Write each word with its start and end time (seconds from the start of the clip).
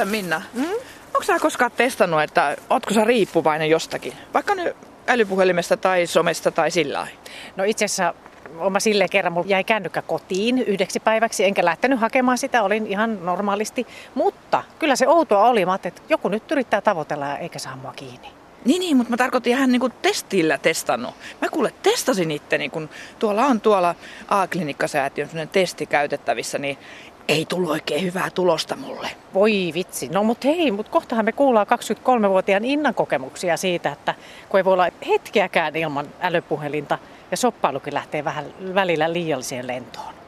Kuule 0.00 0.10
Minna, 0.10 0.42
mm? 0.54 0.64
onko 1.06 1.22
sä 1.22 1.38
koskaan 1.38 1.70
testannut, 1.76 2.22
että 2.22 2.56
ootko 2.70 2.94
sä 2.94 3.04
riippuvainen 3.04 3.70
jostakin? 3.70 4.12
Vaikka 4.34 4.54
nyt 4.54 4.76
älypuhelimesta 5.06 5.76
tai 5.76 6.06
somesta 6.06 6.50
tai 6.50 6.70
sillä 6.70 7.06
No 7.56 7.64
itse 7.64 7.84
asiassa 7.84 8.14
Oma 8.58 8.80
silleen 8.80 9.10
kerran 9.10 9.32
mulla 9.32 9.46
jäi 9.46 9.64
kännykkä 9.64 10.02
kotiin 10.02 10.58
yhdeksi 10.58 11.00
päiväksi, 11.00 11.44
enkä 11.44 11.64
lähtenyt 11.64 12.00
hakemaan 12.00 12.38
sitä, 12.38 12.62
olin 12.62 12.86
ihan 12.86 13.24
normaalisti. 13.24 13.86
Mutta 14.14 14.62
kyllä 14.78 14.96
se 14.96 15.08
outoa 15.08 15.48
oli, 15.48 15.66
mä 15.66 15.74
että 15.74 16.02
joku 16.08 16.28
nyt 16.28 16.52
yrittää 16.52 16.80
tavoitella 16.80 17.38
eikä 17.38 17.58
saa 17.58 17.76
mua 17.76 17.92
kiinni. 17.92 18.28
Niin, 18.64 18.80
niin, 18.80 18.96
mutta 18.96 19.10
mä 19.10 19.16
tarkoitin 19.16 19.52
ihan 19.52 19.72
niin 19.72 19.80
kuin 19.80 19.92
testillä 20.02 20.58
testannut. 20.58 21.14
Mä 21.40 21.48
kuule 21.48 21.72
testasin 21.82 22.30
itteni, 22.30 22.68
kun 22.68 22.90
tuolla 23.18 23.46
on 23.46 23.60
tuolla 23.60 23.94
A-klinikkasäätiön 24.28 25.28
testi 25.52 25.86
käytettävissä, 25.86 26.58
niin 26.58 26.78
ei 27.28 27.46
tullut 27.46 27.70
oikein 27.70 28.02
hyvää 28.02 28.30
tulosta 28.30 28.76
mulle. 28.76 29.10
Voi 29.34 29.70
vitsi. 29.74 30.08
No 30.08 30.24
mut 30.24 30.44
hei, 30.44 30.70
mut 30.70 30.88
kohtahan 30.88 31.24
me 31.24 31.32
kuullaan 31.32 31.66
23-vuotiaan 32.26 32.64
Innan 32.64 32.94
kokemuksia 32.94 33.56
siitä, 33.56 33.92
että 33.92 34.14
kun 34.48 34.60
ei 34.60 34.64
voi 34.64 34.72
olla 34.72 34.88
hetkeäkään 35.08 35.76
ilman 35.76 36.06
älypuhelinta 36.20 36.98
ja 37.30 37.36
soppailukin 37.36 37.94
lähtee 37.94 38.24
vähän 38.24 38.44
välillä 38.74 39.12
liialliseen 39.12 39.66
lentoon. 39.66 40.19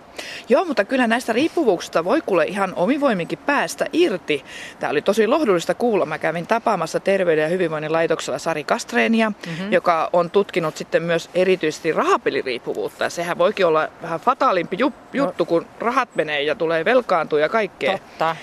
Joo, 0.49 0.65
mutta 0.65 0.85
kyllä 0.85 1.07
näistä 1.07 1.33
riippuvuuksista 1.33 2.05
voi 2.05 2.21
kuule 2.27 2.45
ihan 2.45 2.73
omivoiminkin 2.77 3.39
päästä 3.39 3.87
irti. 3.93 4.45
Tämä 4.81 4.91
oli 4.91 5.03
tosi 5.03 5.27
lohdullista 5.27 5.75
kuulla. 5.75 6.07
Mä 6.07 6.19
kävin 6.19 6.47
tapaamassa 6.47 7.01
Terveyden 7.01 7.43
ja 7.43 7.49
hyvinvoinnin 7.49 7.93
laitoksella 7.93 8.39
Sari 8.39 8.65
Kastreenia, 8.65 9.31
mm-hmm. 9.31 9.73
joka 9.73 10.11
on 10.13 10.31
tutkinut 10.31 10.77
sitten 10.77 11.03
myös 11.03 11.31
erityisesti 11.35 11.93
rahapeliriippuvuutta. 11.93 13.11
Sehän 13.11 13.39
voikin 13.39 13.67
olla 13.67 13.89
vähän 14.03 14.21
fataalimpi 14.21 14.77
no. 14.77 14.93
juttu, 15.13 15.45
kun 15.45 15.67
rahat 15.79 16.09
menee 16.15 16.43
ja 16.43 16.55
tulee 16.55 16.85
velkaantua 16.85 17.41
ja 17.41 17.49
kaikkea. 17.49 17.93
Totta. 17.93 18.37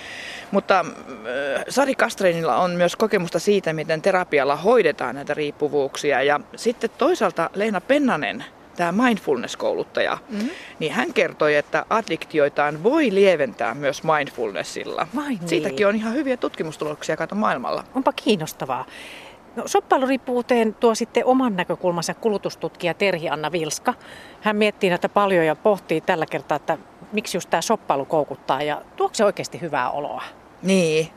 Mutta 0.51 0.79
äh, 0.79 1.63
Sari 1.69 1.95
Kastreenilla 1.95 2.57
on 2.57 2.71
myös 2.71 2.95
kokemusta 2.95 3.39
siitä, 3.39 3.73
miten 3.73 4.01
terapialla 4.01 4.55
hoidetaan 4.55 5.15
näitä 5.15 5.33
riippuvuuksia. 5.33 6.23
Ja 6.23 6.39
sitten 6.55 6.89
toisaalta 6.97 7.49
Leena 7.53 7.81
Pennanen, 7.81 8.45
tämä 8.79 9.03
mindfulness-kouluttaja, 9.03 10.17
mm-hmm. 10.29 10.49
niin 10.79 10.91
hän 10.91 11.13
kertoi, 11.13 11.55
että 11.55 11.85
addiktioitaan 11.89 12.83
voi 12.83 13.13
lieventää 13.13 13.73
myös 13.73 14.03
mindfulnessilla. 14.03 15.07
Vai 15.15 15.29
niin. 15.29 15.47
Siitäkin 15.47 15.87
on 15.87 15.95
ihan 15.95 16.13
hyviä 16.13 16.37
tutkimustuloksia 16.37 17.17
kato 17.17 17.35
maailmalla. 17.35 17.83
Onpa 17.95 18.13
kiinnostavaa. 18.13 18.85
No, 19.55 19.63
soppailuriippuvuuteen 19.65 20.73
tuo 20.73 20.95
sitten 20.95 21.25
oman 21.25 21.55
näkökulmansa 21.55 22.13
kulutustutkija 22.13 22.93
Terhi 22.93 23.29
Anna 23.29 23.51
Vilska. 23.51 23.93
Hän 24.41 24.55
miettii 24.55 24.89
näitä 24.89 25.09
paljon 25.09 25.45
ja 25.45 25.55
pohtii 25.55 26.01
tällä 26.01 26.25
kertaa, 26.25 26.55
että 26.55 26.77
miksi 27.11 27.37
just 27.37 27.49
tämä 27.49 27.61
soppailu 27.61 28.05
koukuttaa 28.05 28.61
ja 28.61 28.81
tuoko 28.95 29.15
se 29.15 29.25
oikeasti 29.25 29.61
hyvää 29.61 29.89
oloa? 29.89 30.23
Niin, 30.61 31.09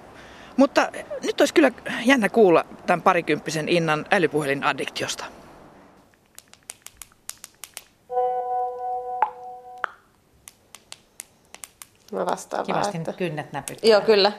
mutta 0.56 0.88
nyt 1.22 1.40
olisi 1.40 1.54
kyllä 1.54 1.70
jännä 2.04 2.28
kuulla 2.28 2.64
tämän 2.86 3.02
parikymppisen 3.02 3.68
Innan 3.68 4.06
älypuhelin 4.10 4.64
addiktiosta. 4.64 5.24
Mä 12.12 12.26
vastaan 12.26 12.66
Kivasti 12.66 12.92
vaan, 12.92 13.00
että... 13.00 13.12
kynnet 13.12 13.52
näpyt. 13.52 13.78
Joo, 13.82 14.00
kyllä. 14.00 14.32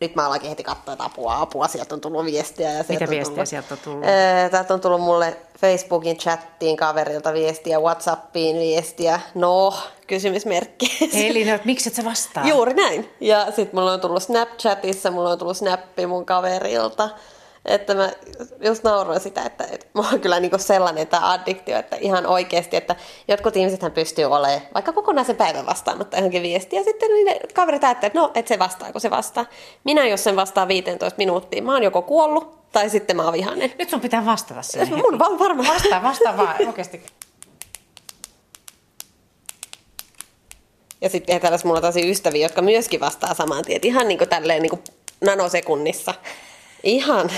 Nyt 0.00 0.14
mä 0.14 0.26
alankin 0.26 0.48
heti 0.48 0.62
katsoa, 0.64 0.92
että 0.92 1.04
apua, 1.04 1.40
apua, 1.40 1.68
sieltä 1.68 1.94
on 1.94 2.00
tullut 2.00 2.24
viestiä. 2.24 2.72
Ja 2.72 2.84
Mitä 2.88 3.04
on 3.04 3.10
viestiä 3.10 3.34
tullut, 3.34 3.48
sieltä 3.48 3.74
on 3.74 3.80
tullut? 3.84 4.04
Ää, 4.04 4.48
Täältä 4.48 4.74
on 4.74 4.80
tullut 4.80 5.00
mulle 5.00 5.36
Facebookin 5.58 6.16
chattiin 6.16 6.76
kaverilta 6.76 7.32
viestiä, 7.32 7.80
Whatsappiin 7.80 8.56
viestiä. 8.56 9.20
No, 9.34 9.74
kysymysmerkki. 10.06 10.98
Eli 11.28 11.44
no, 11.44 11.58
miksi 11.64 11.88
et 11.88 11.94
sä 11.94 12.04
vastaa? 12.04 12.46
Juuri 12.46 12.74
näin. 12.74 13.10
Ja 13.20 13.46
sitten 13.46 13.70
mulla 13.80 13.92
on 13.92 14.00
tullut 14.00 14.22
Snapchatissa, 14.22 15.10
mulla 15.10 15.30
on 15.30 15.38
tullut 15.38 15.56
snappi 15.56 16.06
mun 16.06 16.26
kaverilta. 16.26 17.08
Että 17.66 17.94
mä 17.94 18.10
just 18.60 18.84
nauroin 18.84 19.20
sitä, 19.20 19.42
että, 19.42 19.64
että 19.70 19.86
mulla 19.92 20.08
on 20.08 20.20
kyllä 20.20 20.40
niinku 20.40 20.58
sellainen 20.58 21.06
tämä 21.06 21.32
addiktio, 21.32 21.78
että 21.78 21.96
ihan 22.00 22.26
oikeasti, 22.26 22.76
että 22.76 22.96
jotkut 23.28 23.56
ihmisethän 23.56 23.92
pystyy 23.92 24.24
olemaan 24.24 24.60
vaikka 24.74 24.92
kokonaisen 24.92 25.36
päivän 25.36 25.66
vastaamatta 25.66 26.16
johonkin 26.16 26.42
viestiä, 26.42 26.80
ja 26.80 26.84
sitten 26.84 27.08
ne 27.24 27.40
kaverit 27.54 27.84
ajattelee, 27.84 28.06
että 28.06 28.18
no, 28.18 28.30
et 28.34 28.48
se 28.48 28.58
vastaa, 28.58 28.92
kun 28.92 29.00
se 29.00 29.10
vastaa. 29.10 29.46
Minä, 29.84 30.06
jos 30.06 30.24
sen 30.24 30.36
vastaa 30.36 30.68
15 30.68 31.18
minuuttia, 31.18 31.62
mä 31.62 31.72
oon 31.72 31.82
joko 31.82 32.02
kuollut, 32.02 32.72
tai 32.72 32.90
sitten 32.90 33.16
mä 33.16 33.24
oon 33.24 33.32
vihainen. 33.32 33.72
Nyt 33.78 33.90
sun 33.90 34.00
pitää 34.00 34.26
vastata 34.26 34.62
siihen. 34.62 34.98
Mun 34.98 35.18
vaan 35.18 35.38
varmaan. 35.38 35.74
Vastaa, 35.74 36.02
vastaa 36.02 36.36
vaan 36.36 36.66
oikeasti. 36.66 37.02
Ja 41.00 41.08
sitten 41.08 41.40
tällaisia 41.40 41.66
mulla 41.66 41.78
on 41.78 41.82
tosi 41.86 42.10
ystäviä, 42.10 42.42
jotka 42.42 42.62
myöskin 42.62 43.00
vastaa 43.00 43.34
saman 43.34 43.64
tien. 43.64 43.76
että 43.76 43.88
Ihan 43.88 44.08
niin 44.08 44.18
kuin 44.18 44.28
tälleen 44.28 44.62
niin 44.62 44.70
kuin 44.70 44.84
nanosekunnissa. 45.20 46.14
Ihan. 46.86 47.30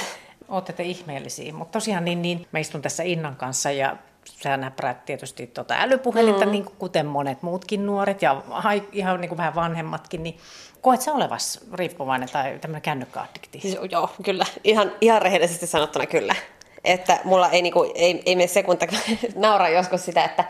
Ootte 0.48 0.72
te 0.72 0.82
ihmeellisiä, 0.82 1.52
mutta 1.52 1.72
tosiaan 1.72 2.04
niin, 2.04 2.22
niin, 2.22 2.46
mä 2.52 2.58
istun 2.58 2.82
tässä 2.82 3.02
Innan 3.02 3.36
kanssa 3.36 3.70
ja 3.70 3.96
sä 4.24 4.56
näpräät 4.56 5.04
tietysti 5.04 5.46
tuota 5.46 5.74
älypuhelinta, 5.78 6.46
mm. 6.46 6.52
niin 6.52 6.64
kuin 6.64 6.76
kuten 6.78 7.06
monet 7.06 7.42
muutkin 7.42 7.86
nuoret 7.86 8.22
ja 8.22 8.42
ihan 8.92 9.20
niin 9.20 9.28
kuin 9.28 9.36
vähän 9.36 9.54
vanhemmatkin, 9.54 10.22
niin 10.22 10.38
koet 10.80 11.00
sä 11.00 11.12
olevas 11.12 11.60
riippuvainen 11.72 12.28
tai 12.32 12.58
tämmöinen 12.58 12.82
kännykkäaddikti? 12.82 13.60
Siis, 13.60 13.78
joo, 13.90 14.10
kyllä. 14.22 14.44
Ihan, 14.64 14.92
ihan 15.00 15.22
rehellisesti 15.22 15.66
sanottuna 15.66 16.06
kyllä. 16.06 16.34
Että 16.84 17.20
mulla 17.24 17.48
ei, 17.50 17.62
niinku, 17.62 17.92
ei, 17.94 18.22
ei 18.26 18.36
mene 18.36 18.46
sekunta 18.46 18.86
nauraa 19.34 19.68
joskus 19.68 20.04
sitä, 20.04 20.24
että 20.24 20.44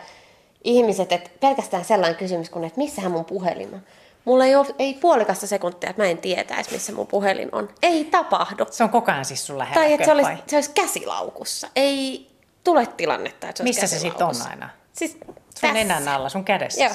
ihmiset, 0.63 1.11
että 1.11 1.29
pelkästään 1.39 1.85
sellainen 1.85 2.17
kysymys 2.19 2.49
kuin, 2.49 2.65
että 2.65 2.77
missähän 2.77 3.11
mun 3.11 3.25
puhelin 3.25 3.73
on. 3.73 3.81
Mulla 4.29 4.45
ei 4.45 4.55
ole 4.55 4.67
ei 4.79 4.93
puolikasta 4.93 5.47
sekuntia, 5.47 5.89
että 5.89 6.01
mä 6.01 6.09
en 6.09 6.17
tietäisi, 6.17 6.71
missä 6.71 6.93
mun 6.93 7.07
puhelin 7.07 7.49
on. 7.51 7.69
Ei 7.81 8.05
tapahdu. 8.05 8.65
Se 8.71 8.83
on 8.83 8.89
koko 8.89 9.11
ajan 9.11 9.25
siis 9.25 9.47
sun 9.47 9.57
lähellä. 9.57 9.81
Tai 9.81 9.93
että 9.93 10.05
se 10.05 10.11
olisi, 10.11 10.31
se 10.47 10.55
olisi 10.55 10.71
käsilaukussa. 10.71 11.67
Ei 11.75 12.27
tule 12.63 12.85
tilannetta, 12.85 13.49
että 13.49 13.57
se 13.57 13.63
Missä 13.63 13.87
se 13.87 13.99
sitten 13.99 14.27
on 14.27 14.35
aina? 14.49 14.69
Siis 14.93 15.17
sun 15.59 15.73
nenän 15.73 16.07
alla, 16.07 16.29
sun 16.29 16.43
kädessä. 16.43 16.83
Joo. 16.83 16.93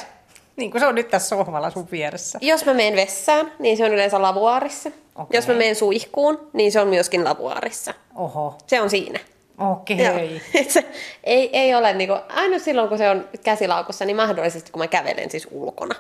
Niin 0.56 0.70
kuin 0.70 0.80
se 0.80 0.86
on 0.86 0.94
nyt 0.94 1.08
tässä 1.08 1.28
sohvalla 1.28 1.70
sun 1.70 1.88
vieressä. 1.92 2.38
Jos 2.42 2.66
mä 2.66 2.74
menen 2.74 2.96
vessaan, 2.96 3.52
niin 3.58 3.76
se 3.76 3.84
on 3.84 3.92
yleensä 3.92 4.22
lavuaarissa. 4.22 4.90
Okay. 5.14 5.26
Jos 5.38 5.48
mä 5.48 5.54
menen 5.54 5.76
suihkuun, 5.76 6.50
niin 6.52 6.72
se 6.72 6.80
on 6.80 6.88
myöskin 6.88 7.24
lavuaarissa. 7.24 7.94
Oho. 8.14 8.58
Se 8.66 8.80
on 8.80 8.90
siinä. 8.90 9.20
Okei. 9.58 10.08
Okay. 10.08 10.40
se 10.68 10.84
ei, 11.24 11.58
ei 11.58 11.74
ole 11.74 11.94
niin 11.94 12.08
kuin, 12.08 12.20
aina 12.28 12.58
silloin, 12.58 12.88
kun 12.88 12.98
se 12.98 13.10
on 13.10 13.28
käsilaukussa, 13.44 14.04
niin 14.04 14.16
mahdollisesti 14.16 14.72
kun 14.72 14.78
mä 14.78 14.86
kävelen 14.88 15.30
siis 15.30 15.48
ulkona 15.50 15.94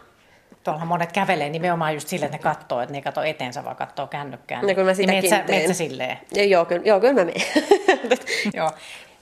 tuolla 0.64 0.84
monet 0.84 1.12
kävelee 1.12 1.48
nimenomaan 1.48 1.94
just 1.94 2.08
silleen, 2.08 2.34
että 2.34 2.48
ne 2.48 2.54
katsoo, 2.54 2.80
että 2.80 2.92
ne 2.92 3.02
katsoo 3.02 3.24
eteensä, 3.24 3.64
vaan 3.64 3.76
katsoo 3.76 4.06
kännykkään. 4.06 4.66
No 4.66 4.74
kyllä 4.74 4.90
mä 4.90 4.94
sitäkin 4.94 5.22
niin 5.22 5.44
teen. 5.44 5.60
Metsä 5.60 5.74
silleen? 5.74 6.18
Ja, 6.32 6.44
joo, 6.44 6.64
kyllä, 6.64 6.82
joo, 6.84 7.00
kyllä 7.00 7.14
mä 7.14 7.24
menen. 7.24 7.42
joo. 8.54 8.70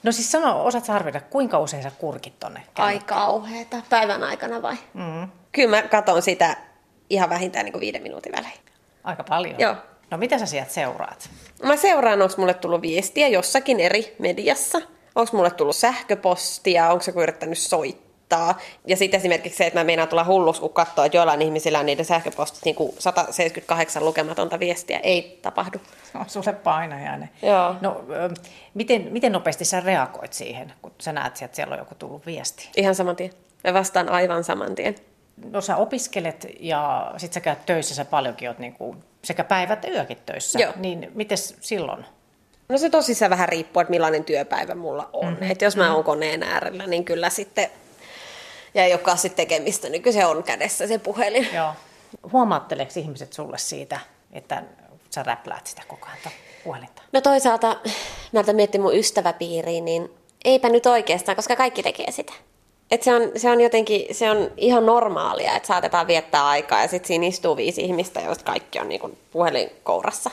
No 0.03 0.11
siis 0.11 0.31
sano, 0.31 0.65
osaat 0.65 0.89
arvioida, 0.89 1.21
kuinka 1.21 1.59
usein 1.59 1.83
sä 1.83 1.91
kurkit 1.97 2.39
tonne 2.39 2.63
Ai 2.77 2.99
kauheeta. 2.99 3.77
Päivän 3.89 4.23
aikana 4.23 4.61
vai? 4.61 4.75
Mm. 4.93 5.29
Kyllä 5.51 5.69
mä 5.69 5.81
katson 5.81 6.21
sitä 6.21 6.57
ihan 7.09 7.29
vähintään 7.29 7.65
niin 7.65 7.73
kuin 7.73 7.81
viiden 7.81 8.03
minuutin 8.03 8.31
välein. 8.31 8.59
Aika 9.03 9.23
paljon? 9.23 9.59
Joo. 9.59 9.75
No 10.11 10.17
mitä 10.17 10.37
sä 10.37 10.45
sieltä 10.45 10.71
seuraat? 10.71 11.29
Mä 11.63 11.75
seuraan, 11.75 12.21
onko 12.21 12.35
mulle 12.37 12.53
tullut 12.53 12.81
viestiä 12.81 13.27
jossakin 13.27 13.79
eri 13.79 14.15
mediassa. 14.19 14.81
Onko 15.15 15.37
mulle 15.37 15.51
tullut 15.51 15.75
sähköpostia, 15.75 16.89
onko 16.89 17.03
se 17.03 17.13
yrittänyt 17.15 17.57
soittaa 17.57 18.02
haittaa. 18.37 18.61
Ja 18.87 18.97
sitten 18.97 19.17
esimerkiksi 19.17 19.57
se, 19.57 19.67
että 19.67 19.79
mä 19.79 19.83
meinaan 19.83 20.09
tulla 20.09 20.23
hulluksi, 20.23 20.61
kun 20.61 20.73
katsoo, 20.73 21.05
että 21.05 21.17
joillain 21.17 21.41
ihmisillä 21.41 21.79
on 21.79 21.85
niiden 21.85 22.05
sähköpostit 22.05 22.65
niin 22.65 22.75
kuin 22.75 22.95
178 22.99 24.05
lukematonta 24.05 24.59
viestiä. 24.59 24.99
Ei 24.99 25.39
tapahdu. 25.41 25.77
On 26.15 26.29
sulle 26.29 26.53
painajainen. 26.53 27.29
Joo. 27.41 27.75
No, 27.81 28.03
miten, 28.73 29.07
miten 29.11 29.31
nopeasti 29.31 29.65
sä 29.65 29.79
reagoit 29.79 30.33
siihen, 30.33 30.73
kun 30.81 30.91
sä 31.01 31.13
näet, 31.13 31.41
että 31.41 31.55
siellä 31.55 31.73
on 31.73 31.79
joku 31.79 31.95
tullut 31.95 32.25
viesti? 32.25 32.69
Ihan 32.77 32.95
saman 32.95 33.15
tien. 33.15 33.31
Mä 33.63 33.73
vastaan 33.73 34.09
aivan 34.09 34.43
saman 34.43 34.75
tien. 34.75 34.95
No 35.51 35.61
sä 35.61 35.75
opiskelet 35.75 36.47
ja 36.59 37.13
sit 37.17 37.33
sä 37.33 37.39
käyt 37.39 37.65
töissä, 37.65 37.95
sä 37.95 38.05
paljonkin 38.05 38.49
oot 38.49 38.59
niin 38.59 38.73
kuin 38.73 39.03
sekä 39.23 39.43
päivät 39.43 39.85
että 39.85 39.97
yökin 39.97 40.17
töissä. 40.25 40.59
Joo. 40.59 40.73
Niin 40.75 41.11
miten 41.15 41.37
silloin? 41.37 42.05
No 42.69 42.77
se 42.77 42.89
tosissaan 42.89 43.29
vähän 43.29 43.49
riippuu, 43.49 43.81
että 43.81 43.91
millainen 43.91 44.23
työpäivä 44.23 44.75
mulla 44.75 45.09
on. 45.13 45.33
Mm-hmm. 45.33 45.51
Et 45.51 45.61
jos 45.61 45.75
mä 45.75 45.95
oon 45.95 46.03
koneen 46.03 46.43
äärellä, 46.43 46.87
niin 46.87 47.05
kyllä 47.05 47.29
sitten 47.29 47.69
ja 48.73 48.83
ei 48.83 48.93
olekaan 48.93 49.17
sitten 49.17 49.47
tekemistä, 49.47 49.89
niin 49.89 50.01
kyllä 50.01 50.13
se 50.13 50.25
on 50.25 50.43
kädessä 50.43 50.87
se 50.87 50.97
puhelin. 50.97 51.47
Joo. 51.53 51.73
Huomaatteleeko 52.31 52.93
ihmiset 52.95 53.33
sulle 53.33 53.57
siitä, 53.57 53.99
että 54.31 54.63
sä 55.09 55.23
räpläät 55.23 55.67
sitä 55.67 55.81
koko 55.87 56.07
ajan 56.07 56.33
puhelinta? 56.63 57.01
No 57.11 57.21
toisaalta, 57.21 57.75
näitä 58.31 58.53
miettii 58.53 58.81
mun 58.81 58.95
ystäväpiiriin, 58.95 59.85
niin 59.85 60.11
eipä 60.45 60.69
nyt 60.69 60.85
oikeastaan, 60.85 61.35
koska 61.35 61.55
kaikki 61.55 61.83
tekee 61.83 62.11
sitä. 62.11 62.33
Et 62.91 63.03
se, 63.03 63.15
on, 63.15 63.31
se 63.35 63.51
on 63.51 63.61
jotenkin, 63.61 64.15
se 64.15 64.31
on 64.31 64.51
ihan 64.57 64.85
normaalia, 64.85 65.55
että 65.55 65.67
saatetaan 65.67 66.07
viettää 66.07 66.47
aikaa 66.47 66.81
ja 66.81 66.87
sitten 66.87 67.07
siinä 67.07 67.27
istuu 67.27 67.57
viisi 67.57 67.81
ihmistä, 67.81 68.21
joista 68.21 68.43
kaikki 68.43 68.79
on 68.79 68.89
niinku 68.89 69.17
puhelinkourassa. 69.31 70.31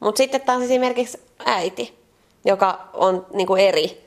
Mutta 0.00 0.18
sitten 0.18 0.40
taas 0.40 0.62
esimerkiksi 0.62 1.20
äiti, 1.44 1.98
joka 2.44 2.88
on 2.92 3.26
niinku 3.32 3.56
eri, 3.56 4.05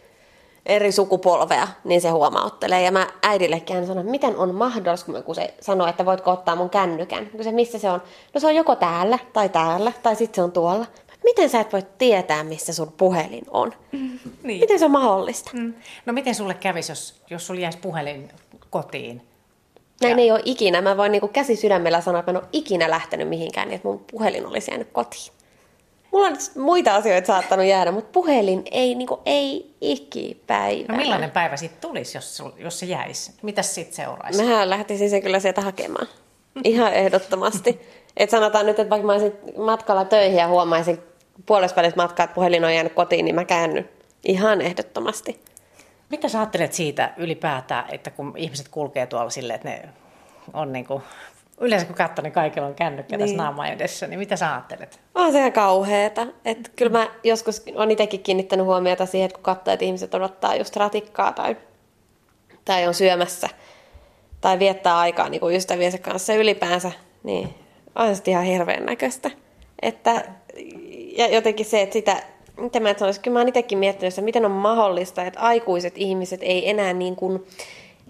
eri 0.65 0.91
sukupolvea, 0.91 1.67
niin 1.83 2.01
se 2.01 2.09
huomauttelee. 2.09 2.81
Ja 2.81 2.91
mä 2.91 3.07
äidillekin 3.23 3.75
hän 3.75 3.87
sanon, 3.87 4.05
miten 4.05 4.37
on 4.37 4.55
mahdollista, 4.55 5.21
kun 5.21 5.35
se 5.35 5.53
sanoo, 5.61 5.87
että 5.87 6.05
voitko 6.05 6.31
ottaa 6.31 6.55
mun 6.55 6.69
kännykän. 6.69 7.25
Kun 7.25 7.43
se, 7.43 7.51
missä 7.51 7.79
se 7.79 7.89
on? 7.89 8.01
No 8.33 8.39
se 8.39 8.47
on 8.47 8.55
joko 8.55 8.75
täällä, 8.75 9.19
tai 9.33 9.49
täällä, 9.49 9.91
tai 10.03 10.15
sitten 10.15 10.35
se 10.35 10.41
on 10.41 10.51
tuolla. 10.51 10.85
Miten 11.23 11.49
sä 11.49 11.59
et 11.59 11.73
voi 11.73 11.83
tietää, 11.97 12.43
missä 12.43 12.73
sun 12.73 12.91
puhelin 12.91 13.45
on? 13.51 13.73
Mm, 13.91 14.19
niin. 14.43 14.59
Miten 14.59 14.79
se 14.79 14.85
on 14.85 14.91
mahdollista? 14.91 15.51
Mm. 15.53 15.73
No 16.05 16.13
miten 16.13 16.35
sulle 16.35 16.53
kävisi, 16.53 16.91
jos, 16.91 17.21
jos 17.29 17.47
sulla 17.47 17.59
jäisi 17.59 17.77
puhelin 17.77 18.29
kotiin? 18.69 19.21
Näin 20.01 20.17
ja... 20.17 20.23
ei 20.23 20.31
ole 20.31 20.41
ikinä. 20.45 20.81
Mä 20.81 20.97
voin 20.97 21.11
niin 21.11 21.29
käsi 21.29 21.55
sydämellä 21.55 22.01
sanoa, 22.01 22.19
että 22.19 22.31
mä 22.31 22.37
en 22.37 22.43
ole 22.43 22.49
ikinä 22.53 22.89
lähtenyt 22.89 23.29
mihinkään, 23.29 23.67
niin 23.67 23.75
että 23.75 23.87
mun 23.87 24.05
puhelin 24.11 24.45
olisi 24.45 24.71
jäänyt 24.71 24.89
kotiin. 24.91 25.38
Mulla 26.11 26.27
on 26.27 26.37
muita 26.55 26.95
asioita 26.95 27.27
saattanut 27.27 27.65
jäädä, 27.65 27.91
mutta 27.91 28.09
puhelin 28.11 28.63
ei, 28.71 28.95
niin 28.95 29.07
kuin, 29.07 29.21
ei 29.25 29.75
ikipäivänä. 29.81 30.93
No 30.93 30.97
millainen 30.97 31.31
päivä 31.31 31.57
sitten 31.57 31.81
tulisi, 31.81 32.17
jos, 32.17 32.43
jos 32.57 32.79
se 32.79 32.85
jäisi? 32.85 33.33
Mitäs 33.41 33.75
sitten 33.75 33.95
seuraisi? 33.95 34.43
Mähän 34.43 34.69
lähtisin 34.69 35.09
sen 35.09 35.21
kyllä 35.21 35.39
sieltä 35.39 35.61
hakemaan. 35.61 36.07
Ihan 36.63 36.93
ehdottomasti. 36.93 37.81
Et 38.17 38.29
sanotaan 38.29 38.65
nyt, 38.65 38.79
että 38.79 38.89
vaikka 38.89 39.05
mä 39.05 39.11
olisin 39.11 39.33
matkalla 39.57 40.05
töihin 40.05 40.37
ja 40.37 40.47
huomaisin 40.47 40.99
puolesta 41.45 41.81
matkaa, 41.95 42.23
että 42.23 42.35
puhelin 42.35 42.65
on 42.65 42.73
jäänyt 42.73 42.93
kotiin, 42.93 43.25
niin 43.25 43.35
mä 43.35 43.45
käännyn. 43.45 43.89
Ihan 44.23 44.61
ehdottomasti. 44.61 45.39
Mitä 46.09 46.29
sä 46.29 46.39
ajattelet 46.39 46.73
siitä 46.73 47.13
ylipäätään, 47.17 47.85
että 47.89 48.11
kun 48.11 48.33
ihmiset 48.37 48.67
kulkee 48.67 49.07
tuolla 49.07 49.29
silleen, 49.29 49.55
että 49.55 49.69
ne 49.69 49.89
on 50.53 50.73
niin 50.73 50.85
kuin 50.85 51.03
yleensä 51.59 51.85
kun 51.85 51.95
katsoo, 51.95 52.23
niin 52.23 52.33
kaikilla 52.33 52.67
on 52.67 52.75
kännykkä 52.75 53.17
niin. 53.17 53.27
tässä 53.27 53.43
naama 53.43 53.67
edessä, 53.67 54.07
niin 54.07 54.19
mitä 54.19 54.35
sä 54.35 54.53
ajattelet? 54.53 54.99
On 55.15 55.31
se 55.31 55.39
ihan 55.39 55.51
kauheeta. 55.51 56.27
Että 56.45 56.69
kyllä 56.75 56.91
mä 56.91 57.07
joskus 57.23 57.63
on 57.75 57.91
itsekin 57.91 58.23
kiinnittänyt 58.23 58.65
huomiota 58.65 59.05
siihen, 59.05 59.25
että 59.25 59.35
kun 59.35 59.43
katsoo, 59.43 59.73
että 59.73 59.85
ihmiset 59.85 60.13
odottaa 60.13 60.55
just 60.55 60.75
ratikkaa 60.75 61.31
tai, 61.31 61.57
tai 62.65 62.87
on 62.87 62.93
syömässä 62.93 63.49
tai 64.41 64.59
viettää 64.59 64.99
aikaa 64.99 65.29
niin 65.29 65.39
kuin 65.39 65.55
ystäviensä 65.55 65.97
kanssa 65.97 66.33
ylipäänsä, 66.33 66.91
niin 67.23 67.49
on 67.95 68.15
se 68.15 68.21
ihan 68.27 68.43
hirveän 68.43 68.85
näköistä. 68.85 69.31
Että, 69.81 70.25
ja 71.17 71.27
jotenkin 71.27 71.65
se, 71.65 71.81
että 71.81 71.93
sitä, 71.93 72.23
mitä 72.57 72.79
mä 72.79 72.93
sanoisin, 72.97 73.21
kyllä 73.21 73.35
mä 73.35 73.39
oon 73.39 73.47
itsekin 73.47 73.77
miettinyt, 73.77 74.13
että 74.13 74.21
miten 74.21 74.45
on 74.45 74.51
mahdollista, 74.51 75.23
että 75.23 75.39
aikuiset 75.39 75.93
ihmiset 75.97 76.39
ei 76.43 76.69
enää 76.69 76.93
niin 76.93 77.15
kuin, 77.15 77.47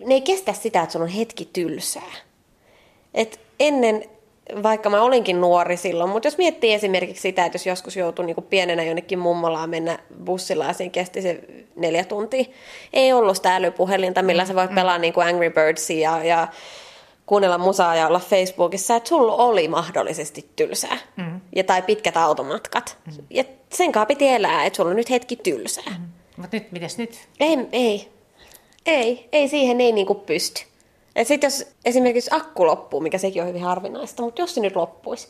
ne 0.05 0.13
ei 0.13 0.21
kestä 0.21 0.53
sitä, 0.53 0.81
että 0.81 0.93
sulla 0.93 1.05
on 1.05 1.11
hetki 1.11 1.49
tylsää 1.53 2.11
et 3.19 3.39
ennen, 3.59 4.03
vaikka 4.63 4.89
mä 4.89 5.01
olinkin 5.01 5.41
nuori 5.41 5.77
silloin, 5.77 6.09
mutta 6.09 6.27
jos 6.27 6.37
miettii 6.37 6.73
esimerkiksi 6.73 7.21
sitä, 7.21 7.45
että 7.45 7.55
jos 7.55 7.65
joskus 7.65 7.97
joutuu 7.97 8.25
niin 8.25 8.35
pienenä 8.49 8.83
jonnekin 8.83 9.19
mummolaan 9.19 9.69
mennä 9.69 9.99
bussilla 10.25 10.65
ja 10.65 10.73
siinä 10.73 10.91
kesti 10.91 11.21
se 11.21 11.39
neljä 11.75 12.03
tuntia, 12.03 12.45
ei 12.93 13.13
ollut 13.13 13.35
sitä 13.35 13.55
älypuhelinta, 13.55 14.21
millä 14.21 14.45
sä 14.45 14.55
voit 14.55 14.69
mm. 14.69 14.75
pelaa 14.75 14.97
niin 14.97 15.13
kuin 15.13 15.27
Angry 15.27 15.49
Birdsia 15.49 16.17
ja, 16.17 16.23
ja 16.23 16.47
kuunnella 17.25 17.57
musaa 17.57 17.95
ja 17.95 18.07
olla 18.07 18.19
Facebookissa, 18.19 18.95
että 18.95 19.09
sulla 19.09 19.35
oli 19.35 19.67
mahdollisesti 19.67 20.49
tylsää. 20.55 20.97
Mm. 21.15 21.41
Ja, 21.55 21.63
tai 21.63 21.81
pitkät 21.81 22.17
automatkat. 22.17 22.97
Mm. 23.05 23.13
Ja 23.29 23.43
sen 23.69 23.91
kanssa 23.91 24.05
piti 24.05 24.27
elää, 24.27 24.65
että 24.65 24.77
sulla 24.77 24.89
on 24.89 24.95
nyt 24.95 25.09
hetki 25.09 25.35
tylsää. 25.35 25.97
Mm. 25.99 26.05
Mutta 26.37 26.57
nyt, 26.57 26.71
mites 26.71 26.97
nyt? 26.97 27.27
Ei, 27.39 27.57
ei. 27.71 28.07
Ei, 28.85 29.29
ei 29.31 29.47
siihen 29.47 29.81
ei 29.81 29.91
niinku 29.91 30.15
pysty. 30.15 30.61
Et 31.19 31.27
sit 31.27 31.43
jos 31.43 31.67
esimerkiksi 31.85 32.29
akku 32.33 32.65
loppuu, 32.65 32.99
mikä 32.99 33.17
sekin 33.17 33.41
on 33.41 33.47
hyvin 33.47 33.63
harvinaista, 33.63 34.23
mutta 34.23 34.41
jos 34.41 34.55
se 34.55 34.61
nyt 34.61 34.75
loppuisi, 34.75 35.27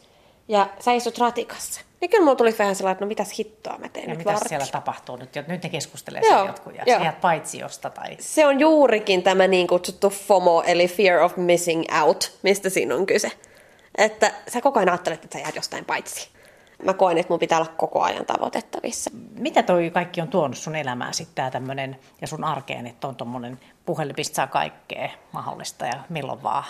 ja 0.47 0.69
sä 0.79 0.93
istut 0.93 1.17
ratikassa, 1.17 1.81
niin 2.01 2.09
kyllä 2.09 2.23
mulla 2.23 2.35
tuli 2.35 2.55
vähän 2.59 2.75
sellainen, 2.75 2.95
että 2.95 3.05
no 3.05 3.07
mitäs 3.07 3.39
hittoa 3.39 3.77
mä 3.77 3.89
teen 3.89 4.03
ja 4.03 4.09
nyt 4.09 4.17
mitä 4.17 4.31
vartti. 4.31 4.49
siellä 4.49 4.65
tapahtuu 4.71 5.15
nyt? 5.15 5.29
Nyt 5.47 5.63
ne 5.63 5.69
keskustelee 5.69 6.21
joo, 6.29 6.45
jotkut 6.45 6.75
ja 6.75 6.83
joo. 6.85 7.13
paitsi 7.21 7.59
josta 7.59 7.89
tai... 7.89 8.17
Se 8.19 8.45
on 8.45 8.59
juurikin 8.59 9.23
tämä 9.23 9.47
niin 9.47 9.67
kutsuttu 9.67 10.09
FOMO, 10.09 10.63
eli 10.67 10.87
Fear 10.87 11.19
of 11.19 11.37
Missing 11.37 11.83
Out, 12.03 12.31
mistä 12.41 12.69
siinä 12.69 12.95
on 12.95 13.05
kyse. 13.05 13.31
Että 13.97 14.33
sä 14.47 14.61
koko 14.61 14.79
ajan 14.79 14.89
ajattelet, 14.89 15.23
että 15.23 15.37
sä 15.37 15.43
jäät 15.43 15.55
jostain 15.55 15.85
paitsi 15.85 16.29
mä 16.83 16.93
koen, 16.93 17.17
että 17.17 17.33
mun 17.33 17.39
pitää 17.39 17.57
olla 17.57 17.73
koko 17.77 18.01
ajan 18.01 18.25
tavoitettavissa. 18.25 19.11
Mitä 19.35 19.63
toi 19.63 19.89
kaikki 19.93 20.21
on 20.21 20.27
tuonut 20.27 20.57
sun 20.57 20.75
elämään 20.75 21.13
sitten 21.13 21.51
tämmönen, 21.51 21.97
ja 22.21 22.27
sun 22.27 22.43
arkeen, 22.43 22.87
että 22.87 23.07
on 23.07 23.15
tommonen 23.15 23.59
puhelin 23.85 24.15
pistää 24.15 24.47
kaikkea 24.47 25.09
mahdollista 25.31 25.85
ja 25.85 25.99
milloin 26.09 26.43
vaan? 26.43 26.63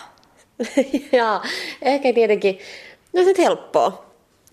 Joo, 1.12 1.42
ehkä 1.82 2.14
tietenkin, 2.14 2.60
no 3.14 3.24
se 3.24 3.34
helppoa. 3.38 4.10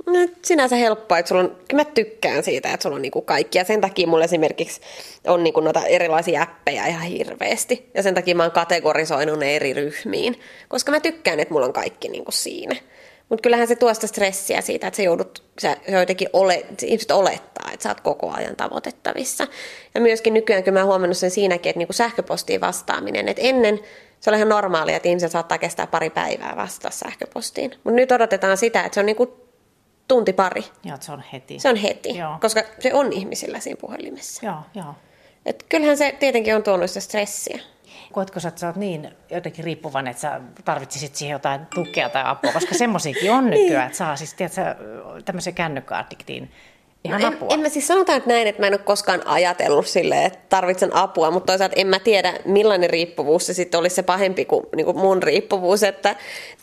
No, 0.06 0.12
sinänsä 0.42 0.76
helppoa, 0.76 1.18
että 1.18 1.28
sulla 1.28 1.40
on, 1.42 1.56
mä 1.74 1.84
tykkään 1.84 2.42
siitä, 2.42 2.72
että 2.72 2.82
sulla 2.82 2.96
on 2.96 3.02
niinku 3.02 3.22
kaikki. 3.22 3.58
Ja 3.58 3.64
sen 3.64 3.80
takia 3.80 4.06
mulla 4.06 4.24
esimerkiksi 4.24 4.80
on 5.26 5.44
niinku 5.44 5.60
noita 5.60 5.86
erilaisia 5.86 6.42
appeja 6.42 6.86
ihan 6.86 7.02
hirveästi. 7.02 7.90
Ja 7.94 8.02
sen 8.02 8.14
takia 8.14 8.34
mä 8.34 8.42
oon 8.42 8.52
kategorisoinut 8.52 9.38
ne 9.38 9.56
eri 9.56 9.72
ryhmiin. 9.72 10.40
Koska 10.68 10.92
mä 10.92 11.00
tykkään, 11.00 11.40
että 11.40 11.54
mulla 11.54 11.66
on 11.66 11.72
kaikki 11.72 12.08
niinku 12.08 12.32
siinä. 12.32 12.76
Mutta 13.28 13.42
kyllähän 13.42 13.68
se 13.68 13.76
tuo 13.76 13.94
sitä 13.94 14.06
stressiä 14.06 14.60
siitä, 14.60 14.86
että 14.86 14.96
sä 14.96 15.02
joudut, 15.02 15.42
sä 15.60 15.76
jotenkin 15.88 16.28
ole, 16.32 16.66
ihmiset 16.82 17.10
olettaa, 17.10 17.70
että 17.72 17.82
sä 17.82 17.88
oot 17.88 18.00
koko 18.00 18.30
ajan 18.30 18.56
tavoitettavissa. 18.56 19.46
Ja 19.94 20.00
myöskin 20.00 20.34
nykyään 20.34 20.62
kyllä 20.62 20.78
mä 20.78 20.80
oon 20.80 20.88
huomannut 20.88 21.16
sen 21.16 21.30
siinäkin, 21.30 21.70
että 21.70 21.78
niinku 21.78 21.92
sähköpostiin 21.92 22.60
vastaaminen, 22.60 23.28
että 23.28 23.42
ennen 23.42 23.80
se 24.20 24.30
oli 24.30 24.36
ihan 24.36 24.48
normaalia, 24.48 24.96
että 24.96 25.08
ihmiset 25.08 25.32
saattaa 25.32 25.58
kestää 25.58 25.86
pari 25.86 26.10
päivää 26.10 26.56
vastata 26.56 26.94
sähköpostiin. 26.94 27.70
Mutta 27.70 27.96
nyt 27.96 28.12
odotetaan 28.12 28.56
sitä, 28.56 28.82
että 28.84 28.94
se 28.94 29.00
on 29.00 29.06
niinku 29.06 29.46
tunti 30.08 30.32
pari. 30.32 30.64
Joo, 30.84 30.96
se 31.00 31.12
on 31.12 31.24
heti. 31.32 31.58
Se 31.58 31.68
on 31.68 31.76
heti, 31.76 32.18
joo. 32.18 32.36
koska 32.40 32.62
se 32.80 32.94
on 32.94 33.12
ihmisillä 33.12 33.60
siinä 33.60 33.78
puhelimessa. 33.80 34.46
Joo, 34.46 34.58
joo. 34.74 34.94
Et 35.46 35.66
kyllähän 35.68 35.96
se 35.96 36.16
tietenkin 36.20 36.56
on 36.56 36.62
tuonut 36.62 36.90
sitä 36.90 37.00
stressiä. 37.00 37.58
Koetko 38.16 38.40
sä, 38.40 38.48
että 38.48 38.60
sä 38.60 38.66
oot 38.66 38.76
niin 38.76 39.08
jotenkin 39.30 39.64
riippuvainen, 39.64 40.10
että 40.10 40.20
sä 40.20 40.40
tarvitsisit 40.64 41.14
siihen 41.14 41.32
jotain 41.32 41.60
tukea 41.74 42.08
tai 42.08 42.22
apua, 42.26 42.52
koska 42.52 42.74
semmoisiakin 42.74 43.32
on 43.32 43.44
niin. 43.50 43.62
nykyään, 43.62 43.86
että 43.86 43.98
saa 43.98 44.16
siis 44.16 44.34
tiedätkö, 44.34 44.74
tämmöisen 45.24 45.54
kännykkäaddiktiin 45.54 46.50
ihan 47.04 47.20
no 47.20 47.28
apua. 47.28 47.48
En, 47.50 47.54
en 47.54 47.60
mä 47.60 47.68
siis 47.68 47.86
sanotaan 47.86 48.18
että 48.18 48.30
näin, 48.30 48.46
että 48.46 48.62
mä 48.62 48.66
en 48.66 48.72
ole 48.72 48.78
koskaan 48.78 49.26
ajatellut 49.26 49.86
silleen, 49.86 50.22
että 50.22 50.38
tarvitsen 50.48 50.96
apua, 50.96 51.30
mutta 51.30 51.46
toisaalta 51.46 51.76
en 51.76 51.86
mä 51.86 51.98
tiedä, 51.98 52.34
millainen 52.44 52.90
riippuvuus 52.90 53.46
se 53.46 53.54
sitten 53.54 53.80
olisi 53.80 53.96
se 53.96 54.02
pahempi 54.02 54.44
kuin, 54.44 54.66
niin 54.76 54.86
kuin 54.86 54.98
mun 54.98 55.22
riippuvuus. 55.22 55.82
Että, 55.82 56.10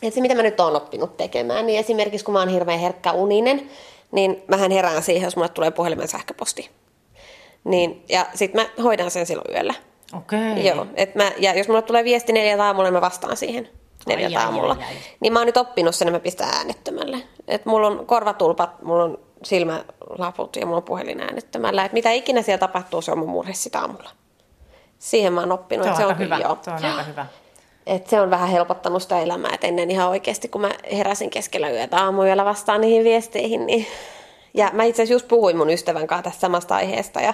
että 0.01 0.15
se, 0.15 0.21
mitä 0.21 0.35
mä 0.35 0.43
nyt 0.43 0.59
oon 0.59 0.75
oppinut 0.75 1.17
tekemään, 1.17 1.65
niin 1.65 1.79
esimerkiksi 1.79 2.25
kun 2.25 2.33
mä 2.33 2.39
oon 2.39 2.49
hirveän 2.49 2.79
herkkä 2.79 3.11
uninen, 3.11 3.69
niin 4.11 4.43
mähän 4.47 4.71
herään 4.71 5.03
siihen, 5.03 5.23
jos 5.23 5.35
mulle 5.35 5.49
tulee 5.49 5.71
puhelimen 5.71 6.07
sähköposti. 6.07 6.69
Niin, 7.63 8.03
ja 8.09 8.25
sitten 8.33 8.61
mä 8.61 8.83
hoidan 8.83 9.11
sen 9.11 9.25
silloin 9.25 9.55
yöllä. 9.55 9.73
Okei. 10.17 10.67
Joo, 10.67 10.87
et 10.95 11.15
mä, 11.15 11.31
ja 11.37 11.57
jos 11.57 11.67
mulle 11.67 11.81
tulee 11.81 12.03
viesti 12.03 12.33
neljä 12.33 12.63
aamulla, 12.63 12.87
niin 12.87 12.93
mä 12.93 13.01
vastaan 13.01 13.37
siihen 13.37 13.69
neljä 14.07 14.39
aamulla. 14.39 14.73
Ai, 14.73 14.83
ai, 14.83 14.87
ai. 14.87 14.95
Niin 15.19 15.33
mä 15.33 15.39
oon 15.39 15.45
nyt 15.45 15.57
oppinut 15.57 15.95
sen, 15.95 16.07
että 16.07 16.19
mä 16.19 16.23
pistän 16.23 16.49
äänettömälle. 16.49 17.17
Et 17.47 17.65
mulla 17.65 17.87
on 17.87 18.05
korvatulpat, 18.05 18.81
mulla 18.81 19.03
on 19.03 19.19
silmälaput 19.43 20.55
ja 20.55 20.65
mulla 20.65 20.77
on 20.77 20.83
puhelin 20.83 21.21
äänettömällä. 21.21 21.85
Et 21.85 21.93
mitä 21.93 22.11
ikinä 22.11 22.41
siellä 22.41 22.59
tapahtuu, 22.59 23.01
se 23.01 23.11
on 23.11 23.19
mun 23.19 23.29
murhe 23.29 23.53
sitä 23.53 23.79
aamulla. 23.79 24.09
Siihen 24.99 25.33
mä 25.33 25.39
oon 25.39 25.51
oppinut. 25.51 25.85
Se 25.85 25.91
on, 25.91 25.97
se 25.97 26.05
on 26.05 26.19
hyvä. 26.19 26.37
Joo. 26.37 26.57
Se 26.61 26.71
on 26.71 26.85
aika 26.85 27.03
hyvä. 27.03 27.25
Et 27.87 28.07
se 28.07 28.21
on 28.21 28.29
vähän 28.29 28.49
helpottanut 28.49 29.01
sitä 29.01 29.19
elämää, 29.19 29.51
että 29.53 29.67
ennen 29.67 29.91
ihan 29.91 30.09
oikeasti, 30.09 30.47
kun 30.47 30.61
mä 30.61 30.71
heräsin 30.97 31.29
keskellä 31.29 31.69
yötä 31.69 31.97
aamuyöllä 31.97 32.45
vastaan 32.45 32.81
niihin 32.81 33.03
viesteihin, 33.03 33.65
niin... 33.65 33.87
Ja 34.53 34.69
mä 34.73 34.83
itse 34.83 35.01
asiassa 35.01 35.13
just 35.13 35.27
puhuin 35.27 35.57
mun 35.57 35.69
ystävän 35.69 36.07
kanssa 36.07 36.23
tästä 36.23 36.39
samasta 36.39 36.75
aiheesta, 36.75 37.21
ja 37.21 37.33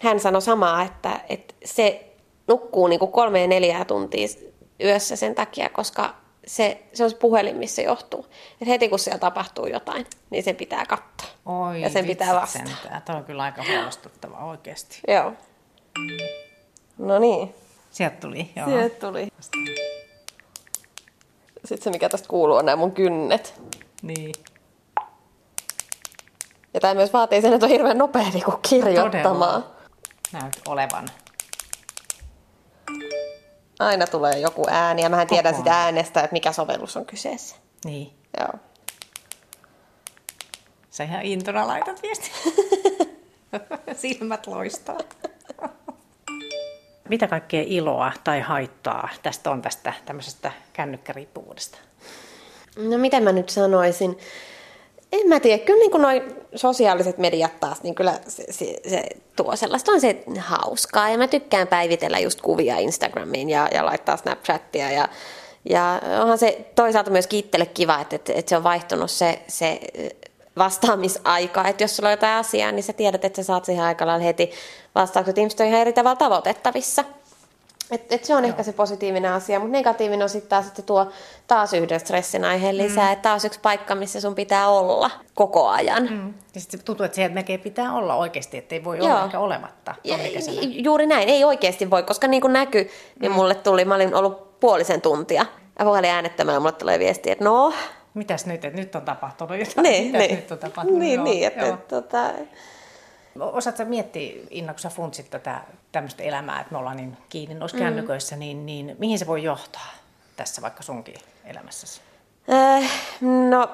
hän 0.00 0.20
sanoi 0.20 0.42
samaa, 0.42 0.82
että, 0.82 1.20
että 1.28 1.54
se 1.64 2.14
nukkuu 2.46 2.86
niin 2.86 2.98
kuin 2.98 3.12
kolme 3.12 3.40
ja 3.40 3.46
neljää 3.46 3.84
tuntia 3.84 4.28
yössä 4.84 5.16
sen 5.16 5.34
takia, 5.34 5.68
koska 5.68 6.14
se, 6.46 6.82
se 6.92 7.04
on 7.04 7.10
se 7.10 7.16
puhelin, 7.16 7.56
missä 7.56 7.82
johtuu. 7.82 8.26
Et 8.62 8.68
heti 8.68 8.88
kun 8.88 8.98
siellä 8.98 9.18
tapahtuu 9.18 9.66
jotain, 9.66 10.06
niin 10.30 10.44
sen 10.44 10.56
pitää 10.56 10.86
katsoa. 10.86 11.28
Oi, 11.46 11.82
ja 11.82 11.90
sen 11.90 12.06
pitää 12.06 12.34
vastata. 12.34 12.64
Sentään. 12.66 13.02
Tämä 13.02 13.18
on 13.18 13.24
kyllä 13.24 13.42
aika 13.42 13.64
huolestuttava 13.68 14.44
oikeasti. 14.44 15.00
Joo. 15.08 15.32
No 16.98 17.18
niin. 17.18 17.54
Sieltä 17.90 18.16
tuli, 18.16 18.50
joo. 18.56 18.68
Sieltä 18.68 19.06
tuli. 19.06 19.28
Sitten 21.64 21.84
se, 21.84 21.90
mikä 21.90 22.08
tästä 22.08 22.28
kuuluu, 22.28 22.56
on 22.56 22.66
nämä 22.66 22.76
mun 22.76 22.92
kynnet. 22.92 23.60
Niin. 24.02 24.32
Ja 26.74 26.80
tämä 26.80 26.94
myös 26.94 27.12
vaatii 27.12 27.42
sen, 27.42 27.52
että 27.52 27.66
on 27.66 27.70
hirveän 27.72 27.98
nopea 27.98 28.22
niin 28.22 28.44
kirjoittamaan. 28.68 29.62
Todella 29.62 29.79
näyt 30.32 30.60
olevan? 30.68 31.08
Aina 33.78 34.06
tulee 34.06 34.38
joku 34.38 34.66
ääni 34.70 35.02
ja 35.02 35.08
mähän 35.08 35.26
tiedän 35.26 35.54
sitä 35.54 35.82
äänestä, 35.82 36.20
että 36.20 36.32
mikä 36.32 36.52
sovellus 36.52 36.96
on 36.96 37.06
kyseessä. 37.06 37.56
Niin. 37.84 38.12
Joo. 38.38 38.52
Sä 40.90 41.04
ihan 41.04 41.22
intona 41.22 41.66
laitat 41.66 42.02
viesti. 42.02 42.30
Silmät 44.02 44.46
loistaa. 44.46 44.98
Mitä 47.08 47.26
kaikkea 47.26 47.64
iloa 47.66 48.12
tai 48.24 48.40
haittaa 48.40 49.08
tästä 49.22 49.50
on 49.50 49.62
tästä 49.62 49.92
tämmöisestä 50.06 50.52
kännykkäriippuvuudesta? 50.72 51.78
No 52.76 52.98
mitä 52.98 53.20
mä 53.20 53.32
nyt 53.32 53.48
sanoisin? 53.48 54.18
En 55.12 55.28
mä 55.28 55.40
tiedä, 55.40 55.64
kyllä 55.64 55.78
niin 55.78 56.02
noin 56.02 56.22
sosiaaliset 56.54 57.18
mediat 57.18 57.60
taas, 57.60 57.82
niin 57.82 57.94
kyllä 57.94 58.20
se, 58.28 58.44
se, 58.50 58.76
se 58.88 59.02
tuo 59.36 59.56
sellaista, 59.56 59.92
on 59.92 60.00
se 60.00 60.22
hauskaa. 60.38 61.10
Ja 61.10 61.18
mä 61.18 61.26
tykkään 61.26 61.68
päivitellä 61.68 62.18
just 62.18 62.40
kuvia 62.40 62.78
Instagramiin 62.78 63.50
ja, 63.50 63.68
ja 63.74 63.86
laittaa 63.86 64.16
Snapchattia 64.16 64.90
ja, 64.90 65.08
ja 65.70 66.00
onhan 66.20 66.38
se 66.38 66.70
toisaalta 66.74 67.10
myös 67.10 67.28
itselle 67.32 67.66
kiva, 67.66 68.00
että, 68.00 68.16
että, 68.16 68.32
että 68.32 68.48
se 68.48 68.56
on 68.56 68.64
vaihtunut 68.64 69.10
se, 69.10 69.42
se 69.48 69.80
vastaamisaika, 70.58 71.68
että 71.68 71.84
jos 71.84 71.96
sulla 71.96 72.08
on 72.08 72.12
jotain 72.12 72.34
asiaa, 72.34 72.72
niin 72.72 72.82
sä 72.82 72.92
tiedät, 72.92 73.24
että 73.24 73.42
sä 73.42 73.46
saat 73.46 73.64
siihen 73.64 73.84
aika 73.84 74.18
heti 74.18 74.50
vastaukset. 74.94 75.38
Ihmiset 75.38 75.60
on 75.60 75.66
ihan 75.66 75.80
eri 75.80 75.92
tavalla 75.92 76.16
tavoitettavissa. 76.16 77.04
Et, 77.90 78.12
et 78.12 78.24
se 78.24 78.34
on 78.34 78.44
Joo. 78.44 78.48
ehkä 78.48 78.62
se 78.62 78.72
positiivinen 78.72 79.32
asia, 79.32 79.60
mutta 79.60 79.72
negatiivinen 79.72 80.22
on 80.22 80.28
sitten 80.28 80.48
taas, 80.48 80.66
että 80.66 80.82
tuo 80.82 81.06
taas 81.46 81.72
yhden 81.72 82.00
stressin 82.00 82.44
aiheen 82.44 82.78
lisää, 82.78 83.06
mm. 83.06 83.12
että 83.12 83.22
taas 83.22 83.44
yksi 83.44 83.60
paikka, 83.60 83.94
missä 83.94 84.20
sun 84.20 84.34
pitää 84.34 84.68
olla 84.68 85.10
koko 85.34 85.68
ajan. 85.68 86.08
Mm. 86.10 86.34
Ja 86.54 86.60
sitten 86.60 86.80
tuntuu, 86.84 87.04
että 87.06 87.16
siellä 87.16 87.34
melkein 87.34 87.60
pitää 87.60 87.92
olla 87.92 88.14
oikeasti, 88.14 88.58
että 88.58 88.74
ei 88.74 88.84
voi 88.84 88.98
Joo. 88.98 89.06
olla 89.06 89.24
ehkä 89.24 89.38
olematta. 89.38 89.94
Ja, 90.04 90.16
juuri 90.70 91.06
näin, 91.06 91.28
ei 91.28 91.44
oikeasti 91.44 91.90
voi, 91.90 92.02
koska 92.02 92.28
niin 92.28 92.40
kuin 92.40 92.52
näkyy, 92.52 92.90
niin 93.20 93.32
mm. 93.32 93.36
mulle 93.36 93.54
tuli, 93.54 93.84
mä 93.84 93.94
olin 93.94 94.14
ollut 94.14 94.60
puolisen 94.60 95.00
tuntia 95.00 95.46
ja 95.78 95.84
puhelin 95.84 96.10
äänettämällä 96.10 96.60
mulle 96.60 96.72
tulee 96.72 96.98
viesti, 96.98 97.30
että 97.30 97.44
no, 97.44 97.72
mitäs 98.14 98.46
nyt, 98.46 98.64
että 98.64 98.80
nyt 98.80 98.94
on 98.94 99.02
tapahtunut 99.02 99.58
jotain, 99.58 99.82
niin, 99.82 100.06
mitäs 100.06 100.20
niin. 100.20 100.36
nyt 100.36 100.52
on 100.52 100.58
tapahtunut. 100.58 101.00
Niin, 101.00 101.14
joo, 101.14 101.24
niin 101.24 101.46
että, 101.46 101.66
että 101.66 102.00
tota... 102.00 102.24
Osaatko 103.38 103.84
miettiä, 103.84 104.42
Inna, 104.50 104.72
kun 104.72 104.80
sä 104.80 104.88
funtsit 104.88 105.30
tätä 105.30 105.60
tämmöistä 105.92 106.22
elämää, 106.22 106.60
että 106.60 106.72
me 106.72 106.78
ollaan 106.78 106.96
niin 106.96 107.16
kiinni 107.28 107.54
noissa 107.54 107.76
mm. 107.76 107.82
kännyköissä, 107.82 108.36
niin, 108.36 108.66
niin 108.66 108.96
mihin 108.98 109.18
se 109.18 109.26
voi 109.26 109.42
johtaa 109.42 109.92
tässä 110.36 110.62
vaikka 110.62 110.82
sunkin 110.82 111.14
elämässäsi? 111.44 112.00
Äh, 112.52 112.90
no 113.20 113.70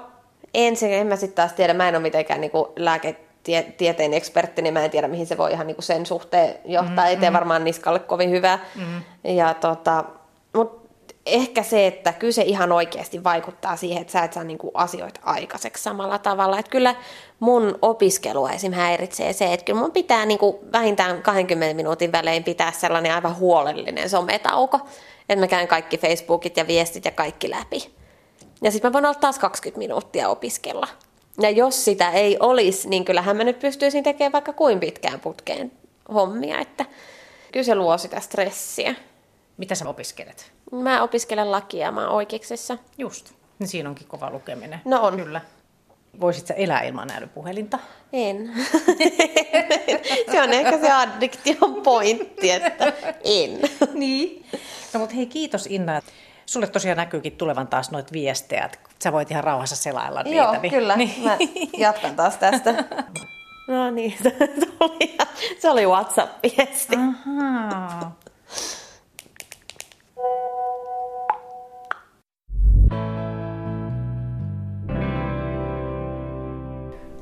ensin, 0.54 0.92
en 0.92 1.06
mä 1.06 1.16
sitten 1.16 1.36
taas 1.36 1.52
tiedä, 1.52 1.74
mä 1.74 1.88
en 1.88 1.94
ole 1.94 2.02
mitenkään 2.02 2.40
niin 2.40 2.52
lääketieteen 2.76 4.14
ekspertti, 4.14 4.62
niin 4.62 4.74
mä 4.74 4.84
en 4.84 4.90
tiedä, 4.90 5.08
mihin 5.08 5.26
se 5.26 5.38
voi 5.38 5.52
ihan 5.52 5.66
niin 5.66 5.74
kuin 5.74 5.84
sen 5.84 6.06
suhteen 6.06 6.54
johtaa. 6.64 6.90
Mm-hmm. 6.90 7.06
Ei 7.06 7.16
tee 7.16 7.32
varmaan 7.32 7.64
niskalle 7.64 7.98
kovin 7.98 8.30
hyvää. 8.30 8.58
Mm-hmm. 8.74 9.02
Ja 9.24 9.54
tota, 9.54 10.04
mutta 10.52 10.85
ehkä 11.26 11.62
se, 11.62 11.86
että 11.86 12.12
kyllä 12.12 12.32
se 12.32 12.42
ihan 12.42 12.72
oikeasti 12.72 13.24
vaikuttaa 13.24 13.76
siihen, 13.76 14.00
että 14.00 14.12
sä 14.12 14.24
et 14.24 14.32
saa 14.32 14.44
niinku 14.44 14.70
asioita 14.74 15.20
aikaiseksi 15.24 15.82
samalla 15.82 16.18
tavalla. 16.18 16.58
Että 16.58 16.70
kyllä 16.70 16.94
mun 17.40 17.78
opiskelua 17.82 18.50
esim. 18.50 18.72
häiritsee 18.72 19.32
se, 19.32 19.52
että 19.52 19.64
kyllä 19.64 19.80
mun 19.80 19.92
pitää 19.92 20.26
niinku 20.26 20.60
vähintään 20.72 21.22
20 21.22 21.74
minuutin 21.74 22.12
välein 22.12 22.44
pitää 22.44 22.72
sellainen 22.72 23.14
aivan 23.14 23.36
huolellinen 23.36 24.10
sometauko, 24.10 24.80
että 25.28 25.40
mä 25.40 25.46
käyn 25.46 25.68
kaikki 25.68 25.98
Facebookit 25.98 26.56
ja 26.56 26.66
viestit 26.66 27.04
ja 27.04 27.10
kaikki 27.10 27.50
läpi. 27.50 27.90
Ja 28.62 28.70
sitten 28.70 28.88
mä 28.88 28.92
voin 28.92 29.06
olla 29.06 29.14
taas 29.14 29.38
20 29.38 29.78
minuuttia 29.78 30.28
opiskella. 30.28 30.88
Ja 31.40 31.50
jos 31.50 31.84
sitä 31.84 32.10
ei 32.10 32.36
olisi, 32.40 32.88
niin 32.88 33.04
kyllähän 33.04 33.36
mä 33.36 33.44
nyt 33.44 33.58
pystyisin 33.58 34.04
tekemään 34.04 34.32
vaikka 34.32 34.52
kuin 34.52 34.80
pitkään 34.80 35.20
putkeen 35.20 35.72
hommia, 36.14 36.60
että 36.60 36.84
kyllä 37.52 37.64
se 37.64 37.74
luo 37.74 37.98
sitä 37.98 38.20
stressiä. 38.20 38.94
Mitä 39.56 39.74
sä 39.74 39.88
opiskelet? 39.88 40.55
Mä 40.72 41.02
opiskelen 41.02 41.52
lakia, 41.52 41.92
mä 41.92 42.00
oon 42.00 42.16
oikeuksessa. 42.16 42.78
Just. 42.98 43.32
Niin 43.58 43.68
siinä 43.68 43.88
onkin 43.88 44.06
kova 44.06 44.30
lukeminen. 44.30 44.80
No 44.84 45.02
on. 45.02 45.16
Kyllä. 45.16 45.40
Voisit 46.20 46.46
sä 46.46 46.54
elää 46.54 46.82
ilman 46.82 47.10
älypuhelinta? 47.10 47.78
En. 48.12 48.52
se 50.32 50.42
on 50.42 50.52
ehkä 50.52 50.78
se 50.78 50.92
addiktion 50.92 51.82
pointti, 51.82 52.50
että 52.50 52.92
en. 53.24 53.60
niin. 53.94 54.46
No 54.94 55.00
mutta 55.00 55.16
hei, 55.16 55.26
kiitos 55.26 55.66
Inna. 55.66 56.00
Sulle 56.46 56.66
tosiaan 56.66 56.96
näkyykin 56.96 57.32
tulevan 57.32 57.68
taas 57.68 57.90
noita 57.90 58.12
viestejä, 58.12 58.64
että 58.64 58.78
sä 59.02 59.12
voit 59.12 59.30
ihan 59.30 59.44
rauhassa 59.44 59.76
selailla 59.76 60.22
niitä. 60.22 60.36
Joo, 60.36 60.60
niin... 60.60 60.72
kyllä. 60.72 60.96
Niin. 60.96 61.22
Mä 61.24 61.36
jatkan 61.78 62.16
taas 62.16 62.36
tästä. 62.36 62.74
No 63.68 63.90
niin, 63.90 64.14
se 64.22 64.36
oli, 64.80 65.16
se 65.58 65.70
oli 65.70 65.86
WhatsApp-viesti. 65.86 66.96
Ahaa. 66.96 68.16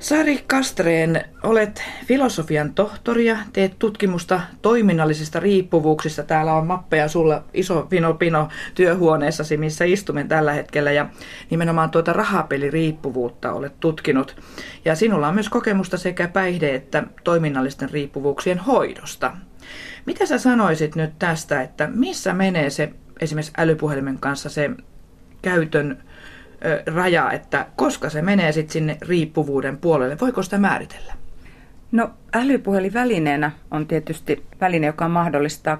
Sari 0.04 0.44
Kastreen, 0.46 1.24
olet 1.42 1.82
filosofian 2.06 2.74
tohtori 2.74 3.26
ja 3.26 3.38
teet 3.52 3.78
tutkimusta 3.78 4.40
toiminnallisista 4.62 5.40
riippuvuuksista. 5.40 6.22
Täällä 6.22 6.54
on 6.54 6.66
mappeja 6.66 7.08
sulla 7.08 7.44
iso 7.54 7.86
pino 7.90 8.14
pino 8.14 8.48
työhuoneessasi, 8.74 9.56
missä 9.56 9.84
istumme 9.84 10.24
tällä 10.24 10.52
hetkellä. 10.52 10.92
Ja 10.92 11.08
nimenomaan 11.50 11.90
tuota 11.90 12.12
rahapeliriippuvuutta 12.12 13.52
olet 13.52 13.80
tutkinut. 13.80 14.36
Ja 14.84 14.94
sinulla 14.94 15.28
on 15.28 15.34
myös 15.34 15.48
kokemusta 15.48 15.96
sekä 15.96 16.28
päihde- 16.28 16.74
että 16.74 17.04
toiminnallisten 17.24 17.90
riippuvuuksien 17.90 18.58
hoidosta. 18.58 19.36
Mitä 20.06 20.26
sä 20.26 20.38
sanoisit 20.38 20.96
nyt 20.96 21.18
tästä, 21.18 21.62
että 21.62 21.86
missä 21.94 22.34
menee 22.34 22.70
se 22.70 22.92
esimerkiksi 23.20 23.52
älypuhelimen 23.56 24.18
kanssa 24.18 24.48
se 24.48 24.70
käytön 25.42 26.02
raja, 26.94 27.32
että 27.32 27.66
koska 27.76 28.10
se 28.10 28.22
menee 28.22 28.52
sitten 28.52 28.72
sinne 28.72 28.98
riippuvuuden 29.02 29.78
puolelle, 29.78 30.16
voiko 30.20 30.42
sitä 30.42 30.58
määritellä? 30.58 31.12
No 31.92 32.10
älypuhelin 32.34 32.94
välineenä 32.94 33.50
on 33.70 33.86
tietysti 33.86 34.44
väline, 34.60 34.86
joka 34.86 35.08
mahdollistaa 35.08 35.78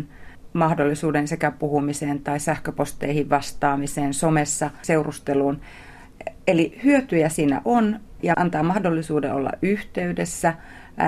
24-7 0.00 0.02
mahdollisuuden 0.52 1.28
sekä 1.28 1.50
puhumiseen 1.50 2.20
tai 2.20 2.40
sähköposteihin 2.40 3.30
vastaamiseen, 3.30 4.14
somessa 4.14 4.70
seurusteluun. 4.82 5.60
Eli 6.46 6.80
hyötyjä 6.84 7.28
siinä 7.28 7.60
on 7.64 8.00
ja 8.22 8.34
antaa 8.36 8.62
mahdollisuuden 8.62 9.32
olla 9.32 9.50
yhteydessä 9.62 10.54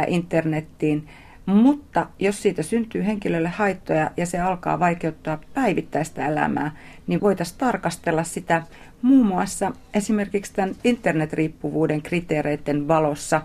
internettiin 0.06 1.08
mutta 1.48 2.06
jos 2.18 2.42
siitä 2.42 2.62
syntyy 2.62 3.06
henkilölle 3.06 3.48
haittoja 3.48 4.10
ja 4.16 4.26
se 4.26 4.40
alkaa 4.40 4.78
vaikeuttaa 4.78 5.38
päivittäistä 5.54 6.26
elämää, 6.26 6.76
niin 7.06 7.20
voitaisiin 7.20 7.58
tarkastella 7.58 8.24
sitä 8.24 8.62
muun 9.02 9.26
muassa 9.26 9.72
esimerkiksi 9.94 10.54
tämän 10.54 10.74
internetriippuvuuden 10.84 12.02
kriteereiden 12.02 12.88
valossa, 12.88 13.42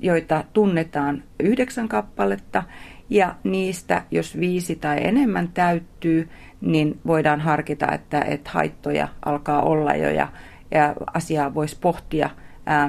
joita 0.00 0.44
tunnetaan 0.52 1.22
yhdeksän 1.40 1.88
kappaletta, 1.88 2.62
ja 3.10 3.34
niistä, 3.44 4.02
jos 4.10 4.40
viisi 4.40 4.76
tai 4.76 5.06
enemmän 5.06 5.48
täyttyy, 5.48 6.28
niin 6.60 6.98
voidaan 7.06 7.40
harkita, 7.40 7.92
että, 7.92 8.20
että 8.20 8.50
haittoja 8.52 9.08
alkaa 9.24 9.62
olla 9.62 9.94
jo 9.94 10.10
ja, 10.10 10.28
ja 10.70 10.94
asiaa 11.14 11.54
voisi 11.54 11.78
pohtia 11.80 12.30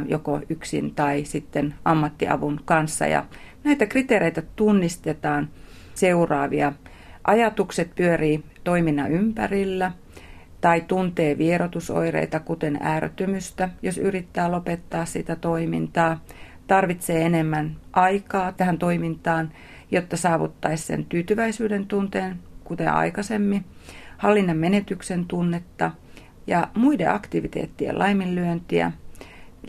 joko 0.08 0.42
yksin 0.50 0.96
tai 0.96 1.24
sitten 1.26 1.76
ammattiavun 1.86 2.62
kanssa. 2.66 3.08
Ja 3.08 3.26
Näitä 3.64 3.86
kriteereitä 3.86 4.42
tunnistetaan 4.56 5.50
seuraavia. 5.96 6.74
Ajatukset 7.24 7.96
pyörii 7.96 8.44
toiminnan 8.64 9.12
ympärillä 9.12 9.92
tai 10.62 10.82
tuntee 10.82 11.38
vierotusoireita, 11.38 12.40
kuten 12.40 12.80
ärtymystä, 12.84 13.70
jos 13.82 13.98
yrittää 13.98 14.52
lopettaa 14.52 15.06
sitä 15.06 15.36
toimintaa. 15.36 16.24
Tarvitsee 16.68 17.26
enemmän 17.26 17.76
aikaa 17.94 18.52
tähän 18.52 18.78
toimintaan, 18.78 19.52
jotta 19.92 20.18
saavuttaisi 20.18 20.84
sen 20.84 21.06
tyytyväisyyden 21.06 21.88
tunteen, 21.88 22.40
kuten 22.64 22.94
aikaisemmin, 22.94 23.66
hallinnan 24.18 24.58
menetyksen 24.58 25.26
tunnetta 25.26 25.92
ja 26.48 26.68
muiden 26.78 27.12
aktiviteettien 27.12 28.00
laiminlyöntiä– 28.00 28.92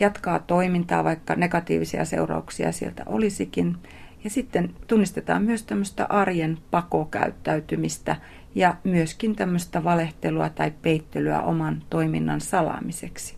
jatkaa 0.01 0.39
toimintaa, 0.39 1.05
vaikka 1.05 1.35
negatiivisia 1.35 2.05
seurauksia 2.05 2.73
sieltä 2.73 3.03
olisikin. 3.07 3.77
Ja 4.25 4.31
sitten 4.31 4.71
tunnistetaan 4.87 5.43
myös 5.43 5.63
tämmöistä 5.63 6.07
arjen 6.09 6.59
pakokäyttäytymistä 6.71 8.17
ja 8.55 8.77
myöskin 8.85 9.37
tämmöistä 9.37 9.85
valehtelua 9.85 10.49
tai 10.49 10.73
peittelyä 10.83 11.41
oman 11.41 11.83
toiminnan 11.91 12.41
salaamiseksi. 12.41 13.35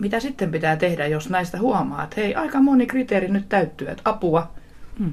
Mitä 0.00 0.20
sitten 0.20 0.50
pitää 0.50 0.76
tehdä, 0.76 1.06
jos 1.06 1.30
näistä 1.30 1.58
huomaa, 1.58 2.04
että 2.04 2.20
hei, 2.20 2.34
aika 2.34 2.60
moni 2.60 2.86
kriteeri 2.86 3.28
nyt 3.28 3.48
täyttyy, 3.48 3.88
että 3.88 4.02
apua? 4.04 4.52
Hmm. 4.98 5.12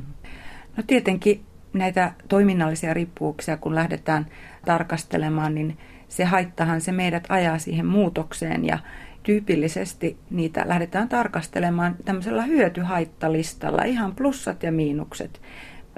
No 0.77 0.83
tietenkin 0.87 1.45
näitä 1.73 2.13
toiminnallisia 2.29 2.93
riippuvuuksia, 2.93 3.57
kun 3.57 3.75
lähdetään 3.75 4.25
tarkastelemaan, 4.65 5.55
niin 5.55 5.77
se 6.07 6.25
haittahan 6.25 6.81
se 6.81 6.91
meidät 6.91 7.23
ajaa 7.29 7.57
siihen 7.57 7.85
muutokseen 7.85 8.65
ja, 8.65 8.79
tyypillisesti 9.29 10.17
niitä 10.29 10.63
lähdetään 10.65 11.09
tarkastelemaan 11.09 11.95
tämmöisellä 12.05 12.43
hyötyhaittalistalla, 12.43 13.83
ihan 13.83 14.15
plussat 14.15 14.63
ja 14.63 14.71
miinukset. 14.71 15.41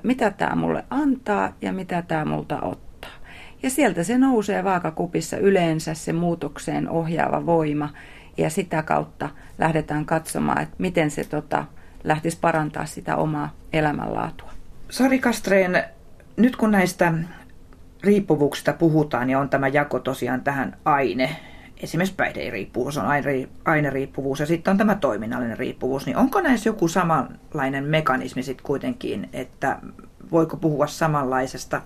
Mitä 0.04 0.32
tämä 0.32 0.56
mulle 0.56 0.84
antaa 0.90 1.54
ja 1.62 1.74
mitä 1.74 2.02
tämä 2.02 2.26
multa 2.26 2.62
ottaa. 2.62 3.12
Ja 3.64 3.70
sieltä 3.70 4.04
se 4.04 4.18
nousee 4.18 4.64
vaakakupissa 4.64 5.38
yleensä 5.38 5.94
se 5.94 6.14
muutokseen 6.14 6.90
ohjaava 6.90 7.46
voima 7.46 7.90
ja 8.38 8.50
sitä 8.50 8.84
kautta 8.84 9.30
lähdetään 9.58 10.06
katsomaan, 10.06 10.62
että 10.62 10.76
miten 10.78 11.12
se 11.12 11.24
tota, 11.24 11.66
lähtisi 12.04 12.38
parantaa 12.42 12.86
sitä 12.86 13.16
omaa 13.16 13.56
elämänlaatua. 13.74 14.52
Sari 14.90 15.20
Kastreen, 15.20 15.84
nyt 16.38 16.56
kun 16.56 16.72
näistä 16.72 17.14
riippuvuuksista 18.04 18.74
puhutaan 18.74 19.30
ja 19.30 19.40
on 19.40 19.50
tämä 19.50 19.68
jako 19.68 20.00
tosiaan 20.00 20.42
tähän 20.42 20.78
aine 20.86 21.50
esimerkiksi 21.84 22.16
päihderiippuvuus 22.16 22.98
on 22.98 23.06
aineriippuvuus 23.66 24.40
ja 24.40 24.46
sitten 24.46 24.72
on 24.72 24.78
tämä 24.78 24.96
toiminnallinen 24.96 25.58
riippuvuus, 25.58 26.06
niin 26.06 26.18
onko 26.18 26.42
näissä 26.42 26.70
joku 26.70 26.88
samanlainen 26.88 27.84
mekanismi 27.84 28.44
sitten 28.44 28.66
kuitenkin, 28.66 29.30
että 29.34 29.80
voiko 30.32 30.58
puhua 30.58 30.88
samanlaisesta 30.88 31.82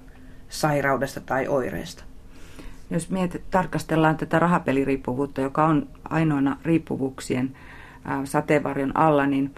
sairaudesta 0.49 1.19
tai 1.19 1.47
oireesta? 1.47 2.03
Jos 2.89 3.09
mietit, 3.09 3.43
tarkastellaan 3.51 4.17
tätä 4.17 4.39
rahapeliriippuvuutta, 4.39 5.41
joka 5.41 5.65
on 5.65 5.87
ainoana 6.09 6.57
riippuvuuksien 6.63 7.55
sateenvarjon 8.23 8.97
alla, 8.97 9.25
niin 9.25 9.55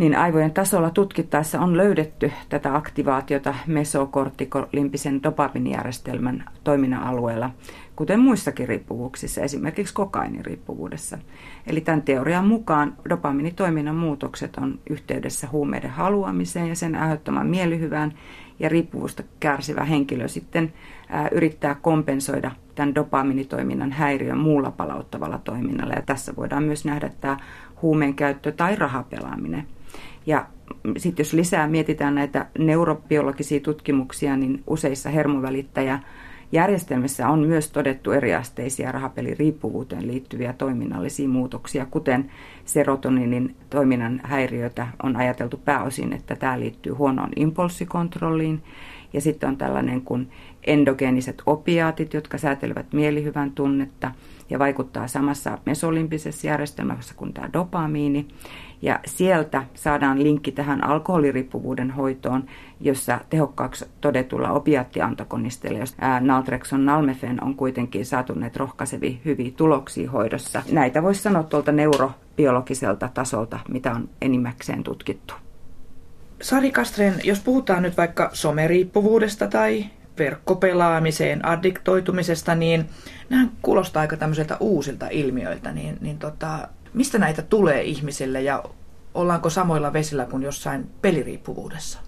niin 0.00 0.16
aivojen 0.16 0.52
tasolla 0.52 0.90
tutkittaessa 0.90 1.60
on 1.60 1.76
löydetty 1.76 2.32
tätä 2.48 2.74
aktivaatiota 2.74 3.54
mesokortikolimpisen 3.66 5.22
dopamiinijärjestelmän 5.22 6.44
toiminnan 6.64 7.02
alueella, 7.02 7.50
kuten 8.00 8.20
muissakin 8.20 8.68
riippuvuuksissa, 8.68 9.40
esimerkiksi 9.40 9.94
kokainiriippuvuudessa. 9.94 11.18
Eli 11.66 11.80
tämän 11.80 12.02
teorian 12.02 12.46
mukaan 12.46 12.96
dopamiinitoiminnan 13.10 13.96
muutokset 13.96 14.56
on 14.56 14.78
yhteydessä 14.90 15.48
huumeiden 15.52 15.90
haluamiseen 15.90 16.68
ja 16.68 16.74
sen 16.74 16.94
aiheuttamaan 16.94 17.46
mielihyvään, 17.46 18.14
ja 18.58 18.68
riippuvuusta 18.68 19.22
kärsivä 19.40 19.84
henkilö 19.84 20.28
sitten 20.28 20.72
ää, 21.08 21.28
yrittää 21.32 21.74
kompensoida 21.74 22.50
tämän 22.74 22.94
dopamiinitoiminnan 22.94 23.92
häiriön 23.92 24.38
muulla 24.38 24.70
palauttavalla 24.70 25.40
toiminnalla. 25.44 25.94
Ja 25.94 26.02
tässä 26.02 26.36
voidaan 26.36 26.62
myös 26.62 26.84
nähdä 26.84 27.10
tämä 27.20 27.36
huumeen 27.82 28.14
käyttö 28.14 28.52
tai 28.52 28.76
rahapelaaminen. 28.76 29.66
Ja 30.26 30.46
sitten 30.96 31.24
jos 31.24 31.32
lisää 31.32 31.68
mietitään 31.68 32.14
näitä 32.14 32.46
neurobiologisia 32.58 33.60
tutkimuksia, 33.60 34.36
niin 34.36 34.62
useissa 34.66 35.10
hermovälittäjä 35.10 36.00
järjestelmissä 36.52 37.28
on 37.28 37.46
myös 37.46 37.70
todettu 37.70 38.12
eriasteisia 38.12 38.92
rahapeliriippuvuuteen 38.92 40.06
liittyviä 40.06 40.52
toiminnallisia 40.52 41.28
muutoksia, 41.28 41.86
kuten 41.86 42.30
serotoninin 42.64 43.56
toiminnan 43.70 44.20
häiriöitä 44.24 44.86
on 45.02 45.16
ajateltu 45.16 45.56
pääosin, 45.56 46.12
että 46.12 46.36
tämä 46.36 46.60
liittyy 46.60 46.92
huonoon 46.92 47.30
impulssikontrolliin. 47.36 48.62
Ja 49.12 49.20
sitten 49.20 49.48
on 49.48 49.56
tällainen 49.56 50.02
kuin 50.02 50.30
endogeeniset 50.66 51.42
opiaatit, 51.46 52.14
jotka 52.14 52.38
säätelevät 52.38 52.92
mielihyvän 52.92 53.50
tunnetta 53.50 54.12
ja 54.50 54.58
vaikuttaa 54.58 55.08
samassa 55.08 55.58
mesolimpisessa 55.66 56.46
järjestelmässä 56.46 57.14
kuin 57.14 57.32
tämä 57.32 57.50
dopamiini. 57.52 58.26
Ja 58.82 59.00
sieltä 59.06 59.62
saadaan 59.74 60.22
linkki 60.22 60.52
tähän 60.52 60.84
alkoholiriippuvuuden 60.84 61.90
hoitoon, 61.90 62.44
jossa 62.80 63.20
tehokkaaksi 63.30 63.84
todetulla 64.00 64.50
opiattiantagonisteilla, 64.50 65.78
jos 65.78 65.96
naltrexon 66.20 66.86
nalmefen 66.86 67.44
on 67.44 67.54
kuitenkin 67.54 68.06
saatu 68.06 68.34
näitä 68.34 68.58
rohkaisevia 68.58 69.18
hyviä 69.24 69.50
tuloksia 69.56 70.10
hoidossa. 70.10 70.62
Näitä 70.72 71.02
voisi 71.02 71.22
sanoa 71.22 71.42
tuolta 71.42 71.72
neurobiologiselta 71.72 73.08
tasolta, 73.14 73.58
mitä 73.68 73.92
on 73.92 74.08
enimmäkseen 74.22 74.82
tutkittu. 74.82 75.34
Sari 76.42 76.70
Kastren, 76.70 77.14
jos 77.24 77.40
puhutaan 77.40 77.82
nyt 77.82 77.96
vaikka 77.96 78.30
someriippuvuudesta 78.32 79.46
tai 79.46 79.86
verkkopelaamiseen 80.18 81.46
addiktoitumisesta, 81.46 82.54
niin 82.54 82.84
nämä 83.30 83.48
kuulostaa 83.62 84.00
aika 84.00 84.16
tämmöiseltä 84.16 84.56
uusilta 84.60 85.08
ilmiöiltä, 85.10 85.72
niin, 85.72 85.98
niin 86.00 86.18
tota, 86.18 86.68
mistä 86.94 87.18
näitä 87.18 87.42
tulee 87.42 87.82
ihmisille 87.82 88.42
ja 88.42 88.64
ollaanko 89.14 89.50
samoilla 89.50 89.92
vesillä 89.92 90.24
kuin 90.26 90.42
jossain 90.42 90.90
peliriippuvuudessa? 91.02 91.98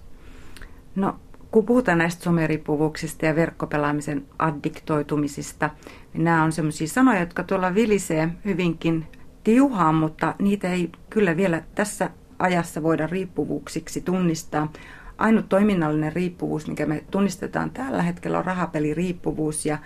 No, 0.95 1.15
kun 1.51 1.65
puhutaan 1.65 1.97
näistä 1.97 2.23
someriippuvuuksista 2.23 3.25
ja 3.25 3.35
verkkopelaamisen 3.35 4.25
addiktoitumisista, 4.39 5.69
niin 6.13 6.23
nämä 6.23 6.43
on 6.43 6.51
sellaisia 6.51 6.87
sanoja, 6.87 7.19
jotka 7.19 7.43
tuolla 7.43 7.75
vilisee 7.75 8.29
hyvinkin 8.45 9.07
tiuhaan, 9.43 9.95
mutta 9.95 10.35
niitä 10.39 10.71
ei 10.71 10.91
kyllä 11.09 11.37
vielä 11.37 11.63
tässä 11.75 12.09
ajassa 12.39 12.83
voida 12.83 13.07
riippuvuuksiksi 13.07 14.01
tunnistaa. 14.01 14.71
Ainut 15.17 15.49
toiminnallinen 15.49 16.13
riippuvuus, 16.13 16.67
mikä 16.67 16.85
me 16.85 17.03
tunnistetaan 17.11 17.71
tällä 17.71 18.01
hetkellä, 18.01 18.37
on 18.37 18.45
rahapeliriippuvuus 18.45 19.65
ja 19.65 19.77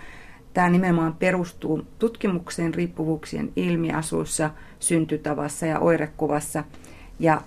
Tämä 0.58 0.70
nimenomaan 0.70 1.14
perustuu 1.14 1.88
tutkimukseen 2.00 2.74
riippuvuuksien 2.74 3.52
ilmiasuissa, 3.56 4.50
syntytavassa 4.80 5.66
ja 5.66 5.80
oirekuvassa 5.80 6.64
ja 7.20 7.42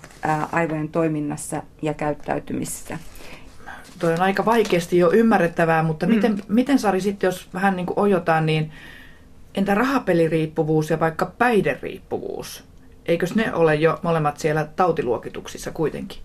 aivojen 0.51 0.89
toiminnassa 0.89 1.63
ja 1.81 1.93
käyttäytymisessä. 1.93 2.99
Tuo 3.99 4.09
on 4.09 4.21
aika 4.21 4.45
vaikeasti 4.45 4.97
jo 4.97 5.11
ymmärrettävää, 5.11 5.83
mutta 5.83 6.05
mm. 6.05 6.13
miten, 6.13 6.41
miten 6.47 6.79
Sari 6.79 7.01
sitten, 7.01 7.27
jos 7.27 7.49
vähän 7.53 7.75
niin 7.75 7.85
kuin 7.85 7.99
ojotaan, 7.99 8.45
niin 8.45 8.71
entä 9.55 9.75
rahapeliriippuvuus 9.75 10.89
ja 10.89 10.99
vaikka 10.99 11.25
päihderiippuvuus? 11.25 12.63
Eikös 13.05 13.35
ne 13.35 13.53
ole 13.53 13.75
jo 13.75 13.99
molemmat 14.01 14.39
siellä 14.39 14.67
tautiluokituksissa 14.75 15.71
kuitenkin? 15.71 16.19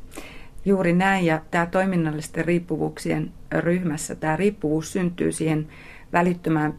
Juuri 0.65 0.93
näin, 0.93 1.27
ja 1.27 1.41
tämä 1.51 1.67
toiminnallisten 1.67 2.45
riippuvuuksien 2.45 3.33
ryhmässä, 3.53 4.15
tämä 4.15 4.37
riippuvuus 4.37 4.93
syntyy 4.93 5.33
siihen 5.33 5.69
välittömään 6.13 6.75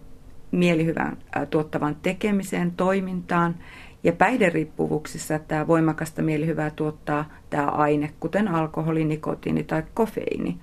mielihyvän 0.52 1.18
tuottavan 1.50 1.96
tekemiseen, 2.02 2.72
toimintaan. 2.72 3.56
Ja 4.04 4.14
päihderiippuvuuksissa 4.14 5.40
tämä 5.40 5.68
voimakasta 5.68 6.22
mielihyvää 6.22 6.70
tuottaa 6.70 7.26
tämä 7.50 7.68
aine, 7.68 8.14
kuten 8.20 8.48
alkoholi, 8.48 9.06
nikotiini 9.06 9.64
tai 9.64 9.84
kofeiini. 9.94 10.58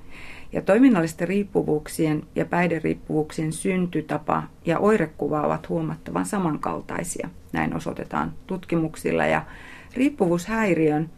Ja 0.52 0.62
toiminnallisten 0.62 1.28
riippuvuuksien 1.28 2.22
ja 2.34 2.44
päihderiippuvuuksien 2.44 3.52
syntytapa 3.52 4.42
ja 4.64 4.78
oirekuva 4.78 5.42
ovat 5.42 5.68
huomattavan 5.68 6.26
samankaltaisia. 6.26 7.28
Näin 7.52 7.76
osoitetaan 7.76 8.32
tutkimuksilla. 8.46 9.26
Ja 9.26 9.42
riippuvuushäiriön 9.96 11.10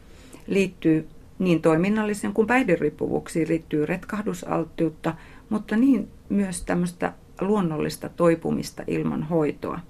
liittyy 0.46 1.09
niin 1.38 1.62
toiminnallisen 1.62 2.32
kuin 2.32 2.46
päihderiippuvuuksiin 2.46 3.48
liittyy 3.48 3.87
retkahdusalttiutta, 3.87 5.14
mutta 5.50 5.76
niin 5.76 6.09
myös 6.28 6.64
tämmöistä 6.64 7.12
luonnollista 7.40 8.09
toipumista 8.09 8.83
ilman 8.87 9.22
hoitoa. 9.22 9.81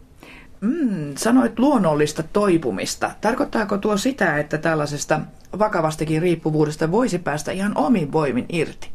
Mm, 0.61 1.15
sanoit 1.17 1.59
luonnollista 1.59 2.23
toipumista. 2.23 3.11
Tarkoittaako 3.21 3.79
tuo 3.79 3.97
sitä, 3.97 4.39
että 4.39 4.59
tällaisesta 4.59 5.21
vakavastakin 5.59 6.23
riippuvuudesta 6.23 6.91
voisi 6.91 7.19
päästä 7.19 7.53
ihan 7.53 7.73
omin 7.75 8.13
voimin 8.13 8.47
irti? 8.49 8.91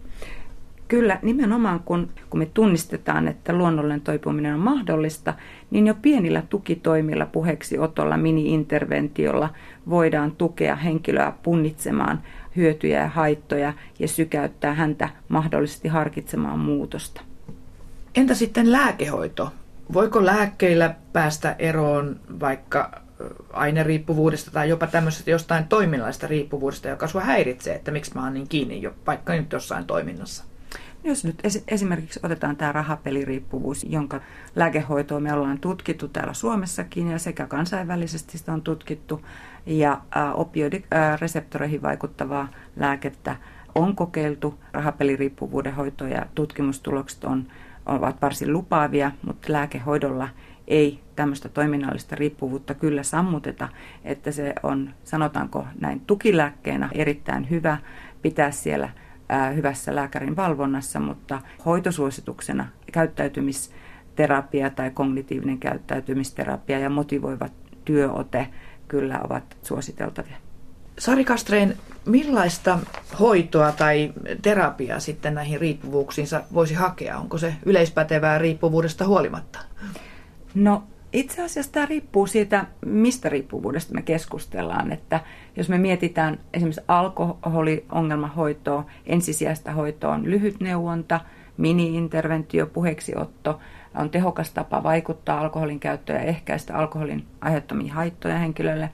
Kyllä, 0.88 1.20
nimenomaan 1.22 1.80
kun, 1.80 2.10
kun 2.30 2.40
me 2.40 2.46
tunnistetaan, 2.46 3.28
että 3.28 3.54
luonnollinen 3.54 4.02
toipuminen 4.02 4.54
on 4.54 4.60
mahdollista, 4.60 5.34
niin 5.70 5.88
jo 5.88 5.96
pienillä 6.02 6.44
tukitoimilla, 6.50 7.26
puheeksi 7.26 7.80
otolla, 7.80 8.18
mini-interventiolla 8.18 9.50
voidaan 9.90 10.32
tukea 10.32 10.76
henkilöä 10.76 11.34
punnitsemaan 11.44 12.22
hyötyjä 12.56 13.02
ja 13.02 13.08
haittoja 13.08 13.74
ja 14.00 14.08
sykäyttää 14.08 14.74
häntä 14.74 15.10
mahdollisesti 15.28 15.88
harkitsemaan 15.88 16.60
muutosta. 16.60 17.22
Entä 18.16 18.36
sitten 18.36 18.72
lääkehoito? 18.72 19.54
Voiko 19.94 20.26
lääkkeillä 20.26 20.96
päästä 21.14 21.56
eroon 21.60 22.20
vaikka 22.40 23.02
aineriippuvuudesta 23.54 24.52
tai 24.52 24.70
jopa 24.70 24.88
tämmöisestä 24.88 25.32
jostain 25.32 25.68
toiminnallisesta 25.68 26.28
riippuvuudesta, 26.28 26.88
joka 26.88 27.08
sinua 27.08 27.26
häiritsee, 27.26 27.76
että 27.76 27.92
miksi 27.92 28.12
mä 28.16 28.24
oon 28.24 28.34
niin 28.34 28.48
kiinni 28.48 28.82
jo, 28.82 28.94
vaikka 29.08 29.34
nyt 29.34 29.52
jossain 29.52 29.86
toiminnassa? 29.86 30.44
Jos 31.04 31.26
nyt 31.26 31.42
esimerkiksi 31.68 32.20
otetaan 32.24 32.56
tämä 32.56 32.72
rahapeliriippuvuus, 32.72 33.86
jonka 33.90 34.22
lääkehoitoa 34.56 35.20
me 35.20 35.34
ollaan 35.34 35.60
tutkittu 35.60 36.08
täällä 36.08 36.34
Suomessakin 36.34 37.12
ja 37.12 37.20
sekä 37.20 37.48
kansainvälisesti 37.48 38.38
sitä 38.38 38.54
on 38.54 38.62
tutkittu, 38.62 39.22
ja 39.66 40.02
opioidireseptoreihin 40.34 41.82
vaikuttavaa 41.82 42.48
lääkettä 42.76 43.36
on 43.76 43.96
kokeiltu. 43.96 44.60
Rahapeliriippuvuuden 44.74 45.76
hoito 45.76 46.08
ja 46.08 46.26
tutkimustulokset 46.36 47.24
on 47.24 47.48
ovat 47.92 48.22
varsin 48.22 48.54
lupaavia, 48.54 49.12
mutta 49.26 49.54
lääkehoidolla 49.54 50.30
ei 50.68 51.00
tämmöistä 51.16 51.50
toiminnallista 51.50 52.16
riippuvuutta 52.16 52.74
kyllä 52.74 53.04
sammuteta, 53.04 53.70
että 54.04 54.32
se 54.32 54.54
on, 54.64 54.94
sanotaanko 55.04 55.66
näin, 55.80 56.00
tukilääkkeenä 56.00 56.90
erittäin 56.94 57.50
hyvä 57.50 57.78
pitää 58.22 58.52
siellä 58.52 58.90
hyvässä 59.56 59.96
lääkärin 59.96 60.36
valvonnassa, 60.36 61.00
mutta 61.00 61.42
hoitosuosituksena 61.66 62.68
käyttäytymisterapia 62.92 64.70
tai 64.70 64.92
kognitiivinen 64.92 65.58
käyttäytymisterapia 65.58 66.80
ja 66.80 66.90
motivoiva 66.90 67.48
työote 67.86 68.48
kyllä 68.88 69.20
ovat 69.24 69.58
suositeltavia. 69.64 70.51
Sari 71.02 71.26
Kastreen, 71.26 71.78
millaista 72.06 72.80
hoitoa 73.20 73.72
tai 73.72 74.14
terapiaa 74.42 75.00
sitten 75.00 75.34
näihin 75.34 75.62
riippuvuuksiinsa 75.62 76.44
voisi 76.54 76.74
hakea? 76.74 77.18
Onko 77.18 77.38
se 77.38 77.56
yleispätevää 77.66 78.38
riippuvuudesta 78.38 79.06
huolimatta? 79.06 79.60
No 80.56 80.84
itse 81.14 81.44
asiassa 81.44 81.72
tämä 81.72 81.86
riippuu 81.86 82.28
siitä, 82.28 82.66
mistä 82.86 83.30
riippuvuudesta 83.30 83.94
me 83.94 84.02
keskustellaan. 84.02 84.92
Että 84.92 85.20
jos 85.56 85.70
me 85.70 85.78
mietitään 85.78 86.40
esimerkiksi 86.54 86.82
alkoholiongelmahoitoa, 86.88 88.86
ensisijaista 89.06 89.72
hoitoa 89.72 90.14
on 90.14 90.32
lyhyt 90.32 90.60
neuvonta, 90.60 91.20
mini-interventio, 91.58 92.66
puheeksiotto, 92.66 93.60
on 93.96 94.10
tehokas 94.10 94.52
tapa 94.52 94.84
vaikuttaa 94.84 95.40
alkoholin 95.40 95.80
käyttöön 95.80 96.20
ja 96.20 96.26
ehkäistä 96.26 96.78
alkoholin 96.78 97.26
aiheuttamia 97.42 97.94
haittoja 97.94 98.38
henkilölle. 98.38 98.90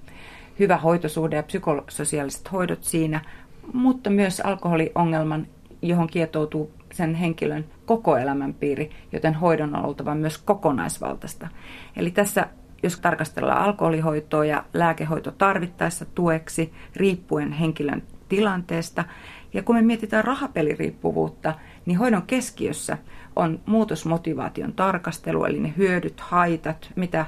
Hyvä 0.60 0.78
hoitosuhde 0.78 1.36
ja 1.36 1.44
psykososiaaliset 1.44 2.52
hoidot 2.52 2.84
siinä, 2.84 3.22
mutta 3.74 4.10
myös 4.10 4.40
alkoholiongelman, 4.40 5.48
johon 5.82 6.08
kietoutuu 6.08 6.72
sen 6.94 7.16
henkilön 7.16 7.66
koko 7.86 8.18
elämänpiiri, 8.18 8.90
joten 9.12 9.34
hoidon 9.34 9.76
on 9.76 9.86
oltava 9.86 10.16
myös 10.16 10.38
kokonaisvaltaista. 10.38 11.48
Eli 11.96 12.12
tässä 12.12 12.48
jos 12.84 13.00
tarkastellaan 13.00 13.64
alkoholihoitoa 13.64 14.46
ja 14.46 14.64
lääkehoito 14.74 15.32
tarvittaessa 15.32 16.06
tueksi 16.06 16.74
riippuen 16.96 17.52
henkilön 17.52 18.04
tilanteesta. 18.30 19.04
Ja 19.54 19.64
kun 19.64 19.76
me 19.76 19.82
mietitään 19.82 20.24
rahapeliriippuvuutta, 20.24 21.54
niin 21.86 21.98
hoidon 21.98 22.22
keskiössä 22.22 22.98
on 23.36 23.60
muutosmotivaation 23.66 24.74
tarkastelu, 24.74 25.46
eli 25.46 25.60
ne 25.60 25.74
hyödyt, 25.78 26.20
haitat, 26.20 26.92
mitä 26.96 27.26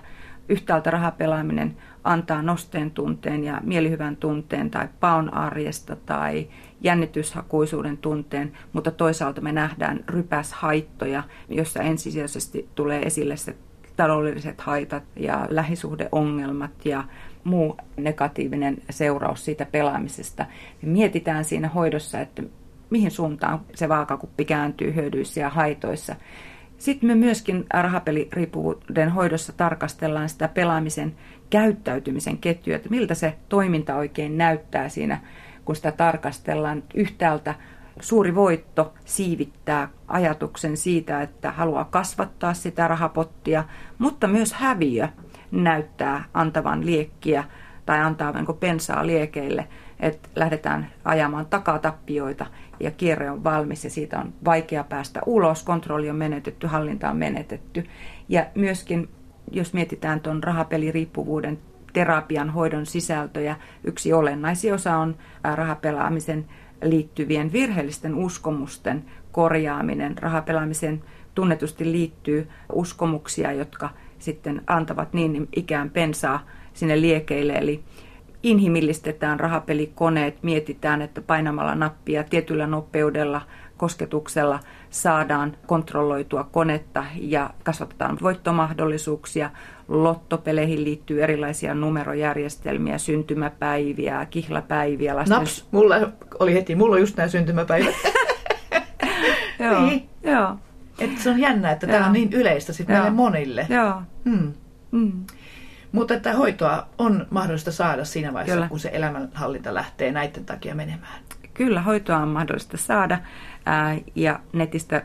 yhtäältä 0.50 0.92
rahapelaaminen 0.92 1.78
antaa 2.04 2.42
nosteen 2.42 2.92
tunteen 2.92 3.44
ja 3.44 3.62
mielihyvän 3.64 4.18
tunteen 4.18 4.72
tai 4.72 4.88
paon 5.00 5.34
arjesta 5.34 5.96
tai 5.96 6.48
jännityshakuisuuden 6.82 7.98
tunteen, 7.98 8.52
mutta 8.74 8.92
toisaalta 8.92 9.42
me 9.42 9.52
nähdään 9.52 10.04
rypäs 10.08 10.54
haittoja, 10.54 11.24
joissa 11.50 11.82
ensisijaisesti 11.82 12.70
tulee 12.76 13.02
esille 13.02 13.38
se 13.38 13.56
taloudelliset 13.96 14.62
haitat 14.62 15.04
ja 15.16 15.48
lähisuhdeongelmat 15.50 16.86
ja 16.86 17.04
muu 17.44 17.78
negatiivinen 17.98 18.78
seuraus 18.90 19.46
siitä 19.46 19.66
pelaamisesta. 19.66 20.46
Mietitään 20.82 21.46
siinä 21.46 21.70
hoidossa, 21.70 22.20
että 22.20 22.44
mihin 22.90 23.12
suuntaan 23.12 23.60
se 23.76 23.90
vaakakuppi 23.90 24.46
kääntyy 24.46 24.96
hyödyissä 24.96 25.40
ja 25.40 25.50
haitoissa. 25.50 26.16
Sitten 26.78 27.08
me 27.08 27.16
myöskin 27.16 27.66
rahapeliriippuvuuden 27.74 29.10
hoidossa 29.10 29.54
tarkastellaan 29.54 30.30
sitä 30.30 30.48
pelaamisen 30.48 31.16
käyttäytymisen 31.50 32.38
ketjua, 32.38 32.76
että 32.76 32.90
miltä 32.90 33.16
se 33.16 33.38
toiminta 33.50 33.96
oikein 33.96 34.38
näyttää 34.38 34.90
siinä, 34.90 35.22
kun 35.66 35.76
sitä 35.76 35.92
tarkastellaan 35.92 36.84
yhtäältä 36.94 37.56
suuri 38.02 38.36
voitto 38.36 38.94
siivittää 39.06 39.90
ajatuksen 40.08 40.78
siitä, 40.78 41.22
että 41.22 41.52
haluaa 41.52 41.86
kasvattaa 41.86 42.54
sitä 42.54 42.88
rahapottia, 42.88 43.64
mutta 43.98 44.28
myös 44.28 44.54
häviö 44.54 45.08
näyttää 45.52 46.24
antavan 46.34 46.86
liekkiä 46.86 47.44
tai 47.86 48.00
antaa 48.00 48.34
pensaa 48.60 49.08
liekeille, 49.08 49.68
että 50.00 50.30
lähdetään 50.36 50.90
ajamaan 51.06 51.46
takatappioita 51.46 52.46
ja 52.80 52.92
kierre 52.92 53.32
on 53.32 53.44
valmis 53.44 53.84
ja 53.84 53.90
siitä 53.90 54.20
on 54.20 54.34
vaikea 54.46 54.84
päästä 54.84 55.20
ulos, 55.26 55.64
kontrolli 55.64 56.10
on 56.10 56.16
menetetty, 56.16 56.68
hallinta 56.68 57.10
on 57.10 57.18
menetetty. 57.18 57.86
Ja 58.30 58.46
myöskin, 58.56 59.10
jos 59.52 59.74
mietitään 59.74 60.20
tuon 60.20 60.44
rahapeliriippuvuuden 60.44 61.60
terapian 61.94 62.50
hoidon 62.50 62.86
sisältöjä, 62.86 63.56
yksi 63.84 64.14
olennaisia 64.14 64.74
osa 64.74 64.98
on 64.98 65.16
rahapelaamisen 65.56 66.46
liittyvien 66.84 67.52
virheellisten 67.52 68.16
uskomusten 68.16 69.06
korjaaminen. 69.32 70.18
Rahapelaamiseen 70.18 71.04
tunnetusti 71.36 71.92
liittyy 71.92 72.50
uskomuksia, 72.74 73.52
jotka 73.52 73.90
sitten 74.20 74.62
antavat 74.68 75.14
niin 75.14 75.48
ikään 75.56 75.90
pensaa 75.90 76.46
sinne 76.74 77.02
liekeille. 77.02 77.54
Eli 77.54 77.84
inhimillistetään 78.44 79.40
rahapelikoneet, 79.40 80.44
mietitään, 80.44 81.02
että 81.02 81.22
painamalla 81.22 81.76
nappia 81.76 82.24
tietyllä 82.24 82.68
nopeudella, 82.68 83.42
kosketuksella 83.78 84.60
saadaan 84.90 85.58
kontrolloitua 85.66 86.44
konetta 86.44 87.06
ja 87.16 87.50
kasvatetaan 87.64 88.18
voittomahdollisuuksia. 88.22 89.50
Lottopeleihin 89.88 90.84
liittyy 90.84 91.24
erilaisia 91.24 91.74
numerojärjestelmiä, 91.74 92.98
syntymäpäiviä, 92.98 94.28
kihlapäiviä. 94.30 95.16
Lasten... 95.16 95.38
Naps, 95.38 95.68
mulla 95.72 95.96
oli 96.40 96.54
heti, 96.54 96.76
mulla 96.76 96.96
on 96.96 97.02
just 97.02 97.18
nämä 97.18 97.28
syntymäpäivät. 97.28 97.96
joo, 99.60 99.82
niin. 99.86 100.10
joo. 100.24 100.56
Et 101.00 101.18
se 101.18 101.30
on 101.30 101.40
jännä, 101.40 101.72
että 101.72 101.88
tämä 101.88 102.06
on 102.06 102.14
niin 102.14 102.34
yleistä 102.34 102.74
sitten 102.74 102.96
meille 102.96 103.10
monille. 103.10 103.68
Joo. 103.70 104.02
Hmm. 104.30 104.54
Hmm. 104.92 105.26
Mutta 105.92 106.14
että 106.14 106.34
hoitoa 106.34 106.88
on 106.98 107.28
mahdollista 107.30 107.72
saada 107.72 108.06
siinä 108.06 108.34
vaiheessa, 108.34 108.56
Kyllä. 108.56 108.70
kun 108.70 108.80
se 108.80 108.90
elämänhallinta 108.94 109.74
lähtee 109.74 110.12
näiden 110.12 110.46
takia 110.46 110.76
menemään. 110.76 111.22
Kyllä, 111.60 111.82
hoitoa 111.82 112.18
on 112.18 112.28
mahdollista 112.28 112.78
saada 112.78 113.20
ja 114.16 114.40
netistä 114.54 115.04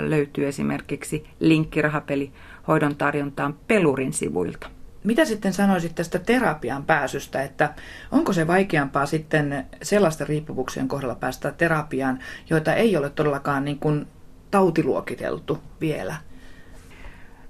löytyy 0.00 0.48
esimerkiksi 0.48 1.26
linkki 1.40 1.82
rahapelihoidon 1.82 2.96
tarjontaan 2.98 3.54
Pelurin 3.68 4.12
sivuilta. 4.12 4.70
Mitä 5.04 5.24
sitten 5.24 5.52
sanoisit 5.52 5.94
tästä 5.94 6.18
terapian 6.18 6.84
pääsystä, 6.84 7.42
että 7.42 7.74
onko 8.10 8.32
se 8.32 8.46
vaikeampaa 8.46 9.06
sitten 9.06 9.66
sellaista 9.82 10.24
riippuvuuksien 10.24 10.88
kohdalla 10.88 11.14
päästä 11.14 11.52
terapiaan, 11.52 12.18
joita 12.50 12.74
ei 12.74 12.96
ole 12.96 13.10
todellakaan 13.10 13.64
niin 13.64 13.78
kuin 13.78 14.06
tautiluokiteltu 14.50 15.58
vielä? 15.80 16.16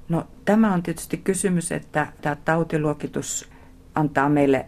No 0.08 0.26
tämä 0.44 0.74
on 0.74 0.82
tietysti 0.82 1.16
kysymys, 1.16 1.72
että 1.72 2.06
tämä 2.20 2.36
tautiluokitus 2.44 3.48
antaa 3.94 4.28
meille 4.28 4.66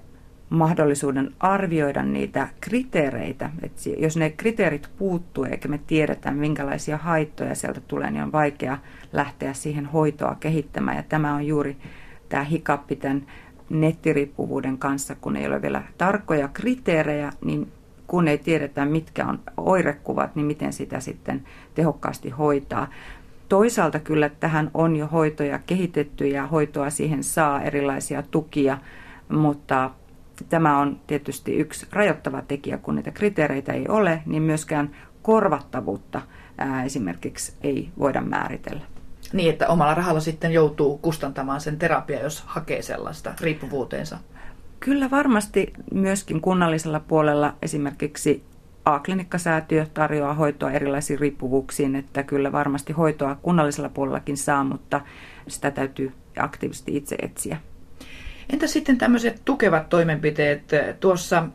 mahdollisuuden 0.51 1.35
arvioida 1.41 2.03
niitä 2.03 2.49
kriteereitä. 2.61 3.51
Et 3.63 3.73
jos 3.99 4.17
ne 4.17 4.31
kriteerit 4.31 4.89
puuttuu 4.99 5.45
eikä 5.45 5.69
me 5.69 5.81
tiedetä, 5.87 6.31
minkälaisia 6.31 6.97
haittoja 6.97 7.55
sieltä 7.55 7.81
tulee, 7.81 8.11
niin 8.11 8.23
on 8.23 8.33
vaikea 8.33 8.79
lähteä 9.13 9.53
siihen 9.53 9.87
hoitoa 9.87 10.37
kehittämään. 10.41 10.97
Ja 10.97 11.03
tämä 11.03 11.35
on 11.35 11.47
juuri 11.47 11.77
tämä 12.29 12.45
hikappi 12.45 12.97
tämän 12.97 13.27
nettiriippuvuuden 13.71 14.79
kanssa, 14.79 15.15
kun 15.21 15.37
ei 15.37 15.47
ole 15.47 15.63
vielä 15.63 15.83
tarkkoja 15.99 16.49
kriteerejä, 16.49 17.33
niin 17.45 17.73
kun 18.07 18.29
ei 18.29 18.39
tiedetä, 18.39 18.85
mitkä 18.85 19.27
on 19.27 19.39
oirekuvat, 19.57 20.37
niin 20.37 20.47
miten 20.47 20.73
sitä 20.73 21.01
sitten 21.01 21.45
tehokkaasti 21.75 22.31
hoitaa. 22.31 22.89
Toisaalta 23.49 23.99
kyllä 23.99 24.29
tähän 24.29 24.71
on 24.75 24.97
jo 24.97 25.07
hoitoja 25.07 25.59
kehitetty 25.59 26.27
ja 26.29 26.47
hoitoa 26.47 26.91
siihen 26.91 27.25
saa 27.25 27.63
erilaisia 27.63 28.23
tukia, 28.23 28.79
mutta 29.29 29.91
tämä 30.48 30.79
on 30.79 31.01
tietysti 31.07 31.57
yksi 31.57 31.87
rajoittava 31.92 32.42
tekijä, 32.42 32.79
kun 32.79 32.94
niitä 32.94 33.11
kriteereitä 33.11 33.72
ei 33.72 33.88
ole, 33.88 34.22
niin 34.27 34.42
myöskään 34.42 34.90
korvattavuutta 35.22 36.22
ää, 36.59 36.85
esimerkiksi 36.85 37.53
ei 37.61 37.88
voida 37.98 38.20
määritellä. 38.20 38.83
Niin, 39.33 39.51
että 39.51 39.68
omalla 39.68 39.94
rahalla 39.94 40.20
sitten 40.20 40.53
joutuu 40.53 40.98
kustantamaan 40.98 41.61
sen 41.61 41.79
terapia, 41.79 42.22
jos 42.22 42.42
hakee 42.46 42.83
sellaista 42.83 43.35
riippuvuuteensa. 43.40 44.18
Kyllä 44.81 45.11
varmasti 45.11 45.72
myöskin 45.94 46.40
kunnallisella 46.40 47.01
puolella 47.01 47.55
esimerkiksi 47.62 48.44
A-klinikkasäätiö 48.85 49.87
tarjoaa 49.94 50.35
hoitoa 50.35 50.70
erilaisiin 50.70 51.18
riippuvuuksiin, 51.18 51.96
että 51.96 52.22
kyllä 52.22 52.53
varmasti 52.53 52.92
hoitoa 52.92 53.35
kunnallisella 53.35 53.88
puolellakin 53.88 54.37
saa, 54.37 54.64
mutta 54.64 55.01
sitä 55.48 55.70
täytyy 55.70 56.12
aktiivisesti 56.38 56.96
itse 56.96 57.16
etsiä. 57.22 57.57
Entä 58.53 58.67
sitten 58.67 58.99
tämmöiset 58.99 59.43
tukevat 59.45 59.89
toimenpiteet? 59.89 60.63
Tuossa 61.01 61.47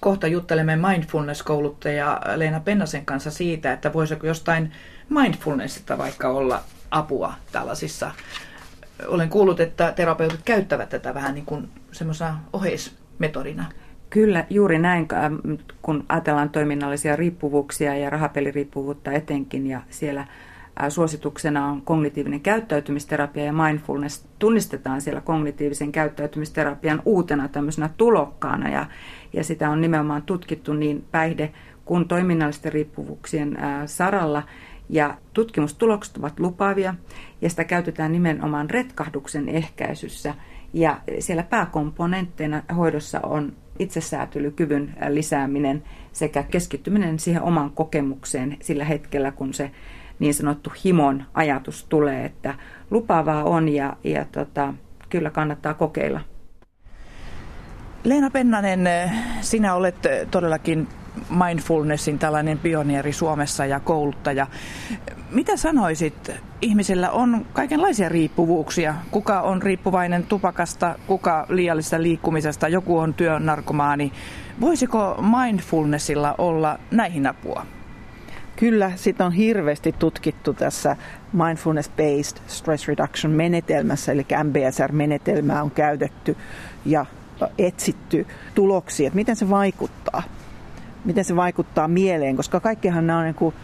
kohta 0.00 0.26
juttelemme 0.26 0.76
mindfulness-kouluttaja 0.76 2.20
Leena 2.36 2.60
Pennasen 2.60 3.06
kanssa 3.06 3.30
siitä, 3.30 3.72
että 3.72 3.92
voisiko 3.92 4.26
jostain 4.26 4.72
mindfulnessista 5.08 5.98
vaikka 5.98 6.28
olla 6.28 6.60
apua 6.90 7.34
tällaisissa. 7.52 8.10
Olen 9.06 9.28
kuullut, 9.28 9.60
että 9.60 9.92
terapeutit 9.92 10.40
käyttävät 10.44 10.88
tätä 10.88 11.14
vähän 11.14 11.34
niin 11.34 11.46
kuin 11.46 11.68
semmoisena 11.92 12.40
oheismetodina. 12.52 13.64
Kyllä, 14.10 14.46
juuri 14.50 14.78
näin, 14.78 15.08
kun 15.82 16.04
ajatellaan 16.08 16.50
toiminnallisia 16.50 17.16
riippuvuuksia 17.16 17.96
ja 17.96 18.10
rahapeliriippuvuutta 18.10 19.12
etenkin, 19.12 19.66
ja 19.66 19.80
siellä 19.90 20.26
suosituksena 20.88 21.66
on 21.66 21.82
kognitiivinen 21.82 22.40
käyttäytymisterapia 22.40 23.44
ja 23.44 23.52
mindfulness. 23.52 24.26
Tunnistetaan 24.38 25.00
siellä 25.00 25.20
kognitiivisen 25.20 25.92
käyttäytymisterapian 25.92 27.02
uutena 27.04 27.48
tämmöisenä 27.48 27.90
tulokkaana 27.96 28.70
ja, 28.70 28.86
ja 29.32 29.44
sitä 29.44 29.70
on 29.70 29.80
nimenomaan 29.80 30.22
tutkittu 30.22 30.72
niin 30.72 31.04
päihde 31.10 31.52
kuin 31.84 32.08
toiminnallisten 32.08 32.72
riippuvuuksien 32.72 33.58
saralla. 33.86 34.42
Ja 34.88 35.14
tutkimustulokset 35.32 36.16
ovat 36.16 36.40
lupaavia 36.40 36.94
ja 37.40 37.50
sitä 37.50 37.64
käytetään 37.64 38.12
nimenomaan 38.12 38.70
retkahduksen 38.70 39.48
ehkäisyssä. 39.48 40.34
Ja 40.72 41.00
siellä 41.18 41.42
pääkomponentteina 41.42 42.62
hoidossa 42.76 43.20
on 43.22 43.52
itsesäätelykyvyn 43.78 44.94
lisääminen 45.08 45.82
sekä 46.12 46.42
keskittyminen 46.42 47.18
siihen 47.18 47.42
oman 47.42 47.70
kokemukseen 47.70 48.56
sillä 48.60 48.84
hetkellä, 48.84 49.32
kun 49.32 49.54
se 49.54 49.70
niin 50.22 50.34
sanottu 50.34 50.72
himon 50.84 51.24
ajatus 51.34 51.84
tulee, 51.84 52.24
että 52.24 52.54
lupaavaa 52.90 53.44
on 53.44 53.68
ja, 53.68 53.96
ja 54.04 54.24
tota, 54.32 54.74
kyllä 55.08 55.30
kannattaa 55.30 55.74
kokeilla. 55.74 56.20
Leena 58.04 58.30
Pennanen, 58.30 58.88
sinä 59.40 59.74
olet 59.74 59.96
todellakin 60.30 60.88
mindfulnessin 61.44 62.18
tällainen 62.18 62.58
pioneeri 62.58 63.12
Suomessa 63.12 63.66
ja 63.66 63.80
kouluttaja. 63.80 64.46
Mitä 65.30 65.56
sanoisit? 65.56 66.30
Ihmisillä 66.60 67.10
on 67.10 67.46
kaikenlaisia 67.52 68.08
riippuvuuksia. 68.08 68.94
Kuka 69.10 69.40
on 69.40 69.62
riippuvainen 69.62 70.26
tupakasta, 70.26 70.94
kuka 71.06 71.46
liiallisesta 71.48 72.02
liikkumisesta, 72.02 72.68
joku 72.68 72.98
on 72.98 73.14
työnarkomaani. 73.14 74.12
Voisiko 74.60 75.24
mindfulnessilla 75.40 76.34
olla 76.38 76.78
näihin 76.90 77.26
apua? 77.26 77.66
Kyllä, 78.62 78.92
sitä 78.96 79.26
on 79.26 79.32
hirveästi 79.32 79.94
tutkittu 79.98 80.54
tässä 80.54 80.96
mindfulness-based 81.32 82.40
stress 82.46 82.88
reduction 82.88 83.32
menetelmässä, 83.32 84.12
eli 84.12 84.26
MBSR-menetelmää 84.44 85.62
on 85.62 85.70
käytetty 85.70 86.36
ja 86.84 87.06
etsitty 87.58 88.26
tuloksia, 88.54 89.06
että 89.06 89.16
miten 89.16 89.36
se 89.36 89.50
vaikuttaa. 89.50 90.22
Miten 91.04 91.24
se 91.24 91.36
vaikuttaa 91.36 91.88
mieleen, 91.88 92.36
koska 92.36 92.60
kaikkihan 92.60 93.06
nämä 93.06 93.18
on 93.18 93.24
niin 93.24 93.34
kuin, 93.34 93.54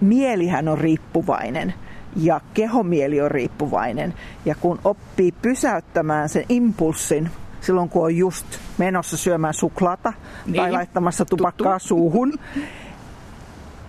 mielihän 0.00 0.68
on 0.68 0.78
riippuvainen 0.78 1.74
ja 2.16 2.40
kehomieli 2.54 3.20
on 3.20 3.30
riippuvainen. 3.30 4.14
Ja 4.44 4.54
kun 4.54 4.78
oppii 4.84 5.32
pysäyttämään 5.32 6.28
sen 6.28 6.44
impulssin 6.48 7.30
silloin, 7.60 7.88
kun 7.88 8.04
on 8.04 8.16
just 8.16 8.46
menossa 8.78 9.16
syömään 9.16 9.54
suklaata 9.54 10.12
niin. 10.46 10.56
tai 10.56 10.72
laittamassa 10.72 11.24
tupakkaa 11.24 11.78
Tuttu. 11.78 11.88
suuhun, 11.88 12.32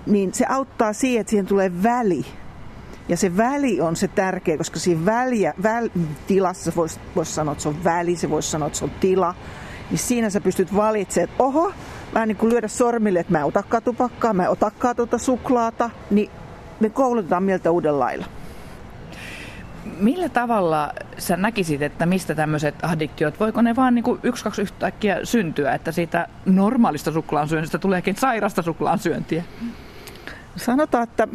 niin 0.09 0.33
se 0.33 0.45
auttaa 0.49 0.93
siihen, 0.93 1.21
että 1.21 1.29
siihen 1.29 1.45
tulee 1.45 1.83
väli. 1.83 2.25
Ja 3.09 3.17
se 3.17 3.37
väli 3.37 3.81
on 3.81 3.95
se 3.95 4.07
tärkeä, 4.07 4.57
koska 4.57 4.79
siinä 4.79 5.05
väliä, 5.05 5.53
väl, 5.63 5.89
tilassa 6.27 6.71
voisi 6.75 6.99
vois 7.15 7.35
sanoa, 7.35 7.51
että 7.51 7.61
se 7.61 7.69
on 7.69 7.83
väli, 7.83 8.15
se 8.15 8.29
voisi 8.29 8.49
sanoa, 8.51 8.67
että 8.67 8.79
se 8.79 8.85
on 8.85 8.91
tila. 8.99 9.35
Niin 9.89 9.99
siinä 9.99 10.29
sä 10.29 10.41
pystyt 10.41 10.75
valitsemaan, 10.75 11.29
että 11.29 11.43
oho, 11.43 11.73
vähän 12.13 12.27
niin 12.27 12.37
kuin 12.37 12.49
lyödä 12.49 12.67
sormille, 12.67 13.19
että 13.19 13.31
mä 13.31 13.39
en 13.39 13.45
otakaan 13.45 13.83
tupakkaa, 13.83 14.33
mä 14.33 14.43
en 14.43 14.49
otakaan 14.49 14.95
tuota 14.95 15.17
suklaata, 15.17 15.89
niin 16.11 16.29
me 16.79 16.89
koulutetaan 16.89 17.43
mieltä 17.43 17.71
uudella 17.71 17.99
lailla. 17.99 18.25
Millä 19.99 20.29
tavalla 20.29 20.93
sä 21.17 21.37
näkisit, 21.37 21.81
että 21.81 22.05
mistä 22.05 22.35
tämmöiset 22.35 22.75
addiktiot, 22.81 23.39
voiko 23.39 23.61
ne 23.61 23.75
vaan 23.75 23.95
niin 23.95 24.03
kuin 24.03 24.19
yksi, 24.23 24.43
kaksi 24.43 24.61
yhtäkkiä 24.61 25.19
syntyä, 25.23 25.73
että 25.73 25.91
siitä 25.91 26.27
normaalista 26.45 27.11
suklaan 27.11 27.49
syönnistä 27.49 27.77
tuleekin 27.77 28.15
sairasta 28.15 28.61
suklaan 28.61 28.99
syöntiä? 28.99 29.43
Sanotaan, 30.59 31.03
että 31.03 31.27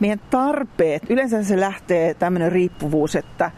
meidän 0.00 0.20
tarpeet, 0.30 1.10
yleensä 1.10 1.42
se 1.42 1.60
lähtee 1.60 2.14
tämmöinen 2.14 2.52
riippuvuus, 2.52 3.16
että 3.16 3.50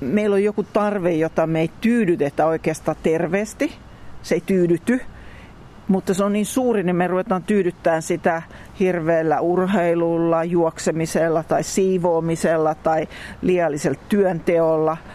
meillä 0.00 0.34
on 0.34 0.44
joku 0.44 0.62
tarve, 0.62 1.12
jota 1.12 1.46
me 1.46 1.60
ei 1.60 1.70
tyydytetä 1.80 2.46
oikeastaan 2.46 2.96
terveesti. 3.02 3.72
Se 4.22 4.34
ei 4.34 4.42
tyydyty, 4.46 5.00
mutta 5.88 6.14
se 6.14 6.24
on 6.24 6.32
niin 6.32 6.46
suuri, 6.46 6.82
niin 6.82 6.96
me 6.96 7.06
ruvetaan 7.06 7.42
tyydyttämään 7.42 8.02
sitä 8.02 8.42
hirveällä 8.80 9.40
urheilulla, 9.40 10.44
juoksemisella 10.44 11.42
tai 11.42 11.62
siivoamisella 11.62 12.74
tai 12.74 13.08
liiallisella 13.42 14.00
työnteolla– 14.08 14.96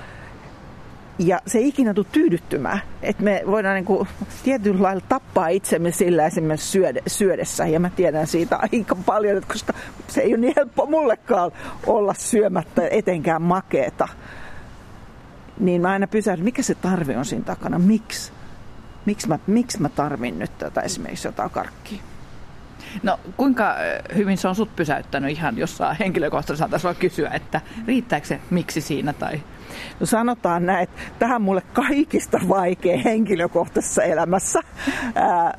ja 1.20 1.42
se 1.48 1.58
ei 1.58 1.68
ikinä 1.68 1.94
tule 1.94 2.06
tyydyttymään. 2.12 2.82
Että 3.02 3.24
me 3.24 3.44
voidaan 3.48 3.76
niin 3.76 3.86
kuin 3.86 4.08
tietyllä 4.44 4.84
lailla 4.84 5.06
tappaa 5.10 5.48
itsemme 5.48 5.92
sillä 5.92 6.26
esimerkiksi 6.26 6.72
syöde, 6.72 7.02
syödessä. 7.08 7.68
Ja 7.68 7.80
mä 7.80 7.90
tiedän 7.90 8.28
siitä 8.28 8.60
aika 8.62 8.96
paljon, 8.96 9.38
että 9.38 9.54
koska 9.54 9.74
se 10.08 10.22
ei 10.22 10.30
ole 10.34 10.38
niin 10.38 10.54
helppo 10.56 10.86
mullekaan 10.86 11.52
olla 11.88 12.14
syömättä 12.14 12.82
etenkään 12.92 13.42
makeeta. 13.42 14.08
Niin 15.60 15.82
mä 15.82 15.90
aina 15.90 16.08
pysähdyn, 16.08 16.46
mikä 16.46 16.62
se 16.62 16.76
tarve 16.76 17.18
on 17.18 17.26
siinä 17.26 17.46
takana, 17.46 17.80
miksi? 17.80 18.32
Miksi 19.06 19.28
mä, 19.28 19.40
miksi 19.48 19.82
mä 19.82 19.90
tarvin 19.90 20.40
nyt 20.40 20.58
tätä 20.58 20.82
esimerkiksi 20.82 21.28
jotain 21.28 21.50
karkkia? 21.50 22.02
No 23.04 23.20
kuinka 23.38 23.76
hyvin 24.16 24.38
se 24.38 24.48
on 24.48 24.56
sut 24.56 24.76
pysäyttänyt 24.76 25.32
ihan 25.32 25.58
jossain 25.58 25.98
henkilökohtaisella 26.00 26.70
tasolla 26.70 26.96
kysyä, 26.96 27.30
että 27.30 27.62
riittääkö 27.88 28.28
se 28.28 28.40
miksi 28.50 28.82
siinä 28.82 29.14
tai 29.14 29.42
No 30.00 30.06
sanotaan 30.06 30.66
näin, 30.66 30.84
että 30.84 31.02
tähän 31.20 31.42
mulle 31.42 31.62
kaikista 31.74 32.40
vaikea 32.50 32.98
henkilökohtaisessa 33.06 34.04
elämässä. 34.04 34.60
Ää, 35.16 35.58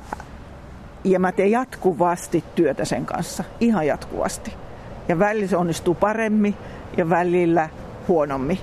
ja 1.03 1.19
mä 1.19 1.31
teen 1.31 1.51
jatkuvasti 1.51 2.43
työtä 2.55 2.85
sen 2.85 3.05
kanssa, 3.05 3.43
ihan 3.59 3.87
jatkuvasti. 3.87 4.53
Ja 5.07 5.19
välillä 5.19 5.47
se 5.47 5.57
onnistuu 5.57 5.95
paremmin 5.95 6.55
ja 6.97 7.09
välillä 7.09 7.69
huonommin. 8.07 8.59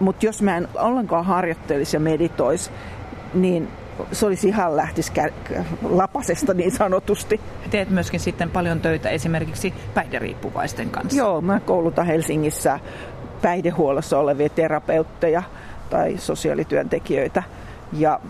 Mutta 0.00 0.26
jos 0.26 0.42
mä 0.42 0.56
en 0.56 0.68
ollenkaan 0.74 1.24
harjoittelisi 1.24 1.96
ja 1.96 2.00
meditoisi, 2.00 2.70
niin 3.34 3.68
se 4.12 4.26
olisi 4.26 4.48
ihan 4.48 4.76
lähtis 4.76 5.12
lapasesta 5.82 6.54
niin 6.54 6.70
sanotusti. 6.70 7.40
Teet 7.70 7.90
myöskin 7.90 8.20
sitten 8.20 8.50
paljon 8.50 8.80
töitä 8.80 9.10
esimerkiksi 9.10 9.74
päihderiippuvaisten 9.94 10.90
kanssa. 10.90 11.18
Joo, 11.18 11.40
mä 11.40 11.60
koulutan 11.60 12.06
Helsingissä 12.06 12.80
päihdehuollossa 13.42 14.18
olevia 14.18 14.48
terapeutteja 14.48 15.42
tai 15.90 16.18
sosiaalityöntekijöitä, 16.18 17.42
ja 17.92 18.20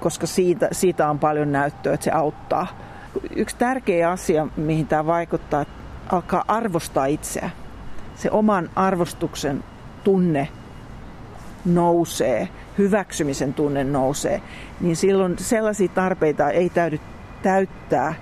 koska 0.00 0.26
siitä, 0.26 0.68
siitä 0.72 1.10
on 1.10 1.18
paljon 1.18 1.52
näyttöä, 1.52 1.94
että 1.94 2.04
se 2.04 2.10
auttaa. 2.10 2.66
Yksi 3.36 3.56
tärkeä 3.56 4.10
asia, 4.10 4.46
mihin 4.56 4.86
tämä 4.86 5.06
vaikuttaa, 5.06 5.60
että 5.60 5.74
alkaa 6.12 6.44
arvostaa 6.48 7.06
itseä. 7.06 7.50
Se 8.16 8.30
oman 8.30 8.70
arvostuksen 8.76 9.64
tunne 10.04 10.48
nousee, 11.64 12.48
hyväksymisen 12.78 13.54
tunne 13.54 13.84
nousee, 13.84 14.42
niin 14.80 14.96
silloin 14.96 15.38
sellaisia 15.38 15.88
tarpeita 15.88 16.50
ei 16.50 16.70
täydy 16.70 17.00
täyttää 17.42 18.14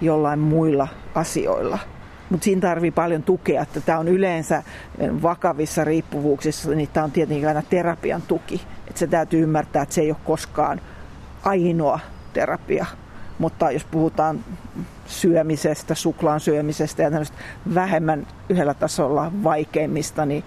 jollain 0.00 0.38
muilla 0.38 0.88
asioilla– 1.14 1.78
mutta 2.32 2.44
siinä 2.44 2.60
tarvii 2.60 2.90
paljon 2.90 3.22
tukea, 3.22 3.62
että 3.62 3.80
tämä 3.80 3.98
on 3.98 4.08
yleensä 4.08 4.62
vakavissa 5.22 5.84
riippuvuuksissa, 5.84 6.70
niin 6.70 6.88
tämä 6.92 7.04
on 7.04 7.10
tietenkin 7.10 7.48
aina 7.48 7.62
terapian 7.70 8.22
tuki. 8.22 8.62
Että 8.88 8.98
se 8.98 9.06
täytyy 9.06 9.42
ymmärtää, 9.42 9.82
että 9.82 9.94
se 9.94 10.00
ei 10.00 10.10
ole 10.10 10.16
koskaan 10.24 10.80
ainoa 11.42 12.00
terapia. 12.32 12.86
Mutta 13.38 13.70
jos 13.70 13.84
puhutaan 13.84 14.44
syömisestä, 15.06 15.94
suklaan 15.94 16.40
syömisestä 16.40 17.02
ja 17.02 17.10
vähemmän 17.74 18.26
yhdellä 18.48 18.74
tasolla 18.74 19.32
vaikeimmista, 19.42 20.26
niin 20.26 20.44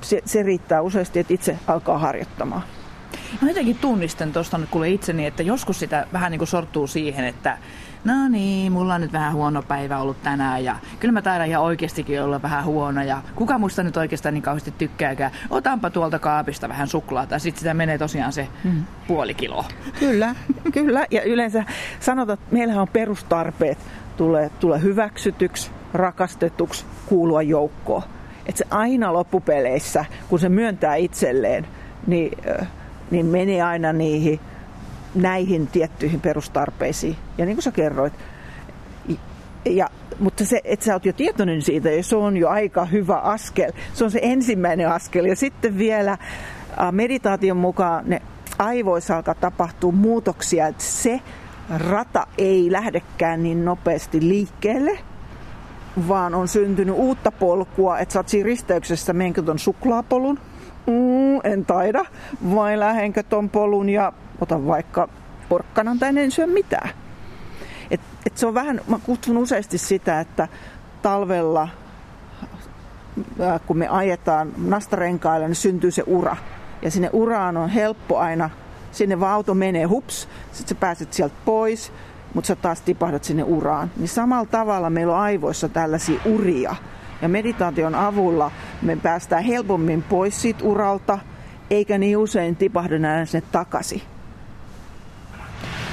se, 0.00 0.22
se 0.24 0.42
riittää 0.42 0.80
useasti, 0.82 1.18
että 1.18 1.34
itse 1.34 1.58
alkaa 1.66 1.98
harjoittamaan. 1.98 2.62
Mä 3.42 3.48
jotenkin 3.48 3.78
tunnistan 3.78 4.32
tuosta 4.32 4.58
nyt 4.58 4.68
itseni, 4.86 5.26
että 5.26 5.42
joskus 5.42 5.78
sitä 5.78 6.06
vähän 6.12 6.30
niin 6.30 6.38
kuin 6.38 6.48
sortuu 6.48 6.86
siihen, 6.86 7.24
että 7.24 7.58
no 8.04 8.28
niin, 8.28 8.72
mulla 8.72 8.94
on 8.94 9.00
nyt 9.00 9.12
vähän 9.12 9.32
huono 9.32 9.62
päivä 9.62 9.98
ollut 9.98 10.22
tänään 10.22 10.64
ja 10.64 10.76
kyllä 11.00 11.12
mä 11.12 11.22
taidan 11.22 11.48
ihan 11.48 11.62
oikeastikin 11.62 12.22
olla 12.22 12.42
vähän 12.42 12.64
huono 12.64 13.02
ja 13.02 13.22
kuka 13.34 13.58
muista 13.58 13.82
nyt 13.82 13.96
oikeastaan 13.96 14.34
niin 14.34 14.42
kauheasti 14.42 14.74
tykkääkään. 14.78 15.32
Otanpa 15.50 15.90
tuolta 15.90 16.18
kaapista 16.18 16.68
vähän 16.68 16.88
suklaata 16.88 17.34
ja 17.34 17.38
sitten 17.38 17.60
sitä 17.60 17.74
menee 17.74 17.98
tosiaan 17.98 18.32
se 18.32 18.48
hmm. 18.64 18.84
puoli 19.06 19.34
kiloa. 19.34 19.64
Kyllä, 20.00 20.34
kyllä 20.72 21.06
ja 21.10 21.22
yleensä 21.22 21.64
sanotaan, 22.00 22.38
että 22.38 22.54
meillähän 22.54 22.82
on 22.82 22.88
perustarpeet 22.88 23.78
tulee, 24.16 24.50
tulee 24.60 24.82
hyväksytyksi, 24.82 25.70
rakastetuksi, 25.94 26.84
kuulua 27.06 27.42
joukkoon. 27.42 28.02
Että 28.46 28.58
se 28.58 28.64
aina 28.70 29.12
loppupeleissä, 29.12 30.04
kun 30.28 30.38
se 30.38 30.48
myöntää 30.48 30.94
itselleen, 30.94 31.66
niin, 32.06 32.38
niin 33.10 33.26
menee 33.26 33.62
aina 33.62 33.92
niihin 33.92 34.40
näihin 35.14 35.66
tiettyihin 35.66 36.20
perustarpeisiin. 36.20 37.16
Ja 37.38 37.46
niin 37.46 37.56
kuin 37.56 37.62
sä 37.62 37.72
kerroit, 37.72 38.12
ja, 39.64 39.88
mutta 40.18 40.44
se, 40.44 40.60
että 40.64 40.84
sä 40.84 40.92
oot 40.92 41.06
jo 41.06 41.12
tietoinen 41.12 41.62
siitä, 41.62 41.90
ja 41.90 42.02
se 42.02 42.16
on 42.16 42.36
jo 42.36 42.48
aika 42.48 42.84
hyvä 42.84 43.16
askel. 43.16 43.72
Se 43.94 44.04
on 44.04 44.10
se 44.10 44.18
ensimmäinen 44.22 44.88
askel. 44.88 45.24
Ja 45.24 45.36
sitten 45.36 45.78
vielä 45.78 46.18
meditaation 46.92 47.56
mukaan 47.56 48.04
ne 48.06 48.22
aivoissa 48.58 49.16
alkaa 49.16 49.34
tapahtua 49.34 49.92
muutoksia, 49.92 50.66
että 50.66 50.82
se 50.82 51.20
rata 51.90 52.26
ei 52.38 52.72
lähdekään 52.72 53.42
niin 53.42 53.64
nopeasti 53.64 54.20
liikkeelle, 54.20 54.98
vaan 56.08 56.34
on 56.34 56.48
syntynyt 56.48 56.94
uutta 56.94 57.30
polkua, 57.30 57.98
että 57.98 58.12
sä 58.12 58.18
oot 58.18 58.28
siinä 58.28 58.46
risteyksessä, 58.46 59.12
menkö 59.12 59.42
ton 59.42 59.58
suklaapolun, 59.58 60.38
mm, 60.86 61.40
en 61.44 61.66
taida, 61.66 62.04
vai 62.54 62.78
lähdenkö 62.78 63.22
ton 63.22 63.50
polun 63.50 63.88
ja 63.88 64.12
otan 64.40 64.66
vaikka 64.66 65.08
porkkanan 65.48 65.98
tai 65.98 66.18
en 66.18 66.30
syö 66.30 66.46
mitään. 66.46 66.90
Et, 67.90 68.00
et 68.26 68.36
se 68.36 68.46
on 68.46 68.54
vähän, 68.54 68.80
mä 68.88 68.98
kutsun 68.98 69.36
useasti 69.36 69.78
sitä, 69.78 70.20
että 70.20 70.48
talvella 71.02 71.68
kun 73.66 73.78
me 73.78 73.88
ajetaan 73.88 74.52
nastarenkailla, 74.58 75.46
niin 75.46 75.54
syntyy 75.54 75.90
se 75.90 76.02
ura. 76.06 76.36
Ja 76.82 76.90
sinne 76.90 77.10
uraan 77.12 77.56
on 77.56 77.68
helppo 77.68 78.18
aina, 78.18 78.50
sinne 78.92 79.20
vaan 79.20 79.32
auto 79.32 79.54
menee 79.54 79.84
hups, 79.84 80.28
sitten 80.52 80.68
sä 80.68 80.80
pääset 80.80 81.12
sieltä 81.12 81.34
pois, 81.44 81.92
mutta 82.34 82.48
sä 82.48 82.56
taas 82.56 82.80
tipahdat 82.80 83.24
sinne 83.24 83.42
uraan. 83.42 83.90
Niin 83.96 84.08
samalla 84.08 84.46
tavalla 84.46 84.90
meillä 84.90 85.14
on 85.14 85.20
aivoissa 85.20 85.68
tällaisia 85.68 86.20
uria. 86.24 86.74
Ja 87.22 87.28
meditaation 87.28 87.94
avulla 87.94 88.50
me 88.82 88.96
päästään 88.96 89.44
helpommin 89.44 90.02
pois 90.02 90.42
siitä 90.42 90.64
uralta, 90.64 91.18
eikä 91.70 91.98
niin 91.98 92.16
usein 92.16 92.56
tipahda 92.56 92.96
enää 92.96 93.24
sinne 93.24 93.46
takaisin. 93.52 94.02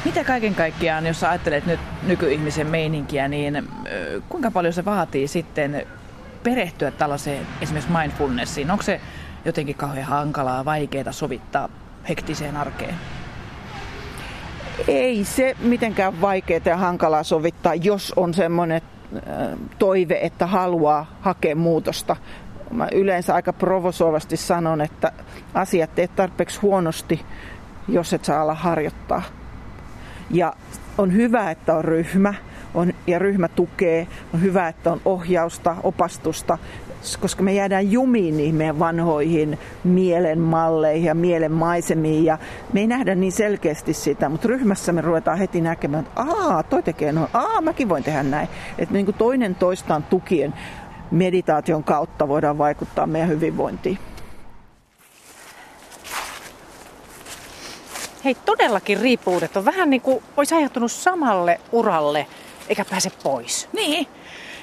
Mitä 0.07 0.23
kaiken 0.23 0.55
kaikkiaan, 0.55 1.05
jos 1.05 1.23
ajattelet 1.23 1.65
nyt 1.65 1.79
nykyihmisen 2.03 2.67
meininkiä, 2.67 3.27
niin 3.27 3.67
kuinka 4.29 4.51
paljon 4.51 4.73
se 4.73 4.85
vaatii 4.85 5.27
sitten 5.27 5.87
perehtyä 6.43 6.91
tällaiseen 6.91 7.47
esimerkiksi 7.61 7.91
mindfulnessiin? 7.91 8.71
Onko 8.71 8.83
se 8.83 9.01
jotenkin 9.45 9.75
kauhean 9.75 10.05
hankalaa, 10.05 10.65
vaikeaa 10.65 11.11
sovittaa 11.11 11.69
hektiseen 12.09 12.57
arkeen? 12.57 12.95
Ei 14.87 15.23
se 15.23 15.55
mitenkään 15.59 16.21
vaikeaa 16.21 16.61
ja 16.65 16.77
hankalaa 16.77 17.23
sovittaa, 17.23 17.75
jos 17.75 18.13
on 18.15 18.33
semmoinen 18.33 18.81
toive, 19.79 20.19
että 20.21 20.45
haluaa 20.47 21.05
hakea 21.21 21.55
muutosta. 21.55 22.15
Mä 22.71 22.87
yleensä 22.91 23.35
aika 23.35 23.53
provosoivasti 23.53 24.37
sanon, 24.37 24.81
että 24.81 25.11
asiat 25.53 25.95
teet 25.95 26.15
tarpeeksi 26.15 26.59
huonosti, 26.61 27.25
jos 27.87 28.13
et 28.13 28.25
saa 28.25 28.41
ala 28.41 28.53
harjoittaa. 28.53 29.21
Ja 30.29 30.53
on 30.97 31.13
hyvä, 31.13 31.51
että 31.51 31.75
on 31.75 31.85
ryhmä 31.85 32.33
on, 32.73 32.93
ja 33.07 33.19
ryhmä 33.19 33.47
tukee. 33.47 34.07
On 34.33 34.41
hyvä, 34.41 34.67
että 34.67 34.91
on 34.91 35.01
ohjausta, 35.05 35.75
opastusta, 35.83 36.57
koska 37.19 37.43
me 37.43 37.53
jäädään 37.53 37.91
jumiin 37.91 38.37
niihin 38.37 38.55
meidän 38.55 38.79
vanhoihin 38.79 39.59
mielen 39.83 40.39
malleihin 40.39 41.05
ja 41.05 41.15
mielen 41.15 41.51
maisemiin. 41.51 42.25
Ja 42.25 42.37
me 42.73 42.79
ei 42.79 42.87
nähdä 42.87 43.15
niin 43.15 43.31
selkeästi 43.31 43.93
sitä, 43.93 44.29
mutta 44.29 44.47
ryhmässä 44.47 44.91
me 44.91 45.01
ruvetaan 45.01 45.37
heti 45.37 45.61
näkemään, 45.61 46.05
että 46.05 46.21
aa, 46.21 46.63
toi 46.63 46.83
tekee 46.83 47.11
noin, 47.11 47.29
aa, 47.33 47.61
mäkin 47.61 47.89
voin 47.89 48.03
tehdä 48.03 48.23
näin. 48.23 48.47
Että 48.77 48.93
niin 48.93 49.13
toinen 49.17 49.55
toistaan 49.55 50.03
tukien 50.03 50.53
meditaation 51.11 51.83
kautta 51.83 52.27
voidaan 52.27 52.57
vaikuttaa 52.57 53.07
meidän 53.07 53.29
hyvinvointiin. 53.29 53.97
Hei, 58.27 58.37
todellakin 58.45 58.99
riippuvuudet 58.99 59.57
on 59.57 59.65
vähän 59.65 59.89
niin 59.89 60.01
kuin 60.01 60.23
olisi 60.37 60.55
ajattunut 60.55 60.91
samalle 60.91 61.59
uralle, 61.71 62.27
eikä 62.69 62.85
pääse 62.85 63.11
pois. 63.23 63.69
Niin. 63.73 64.07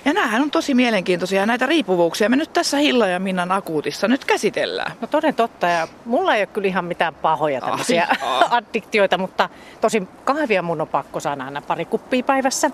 Ja 0.05 0.13
näähän 0.13 0.43
on 0.43 0.51
tosi 0.51 0.75
mielenkiintoisia 0.75 1.47
näitä 1.47 1.67
riippuvuuksia. 1.67 2.29
Me 2.29 2.37
nyt 2.37 2.53
tässä 2.53 2.77
Hilla 2.77 3.07
ja 3.07 3.21
Minnan 3.21 3.53
akuutissa 3.53 4.09
nyt 4.09 4.25
käsitellään. 4.25 4.93
No 5.01 5.07
toden 5.07 5.35
totta, 5.35 5.67
ja 5.67 5.89
mulla 6.05 6.35
ei 6.35 6.41
ole 6.41 6.47
kyllä 6.47 6.69
ihan 6.69 6.85
mitään 6.85 7.15
pahoja 7.15 7.61
tämmöisiä 7.61 8.09
addiktioita, 8.51 9.19
mutta 9.19 9.49
tosi 9.81 10.09
kahvia 10.25 10.63
mun 10.63 10.81
on 10.81 10.89
pakko 10.89 11.21
saada 11.21 11.45
aina 11.45 11.63
pari 11.63 11.85
kuppia 11.85 12.23
päivässä. 12.23 12.71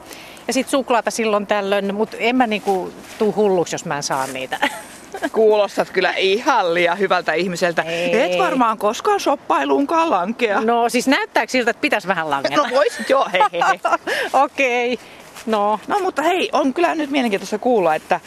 Ja 0.46 0.52
sitten 0.52 0.70
suklaata 0.70 1.10
silloin 1.10 1.46
tällöin, 1.46 1.94
mutta 1.94 2.16
en 2.20 2.36
mä 2.36 2.46
niinku 2.46 2.92
tuu 3.18 3.34
hulluksi, 3.34 3.74
jos 3.74 3.84
mä 3.84 3.96
en 3.96 4.02
saa 4.02 4.26
niitä. 4.26 4.58
Kuulostat 5.28 5.90
kyllä 5.90 6.12
ihan 6.16 6.74
liian 6.74 6.98
hyvältä 6.98 7.32
ihmiseltä. 7.32 7.82
Ei. 7.82 8.20
Et 8.20 8.38
varmaan 8.38 8.78
koskaan 8.78 9.20
shoppailuunkaan 9.20 10.10
lankea. 10.10 10.60
No 10.60 10.88
siis 10.88 11.08
näyttääkö 11.08 11.52
siltä, 11.52 11.70
että 11.70 11.80
pitäisi 11.80 12.08
vähän 12.08 12.30
langeta? 12.30 12.56
No 12.56 12.66
voisit 12.70 13.10
joo, 13.10 13.28
hei 13.32 13.42
hei. 13.52 13.80
Okei. 14.32 14.92
Okay. 14.92 15.06
No. 15.46 15.80
no 15.88 15.98
mutta 16.00 16.22
hei, 16.22 16.48
on 16.52 16.74
kyllä 16.74 16.94
nyt 16.94 17.10
mielenkiintoista 17.10 17.58
kuulla, 17.58 17.94
että 17.94 18.20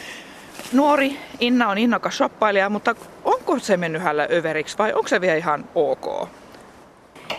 nuori 0.72 1.18
Inna 1.40 1.68
on 1.68 1.78
innokas 1.78 2.16
shoppailija, 2.16 2.68
mutta 2.68 2.94
onko 3.24 3.58
se 3.58 3.76
mennyt 3.76 4.02
hänellä 4.02 4.28
överiksi 4.32 4.78
vai 4.78 4.92
onko 4.92 5.08
se 5.08 5.20
vielä 5.20 5.36
ihan 5.36 5.64
ok? 5.74 6.28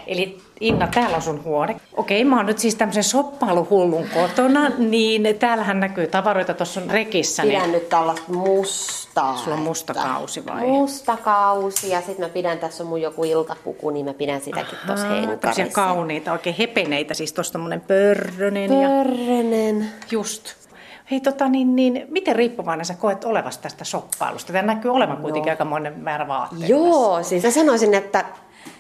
Eli 0.08 0.42
Inna, 0.60 0.88
täällä 0.88 1.16
on 1.16 1.22
sun 1.22 1.44
huone. 1.44 1.76
Okei, 1.94 2.24
mä 2.24 2.38
oon 2.38 2.46
nyt 2.46 2.60
siis 2.60 2.76
tämmöisen 2.76 3.04
soppailuhullun 3.04 4.06
kotona, 4.14 4.70
niin 4.78 5.38
täällähän 5.40 5.80
näkyy 5.80 6.08
tavaroita 6.08 6.54
tuossa 6.54 6.82
rekissä. 6.90 7.44
Pidän 7.44 7.62
niin... 7.62 7.72
nyt 7.72 7.90
tällaista 7.90 8.32
mustaa. 8.34 9.38
Sulla 9.38 9.58
on 9.58 9.64
musta 9.64 9.94
kausi 9.94 10.46
vai? 10.46 10.68
Musta 10.68 11.18
kausi 11.18 11.90
ja 11.90 12.02
sitten 12.02 12.26
mä 12.26 12.30
pidän, 12.30 12.60
tässä 12.60 12.84
on 12.84 12.90
mun 12.90 13.02
joku 13.02 13.24
iltapuku, 13.24 13.90
niin 13.90 14.06
mä 14.06 14.14
pidän 14.14 14.42
sitäkin 14.42 14.78
tuossa 14.88 15.08
henkarissa. 15.08 15.74
kauniita, 15.74 16.32
oikein 16.32 16.56
hepeneitä, 16.56 17.14
siis 17.14 17.34
tuossa 17.34 17.54
tommonen 17.54 17.82
pörrönen. 17.82 18.70
Pörrönen. 18.70 19.80
Ja... 19.82 19.88
Just. 20.12 20.66
Hei, 21.12 21.20
tota, 21.20 21.50
niin, 21.50 21.76
niin, 21.76 22.06
miten 22.10 22.36
riippuvainen 22.36 22.86
sä 22.86 22.94
koet 22.94 23.24
olevasta 23.24 23.64
tästä 23.64 23.84
soppailusta? 23.84 24.54
Tämä 24.54 24.74
näkyy 24.74 24.92
olevan 24.92 25.18
kuitenkin 25.18 25.50
no. 25.50 25.54
aika 25.54 25.66
monen 25.66 26.00
määrä 26.00 26.28
vaatteita. 26.28 26.66
Joo, 26.66 27.24
siis 27.24 27.44
mä 27.44 27.52
sanoisin, 27.52 27.94
että 27.94 28.26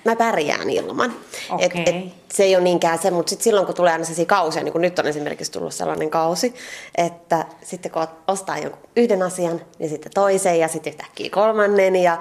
mä 0.05 0.15
pärjään 0.15 0.69
ilman. 0.69 1.13
Okay. 1.49 1.65
Et, 1.65 1.87
et 1.87 1.95
se 2.33 2.43
ei 2.43 2.55
ole 2.55 2.63
niinkään 2.63 2.99
se, 2.99 3.11
mutta 3.11 3.29
sit 3.29 3.41
silloin 3.41 3.65
kun 3.65 3.75
tulee 3.75 3.91
aina 3.91 4.03
sellaisia 4.03 4.25
kausia, 4.25 4.63
niin 4.63 4.71
kuin 4.71 4.81
nyt 4.81 4.99
on 4.99 5.07
esimerkiksi 5.07 5.51
tullut 5.51 5.73
sellainen 5.73 6.09
kausi, 6.09 6.55
että 6.97 7.45
sitten 7.63 7.91
kun 7.91 8.07
ostaa 8.27 8.57
jonkun 8.57 8.89
yhden 8.95 9.21
asian, 9.21 9.61
niin 9.79 9.89
sitten 9.89 10.11
toisen 10.13 10.59
ja 10.59 10.67
sitten 10.67 10.93
yhtäkkiä 10.93 11.29
kolmannen. 11.29 11.95
Ja, 11.95 12.17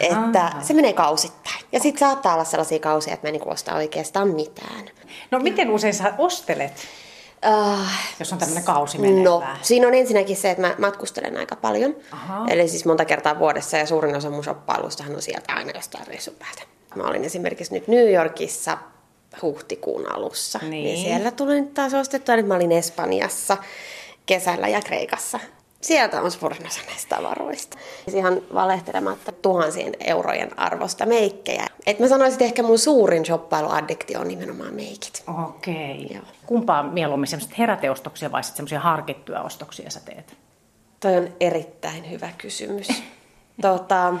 että 0.00 0.52
se 0.60 0.74
menee 0.74 0.92
kausittain. 0.92 1.64
Ja 1.72 1.80
sitten 1.80 2.08
saattaa 2.08 2.34
olla 2.34 2.44
sellaisia 2.44 2.78
kausia, 2.78 3.14
että 3.14 3.26
mä 3.26 3.28
en 3.28 3.40
niin 3.40 3.52
osta 3.52 3.74
oikeastaan 3.74 4.28
mitään. 4.28 4.84
No 5.30 5.38
miten 5.38 5.70
usein 5.70 5.94
sä 5.94 6.14
ostelet? 6.18 6.72
Uh, 7.48 7.78
Jos 8.18 8.32
on 8.32 8.38
tämmöinen 8.38 8.64
kausi 8.64 8.98
menevää. 8.98 9.24
No, 9.24 9.42
siinä 9.62 9.86
on 9.86 9.94
ensinnäkin 9.94 10.36
se, 10.36 10.50
että 10.50 10.62
mä 10.62 10.74
matkustelen 10.78 11.36
aika 11.36 11.56
paljon. 11.56 11.96
Aha. 12.12 12.46
Eli 12.48 12.68
siis 12.68 12.84
monta 12.84 13.04
kertaa 13.04 13.38
vuodessa 13.38 13.76
ja 13.76 13.86
suurin 13.86 14.16
osa 14.16 14.30
mun 14.30 14.44
shoppailustahan 14.44 15.14
on 15.14 15.22
sieltä 15.22 15.52
aina 15.52 15.70
jostain 15.74 16.06
reissun 16.06 16.34
päältä. 16.38 16.62
Mä 16.94 17.04
olin 17.04 17.24
esimerkiksi 17.24 17.74
nyt 17.74 17.88
New 17.88 18.12
Yorkissa 18.12 18.78
huhtikuun 19.42 20.12
alussa. 20.12 20.58
Niin. 20.62 20.70
niin 20.70 21.04
siellä 21.04 21.30
tuli 21.30 21.60
nyt 21.60 21.74
taas 21.74 21.94
ostettua. 21.94 22.36
Nyt 22.36 22.46
mä 22.46 22.54
olin 22.54 22.72
Espanjassa 22.72 23.56
kesällä 24.26 24.68
ja 24.68 24.80
Kreikassa. 24.80 25.40
Sieltä 25.80 26.22
on 26.22 26.30
suurin 26.30 26.66
osa 26.66 26.80
näistä 26.86 27.16
tavaroista. 27.16 27.78
Siis 28.04 28.16
ihan 28.16 28.42
valehtelematta 28.54 29.32
tuhansien 29.32 29.92
eurojen 30.00 30.58
arvosta 30.58 31.06
meikkejä. 31.06 31.66
Et 31.86 31.98
mä 31.98 32.08
sanoisin, 32.08 32.32
että 32.34 32.44
ehkä 32.44 32.62
mun 32.62 32.78
suurin 32.78 33.24
shoppailuaddiktio 33.24 34.20
on 34.20 34.28
nimenomaan 34.28 34.74
meikit. 34.74 35.22
Okei. 35.48 36.06
Okay. 36.10 36.22
Kumpaa 36.46 36.82
mieluummin 36.82 37.26
semmoiset 37.26 37.58
heräteostoksia 37.58 38.32
vai 38.32 38.44
sitten 38.44 38.56
semmoisia 38.56 38.80
harkittuja 38.80 39.42
ostoksia 39.42 39.90
sä 39.90 40.00
teet? 40.00 40.36
Toi 41.00 41.16
on 41.16 41.28
erittäin 41.40 42.10
hyvä 42.10 42.28
kysymys. 42.38 42.88
tota, 43.62 44.14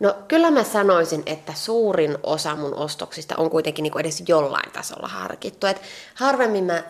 No 0.00 0.14
kyllä 0.28 0.50
mä 0.50 0.64
sanoisin, 0.64 1.22
että 1.26 1.54
suurin 1.54 2.18
osa 2.22 2.56
mun 2.56 2.74
ostoksista 2.74 3.34
on 3.38 3.50
kuitenkin 3.50 3.82
niin 3.82 3.92
kuin 3.92 4.00
edes 4.00 4.22
jollain 4.28 4.72
tasolla 4.72 5.08
harkittu. 5.08 5.66
Et 5.66 5.82
harvemmin 6.14 6.64
mä 6.64 6.82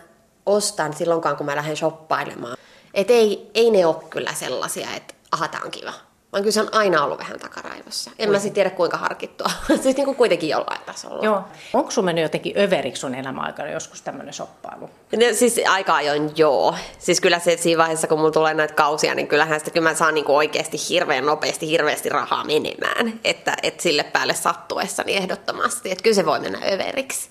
ostan 0.45 0.93
silloinkaan, 0.93 1.37
kun 1.37 1.45
mä 1.45 1.55
lähden 1.55 1.77
shoppailemaan. 1.77 2.57
Et 2.93 3.09
ei, 3.09 3.51
ei 3.53 3.71
ne 3.71 3.85
ole 3.85 3.95
kyllä 4.09 4.33
sellaisia, 4.33 4.89
että 4.95 5.13
aha, 5.31 5.47
tää 5.47 5.61
on 5.65 5.71
kiva 5.71 5.93
vaan 6.31 6.43
kyllä 6.43 6.53
se 6.53 6.61
on 6.61 6.69
aina 6.71 7.03
ollut 7.03 7.19
vähän 7.19 7.39
takaraivossa. 7.39 8.11
En 8.19 8.31
mä 8.31 8.39
sitten 8.39 8.53
tiedä 8.53 8.69
kuinka 8.69 8.97
harkittua. 8.97 9.47
siis 9.83 9.95
niin 9.95 10.05
kuin 10.05 10.17
kuitenkin 10.17 10.49
jollain 10.49 10.81
tasolla. 10.85 11.25
Joo. 11.25 11.43
Onko 11.73 11.91
sun 11.91 12.05
mennyt 12.05 12.21
jotenkin 12.21 12.57
överiksi 12.57 12.99
sun 12.99 13.15
elämäaikana 13.15 13.69
joskus 13.69 14.01
tämmöinen 14.01 14.33
shoppailu? 14.33 14.89
No, 15.13 15.25
siis 15.33 15.61
aika 15.69 15.95
ajoin 15.95 16.31
joo. 16.35 16.75
Siis 16.99 17.21
kyllä 17.21 17.39
se 17.39 17.57
siinä 17.57 17.77
vaiheessa, 17.77 18.07
kun 18.07 18.19
mulla 18.19 18.31
tulee 18.31 18.53
näitä 18.53 18.73
kausia, 18.73 19.15
niin 19.15 19.27
kyllähän 19.27 19.59
sitä 19.59 19.71
kyllä 19.71 19.89
mä 19.89 19.95
saan 19.95 20.13
niin 20.13 20.25
kuin 20.25 20.35
oikeasti 20.35 20.77
hirveän 20.89 21.25
nopeasti, 21.25 21.67
hirveästi 21.67 22.09
rahaa 22.09 22.43
menemään. 22.43 23.19
Että, 23.23 23.57
että 23.63 23.83
sille 23.83 24.03
päälle 24.03 24.33
sattuessa 24.33 25.03
niin 25.03 25.17
ehdottomasti. 25.17 25.91
Että 25.91 26.03
kyllä 26.03 26.15
se 26.15 26.25
voi 26.25 26.39
mennä 26.39 26.59
överiksi 26.73 27.29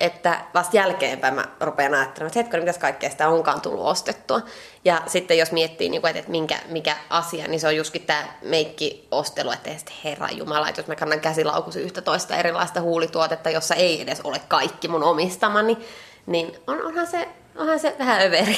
että 0.00 0.40
vasta 0.54 0.76
jälkeenpäin 0.76 1.34
mä 1.34 1.44
rupean 1.60 1.94
ajattelemaan, 1.94 2.26
että 2.26 2.38
hetkinen, 2.38 2.62
mitäs 2.62 2.78
kaikkea 2.78 3.10
sitä 3.10 3.28
onkaan 3.28 3.60
tullut 3.60 3.86
ostettua. 3.86 4.40
Ja 4.84 5.02
sitten 5.06 5.38
jos 5.38 5.52
miettii, 5.52 5.88
niin 5.88 6.00
kuin, 6.00 6.16
että 6.16 6.30
minkä, 6.30 6.58
mikä 6.68 6.96
asia, 7.10 7.48
niin 7.48 7.60
se 7.60 7.66
on 7.66 7.76
justkin 7.76 8.02
tämä 8.02 8.24
meikki-ostelu, 8.42 9.50
että 9.50 9.70
sitten 9.76 9.96
herra 10.04 10.28
Jumala, 10.30 10.68
että 10.68 10.80
jos 10.80 10.88
mä 10.88 10.96
kannan 10.96 11.20
käsilaukussa 11.20 11.80
yhtä 11.80 12.00
toista 12.00 12.36
erilaista 12.36 12.80
huulituotetta, 12.80 13.50
jossa 13.50 13.74
ei 13.74 14.02
edes 14.02 14.20
ole 14.20 14.40
kaikki 14.48 14.88
mun 14.88 15.02
omistamani, 15.02 15.78
niin 16.26 16.52
on, 16.66 16.86
onhan, 16.86 17.06
se, 17.06 17.28
onhan 17.56 17.78
se 17.78 17.96
vähän 17.98 18.22
överi. 18.22 18.56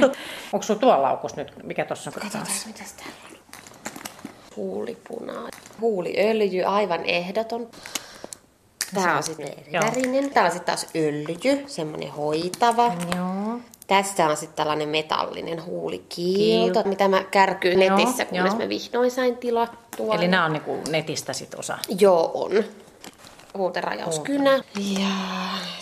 Onko 0.52 0.62
sulla 0.62 0.80
tuolla 0.80 1.02
laukus 1.02 1.36
nyt? 1.36 1.52
Mikä 1.62 1.84
tuossa 1.84 2.10
on? 2.10 2.14
Katsotaan, 2.14 2.46
mitäs 2.66 2.92
täällä 2.92 3.14
on. 3.30 3.36
Huulipunaa. 4.56 5.48
Huuliöljy, 5.80 6.64
aivan 6.64 7.04
ehdoton. 7.04 7.70
Tämä 8.94 9.16
on 9.16 9.22
sitten 9.22 9.48
värinen. 9.72 10.30
Tämä 10.30 10.46
on 10.46 10.52
sitten 10.52 10.66
taas 10.66 10.86
öljy, 10.96 11.64
semmoinen 11.66 12.10
hoitava. 12.10 12.94
Joo. 13.16 13.60
Tässä 13.86 14.26
on 14.26 14.36
sitten 14.36 14.56
tällainen 14.56 14.88
metallinen 14.88 15.64
huulikiilto, 15.64 16.82
Kiil. 16.82 16.88
mitä 16.88 17.08
mä 17.08 17.24
kärkyin 17.24 17.78
netissä, 17.78 18.22
joo, 18.22 18.28
kunnes 18.30 18.52
joo. 18.52 18.62
mä 18.62 18.68
vihdoin 18.68 19.10
sain 19.10 19.36
tilattua. 19.36 20.14
Eli 20.14 20.28
nämä 20.28 20.44
on 20.44 20.52
niinku 20.52 20.78
netistä 20.88 21.32
sit 21.32 21.54
osa? 21.54 21.78
Joo, 22.00 22.30
on. 22.34 22.64
Huuterajauskynä. 23.56 24.54
Ja 25.00 25.08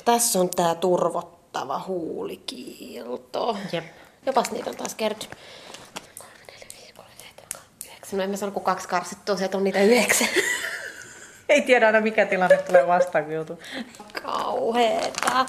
tässä 0.04 0.40
on 0.40 0.50
tämä 0.50 0.74
turvottava 0.74 1.82
huulikiilto. 1.86 3.56
Jep. 3.72 3.84
Jopas 4.26 4.50
niitä 4.50 4.70
on 4.70 4.76
taas 4.76 4.94
kertynyt. 4.94 5.36
No 8.12 8.22
en 8.22 8.30
mä 8.30 8.36
sano, 8.36 8.52
kun 8.52 8.62
kaksi 8.62 8.88
karsittua, 8.88 9.36
se 9.36 9.50
on 9.54 9.64
niitä 9.64 9.82
yhdeksän. 9.82 10.28
Ei 11.48 11.62
tiedä 11.62 11.86
aina 11.86 12.00
mikä 12.00 12.26
tilanne 12.26 12.56
tulee 12.56 12.86
vastaan, 12.86 13.24
kun 13.24 13.34
joutuu. 13.34 13.58
Kauheeta. 14.22 15.46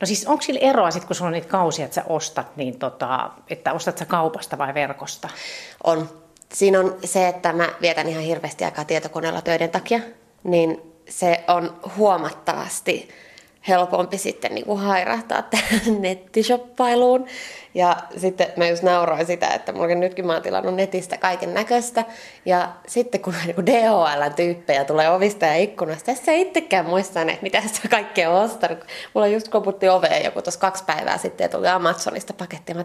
No 0.00 0.06
siis 0.06 0.26
onko 0.26 0.42
sillä 0.42 0.60
eroa 0.60 0.90
sitten, 0.90 1.06
kun 1.06 1.16
sulla 1.16 1.28
on 1.28 1.32
niitä 1.32 1.48
kausia, 1.48 1.84
että 1.84 1.94
sä 1.94 2.04
ostat, 2.08 2.56
niin 2.56 2.78
tota, 2.78 3.30
että 3.50 3.72
ostat 3.72 3.98
sä 3.98 4.04
kaupasta 4.04 4.58
vai 4.58 4.74
verkosta? 4.74 5.28
On. 5.84 6.08
Siinä 6.52 6.80
on 6.80 6.96
se, 7.04 7.28
että 7.28 7.52
mä 7.52 7.68
vietän 7.80 8.08
ihan 8.08 8.22
hirveästi 8.22 8.64
aikaa 8.64 8.84
tietokoneella 8.84 9.42
töiden 9.42 9.70
takia, 9.70 10.00
niin 10.44 10.92
se 11.08 11.44
on 11.48 11.80
huomattavasti 11.96 13.08
helpompi 13.68 14.18
sitten 14.18 14.54
niin 14.54 14.64
kuin 14.66 14.80
hairahtaa 14.80 15.42
tähän 15.42 15.80
nettishoppailuun. 16.02 17.26
Ja 17.74 17.96
sitten 18.16 18.46
mä 18.56 18.68
just 18.68 18.82
nauroin 18.82 19.26
sitä, 19.26 19.48
että 19.48 19.72
mulla 19.72 19.94
nytkin 19.94 20.26
mä 20.26 20.32
oon 20.32 20.42
tilannut 20.42 20.74
netistä 20.74 21.18
kaiken 21.18 21.54
näköistä. 21.54 22.04
Ja 22.44 22.72
sitten 22.86 23.20
kun 23.20 23.34
niin 23.46 23.66
DHL-tyyppejä 23.66 24.84
tulee 24.84 25.10
ovista 25.10 25.46
ja 25.46 25.56
ikkunasta, 25.56 26.04
tässä 26.04 26.32
ei 26.32 26.40
itsekään 26.40 26.86
muista, 26.86 27.20
että 27.20 27.42
mitä 27.42 27.62
sitä 27.66 27.88
kaikkea 27.88 28.30
on 28.30 28.44
ostanut. 28.44 28.78
Mulla 29.14 29.26
just 29.26 29.48
koputti 29.48 29.88
oveen 29.88 30.24
joku 30.24 30.42
tuossa 30.42 30.60
kaksi 30.60 30.84
päivää 30.84 31.18
sitten 31.18 31.44
ja 31.44 31.48
tuli 31.48 31.68
Amazonista 31.68 32.32
paketti. 32.32 32.74
Mä, 32.74 32.84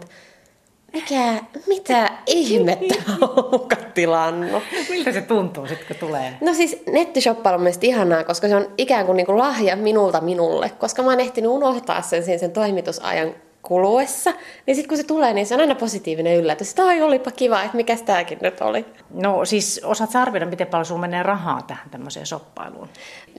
mikä, 0.92 1.34
mitä 1.66 2.10
ihmettä 2.26 2.94
onkaan 3.52 3.92
tilannut? 3.94 4.62
Miltä 4.90 5.12
se 5.12 5.20
tuntuu 5.20 5.66
sitten, 5.66 5.86
kun 5.86 5.96
tulee? 6.08 6.34
No 6.40 6.54
siis 6.54 6.82
nettishoppailu 6.92 7.54
on 7.54 7.62
mielestäni 7.62 7.88
ihanaa, 7.88 8.24
koska 8.24 8.48
se 8.48 8.56
on 8.56 8.66
ikään 8.78 9.06
kuin, 9.06 9.16
niin 9.16 9.26
kuin 9.26 9.38
lahja 9.38 9.76
minulta 9.76 10.20
minulle, 10.20 10.70
koska 10.70 11.02
mä 11.02 11.10
oon 11.10 11.20
ehtinyt 11.20 11.50
unohtaa 11.50 12.02
sen, 12.02 12.24
sen, 12.24 12.38
sen 12.38 12.52
toimitusajan 12.52 13.34
kuluessa, 13.62 14.32
niin 14.66 14.74
sitten 14.74 14.88
kun 14.88 14.96
se 14.96 15.04
tulee, 15.04 15.32
niin 15.32 15.46
se 15.46 15.54
on 15.54 15.60
aina 15.60 15.74
positiivinen 15.74 16.36
yllätys. 16.36 16.74
Tai 16.74 17.02
olipa 17.02 17.30
kiva, 17.30 17.62
että 17.62 17.76
mikä 17.76 17.96
tämäkin 17.96 18.38
nyt 18.42 18.60
oli. 18.60 18.86
No 19.10 19.44
siis 19.44 19.80
osaat 19.84 20.16
arvioida, 20.16 20.46
miten 20.46 20.66
paljon 20.66 20.86
sinulla 20.86 21.00
menee 21.00 21.22
rahaa 21.22 21.62
tähän 21.62 21.90
tämmöiseen 21.90 22.26
shoppailuun? 22.26 22.88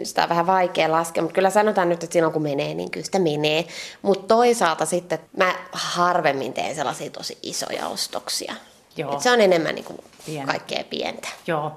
Sitä 0.04 0.24
on 0.24 0.30
vähän 0.30 0.48
vaikea 0.48 0.92
laskea, 0.92 1.24
mutta 1.24 1.36
kyllä 1.36 1.50
sanotaan 1.50 1.90
nyt, 1.90 2.04
että 2.04 2.14
silloin 2.14 2.34
kun 2.34 2.42
menee, 2.42 2.74
niin 2.74 2.92
kyllä 2.92 3.06
sitä 3.06 3.20
menee. 3.20 3.66
Mutta 4.02 4.36
toisaalta 4.36 4.86
sitten 4.86 5.20
mä 5.38 5.56
harvemmin 5.72 6.54
teen 6.54 6.76
sellaisia 6.76 7.10
tosi 7.10 7.38
isoja 7.42 7.88
ostoksia. 7.88 8.54
Joo. 8.98 9.14
Et 9.14 9.22
se 9.22 9.32
on 9.32 9.42
enemmän 9.42 9.76
niin 9.76 9.86
kuin 9.86 10.00
Pien. 10.26 10.48
kaikkea 10.48 10.84
pientä. 10.90 11.28
Joo. 11.48 11.72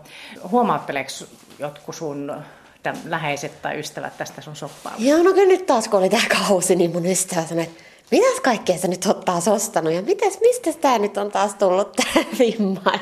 Huomaatteleeko 0.51 1.11
jotkut 1.59 1.95
sun 1.95 2.43
läheiset 3.05 3.63
tai 3.63 3.79
ystävät 3.79 4.19
tästä 4.19 4.43
sun 4.43 4.57
shoppailusta? 4.57 5.09
Joo, 5.09 5.23
no 5.23 5.33
kyllä 5.33 5.49
nyt 5.49 5.67
taas 5.67 5.89
kun 5.89 5.99
oli 6.01 6.11
tämä 6.11 6.23
kausi, 6.49 6.77
niin 6.77 6.93
mun 6.93 7.07
ystävä 7.07 7.43
sanoi, 7.47 7.65
että 7.65 7.83
mitäs 8.11 8.41
kaikkea 8.41 8.79
sä 8.79 8.89
nyt 8.89 9.07
oot 9.07 9.25
taas 9.25 9.49
ostanut 9.49 9.93
ja 9.93 10.03
mitäs, 10.03 10.41
mistä 10.41 10.73
tämä 10.81 10.99
nyt 10.99 11.17
on 11.17 11.31
taas 11.31 11.55
tullut 11.55 11.93
tämä 11.93 12.25
vimma? 12.39 12.93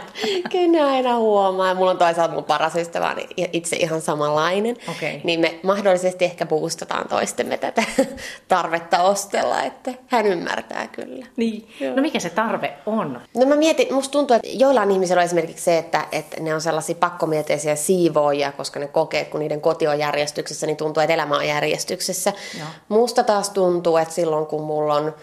Kyllä 0.51 0.73
ne 0.73 0.81
aina 0.81 1.17
huomaa. 1.17 1.69
Ja 1.69 1.75
mulla 1.75 1.91
on 1.91 1.99
toisaalta 1.99 2.35
mun 2.35 2.45
paras 2.45 2.77
ystävä 2.77 3.15
niin 3.15 3.49
itse 3.53 3.77
ihan 3.77 4.01
samanlainen. 4.01 4.77
Okay. 4.97 5.21
Niin 5.25 5.41
me 5.41 5.61
mahdollisesti 5.63 6.25
ehkä 6.25 6.47
boostataan 6.47 7.09
toistemme 7.09 7.57
tätä 7.57 7.83
tarvetta 8.49 9.03
ostella, 9.03 9.63
että 9.63 9.95
hän 10.07 10.27
ymmärtää 10.27 10.87
kyllä. 10.87 11.27
Niin. 11.37 11.69
Joo. 11.81 11.97
No 11.97 12.03
mikä 12.03 12.21
se 12.21 12.31
tarve 12.31 12.73
on? 12.87 13.21
No 13.37 13.47
mä 13.47 13.57
mietin, 13.57 13.95
musta 13.95 14.13
tuntuu, 14.13 14.37
että 14.37 14.49
joillain 14.53 14.91
ihmisillä 14.91 15.21
on 15.21 15.25
esimerkiksi 15.25 15.65
se, 15.65 15.79
että, 15.79 16.07
että 16.13 16.41
ne 16.41 16.55
on 16.55 16.61
sellaisia 16.61 16.95
pakkomieteisiä 16.95 17.77
siivoojia, 17.77 18.53
koska 18.53 18.81
ne 18.81 18.87
kokee, 18.87 19.21
että 19.21 19.31
kun 19.31 19.41
niiden 19.41 19.61
koti 19.61 19.87
on 19.87 19.99
järjestyksessä, 19.99 20.67
niin 20.67 20.77
tuntuu, 20.77 21.01
että 21.01 21.15
elämä 21.15 21.37
on 21.37 21.49
järjestyksessä. 21.49 22.33
Joo. 22.59 22.69
Musta 22.89 23.25
taas 23.25 23.51
tuntuu, 23.51 23.97
että 23.97 24.15
silloin 24.15 24.47
kun 24.47 24.63
mulla 24.63 24.94
on 24.95 25.15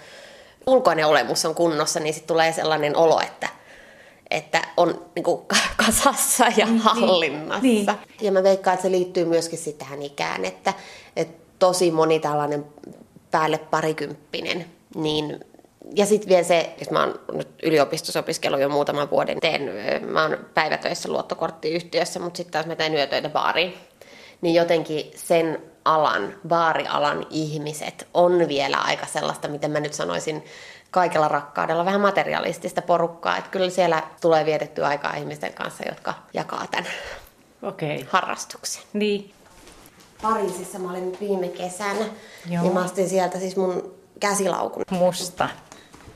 ulkoinen 0.68 1.08
olemus 1.08 1.46
on 1.46 1.56
kunnossa, 1.56 2.00
niin 2.00 2.14
sitten 2.14 2.28
tulee 2.28 2.52
sellainen 2.52 2.98
olo, 2.98 3.22
että, 3.22 3.50
että 4.32 4.62
on 4.78 5.06
niin 5.16 5.24
kuin 5.24 5.42
kasassa 5.86 6.46
ja 6.58 6.66
niin, 6.66 6.80
hallinnassa. 6.80 7.62
Niin. 7.62 7.88
Ja 8.22 8.32
mä 8.32 8.44
veikkaan, 8.44 8.74
että 8.74 8.82
se 8.82 8.92
liittyy 8.92 9.26
myöskin 9.26 9.60
sitten 9.60 9.88
tähän 9.88 10.02
ikään, 10.02 10.46
että, 10.46 10.74
että 11.16 11.44
tosi 11.60 11.92
moni 11.92 12.20
tällainen 12.20 12.66
päälle 13.32 13.58
parikymppinen, 13.58 14.66
niin 14.96 15.46
ja 15.96 16.06
sitten 16.06 16.30
vielä 16.30 16.44
se, 16.44 16.60
että 16.60 16.94
mä 16.94 17.00
oon 17.00 17.20
nyt 17.34 17.48
yliopistossa 17.64 18.20
opiskellut 18.20 18.62
jo 18.62 18.70
muutaman 18.70 19.10
vuoden, 19.10 19.40
teen, 19.40 19.72
mä 20.06 20.22
oon 20.22 20.38
päivätöissä 20.54 21.10
luottokorttiyhtiössä, 21.10 22.20
mutta 22.20 22.38
sitten 22.38 22.52
taas 22.52 22.66
mä 22.66 22.76
teen 22.76 22.96
yötöitä 22.96 23.30
baariin. 23.30 23.74
Niin 24.42 24.56
jotenkin 24.56 25.12
sen 25.16 25.62
alan, 25.86 26.34
baarialan 26.48 27.26
ihmiset 27.30 28.08
on 28.14 28.48
vielä 28.48 28.78
aika 28.78 29.06
sellaista, 29.06 29.48
miten 29.48 29.72
mä 29.72 29.80
nyt 29.80 29.94
sanoisin, 29.94 30.44
kaikella 30.92 31.28
rakkaudella 31.28 31.86
vähän 31.86 32.02
materialistista 32.02 32.82
porukkaa. 32.82 33.38
Että 33.38 33.52
kyllä 33.52 33.70
siellä 33.70 34.04
tulee 34.22 34.46
vietettyä 34.46 34.88
aikaa 34.88 35.16
ihmisten 35.16 35.54
kanssa, 35.54 35.84
jotka 35.90 36.14
jakaa 36.34 36.68
tämän 36.72 36.92
okay. 37.62 38.06
harrastuksen. 38.10 38.84
Niin. 38.94 39.34
Pariisissa 40.22 40.80
mä 40.80 40.92
olin 40.92 41.18
viime 41.20 41.48
kesänä, 41.48 42.06
Joo. 42.50 42.64
niin 42.64 42.74
mä 42.74 42.84
astin 42.84 43.10
sieltä 43.10 43.40
siis 43.40 43.58
mun 43.58 43.94
käsilaukun. 44.20 44.84
Musta. 44.90 45.50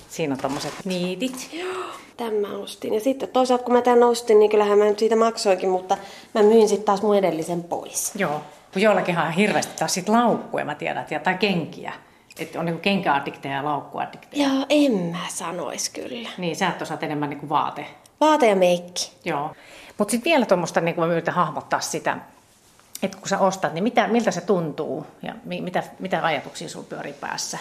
Siinä 0.09 0.33
on 0.33 0.39
tommoset 0.39 0.73
niitit. 0.85 1.49
Joo. 1.53 1.85
Tämä 2.17 2.57
ostin. 2.57 2.93
Ja 2.93 2.99
sitten 2.99 3.29
toisaalta 3.29 3.63
kun 3.63 3.73
mä 3.73 3.81
tämän 3.81 4.03
ostin, 4.03 4.39
niin 4.39 4.51
kyllähän 4.51 4.77
mä 4.77 4.85
nyt 4.85 4.99
siitä 4.99 5.15
maksoinkin, 5.15 5.69
mutta 5.69 5.97
mä 6.33 6.43
myin 6.43 6.69
sitten 6.69 6.85
taas 6.85 7.01
mun 7.01 7.15
edellisen 7.15 7.63
pois. 7.63 8.11
Joo. 8.15 8.41
Kun 8.75 8.81
joillakin 8.81 9.17
on 9.17 9.31
hirveästi 9.31 9.73
taas 9.79 9.93
sit 9.93 10.09
laukkuja, 10.09 10.65
mä 10.65 10.75
tiedän, 10.75 11.05
ja, 11.09 11.19
tai 11.19 11.37
kenkiä. 11.37 11.93
Että 12.39 12.59
on 12.59 12.65
niin 12.65 12.79
kenkäaddikteja 12.79 13.55
ja 13.55 13.65
laukkuaddikteja. 13.65 14.47
Joo, 14.47 14.65
en 14.69 14.91
mä 14.91 15.25
sanois 15.27 15.89
kyllä. 15.89 16.29
Niin, 16.37 16.55
sä 16.55 16.67
et 16.67 16.81
osaat 16.81 17.03
enemmän 17.03 17.29
niin 17.29 17.39
kuin 17.39 17.49
vaate. 17.49 17.85
Vaate 18.21 18.49
ja 18.49 18.55
meikki. 18.55 19.11
Joo. 19.25 19.55
Mutta 19.97 20.11
sitten 20.11 20.31
vielä 20.31 20.45
tuommoista, 20.45 20.81
niin 20.81 20.95
kuin 20.95 21.07
mä 21.07 21.13
yritän 21.13 21.33
hahmottaa 21.33 21.79
sitä, 21.79 22.17
että 23.03 23.17
kun 23.17 23.29
sä 23.29 23.39
ostat, 23.39 23.73
niin 23.73 23.83
mitä, 23.83 24.07
miltä 24.07 24.31
se 24.31 24.41
tuntuu 24.41 25.07
ja 25.21 25.33
mitä, 25.43 25.83
mitä 25.99 26.25
ajatuksia 26.25 26.69
sulla 26.69 26.85
pyörii 26.89 27.13
päässä? 27.13 27.57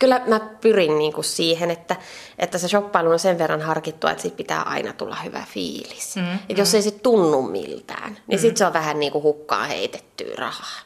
Kyllä 0.00 0.20
mä 0.26 0.40
pyrin 0.40 0.98
niin 0.98 1.12
kuin 1.12 1.24
siihen, 1.24 1.70
että, 1.70 1.96
että 2.38 2.58
se 2.58 2.68
shoppailu 2.68 3.10
on 3.10 3.18
sen 3.18 3.38
verran 3.38 3.60
harkittua, 3.60 4.10
että 4.10 4.22
siitä 4.22 4.36
pitää 4.36 4.62
aina 4.62 4.92
tulla 4.92 5.16
hyvä 5.16 5.44
fiilis. 5.52 6.16
Mm, 6.16 6.38
et 6.48 6.58
jos 6.58 6.72
mm. 6.72 6.76
ei 6.76 6.82
se 6.82 6.90
tunnu 6.90 7.42
miltään, 7.42 8.18
niin 8.26 8.38
mm. 8.38 8.40
sitten 8.40 8.56
se 8.56 8.66
on 8.66 8.72
vähän 8.72 9.00
niin 9.00 9.12
kuin 9.12 9.24
hukkaa 9.24 9.64
heitettyä 9.64 10.34
rahaa. 10.38 10.80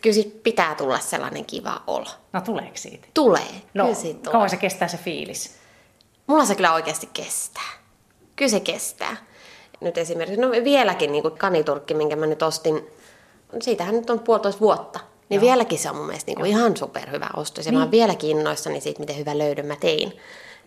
Kyllä 0.00 0.14
siitä 0.14 0.38
pitää 0.42 0.74
tulla 0.74 0.98
sellainen 0.98 1.44
kiva 1.44 1.82
olo. 1.86 2.06
No 2.32 2.40
tuleeko 2.40 2.76
siitä? 2.76 3.06
Tulee. 3.14 3.62
No, 3.74 3.84
kyllä 3.84 3.94
siitä 3.94 4.30
kauan 4.30 4.50
se 4.50 4.56
kestää 4.56 4.88
se 4.88 4.96
fiilis? 4.96 5.56
Mulla 6.26 6.44
se 6.44 6.54
kyllä 6.54 6.74
oikeasti 6.74 7.08
kestää. 7.12 7.72
Kyllä 8.36 8.50
se 8.50 8.60
kestää. 8.60 9.16
Nyt 9.80 9.98
esimerkiksi, 9.98 10.40
no 10.40 10.50
vieläkin 10.50 11.12
niin 11.12 11.22
kuin 11.22 11.38
kaniturkki, 11.38 11.94
minkä 11.94 12.16
mä 12.16 12.26
nyt 12.26 12.42
ostin, 12.42 12.86
siitähän 13.60 13.94
nyt 13.94 14.10
on 14.10 14.20
puolitoista 14.20 14.60
vuotta 14.60 15.00
niin 15.32 15.40
Joo. 15.40 15.50
vieläkin 15.50 15.78
se 15.78 15.90
on 15.90 15.96
mun 15.96 16.06
mielestä 16.06 16.30
niinku 16.30 16.44
ihan 16.44 16.76
superhyvä 16.76 17.28
ostos. 17.36 17.66
Ja 17.66 17.72
niin. 17.72 17.78
mä 17.78 17.84
oon 17.84 17.90
vieläkin 17.90 18.30
innoissani 18.30 18.80
siitä, 18.80 19.00
miten 19.00 19.16
hyvä 19.16 19.38
löydön 19.38 19.66
mä 19.66 19.76
tein. 19.76 20.12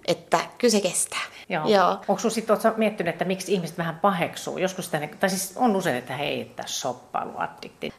Että 0.08 0.40
kyllä 0.58 0.72
se 0.72 0.82
kestää. 0.82 1.22
Joo. 1.50 1.68
Joo. 1.68 1.92
Onko 2.08 2.20
sun 2.20 2.32
sitten 2.32 2.58
miettinyt, 2.78 3.14
että 3.14 3.26
miksi 3.26 3.54
ihmiset 3.54 3.78
vähän 3.78 4.00
paheksuu? 4.00 4.58
Joskus 4.58 4.86
sitä, 4.86 5.10
tai 5.20 5.30
siis 5.30 5.54
on 5.56 5.76
usein, 5.76 5.96
että 5.96 6.18
hei, 6.18 6.42
että 6.42 6.64
shoppailuaddikti. 6.68 7.94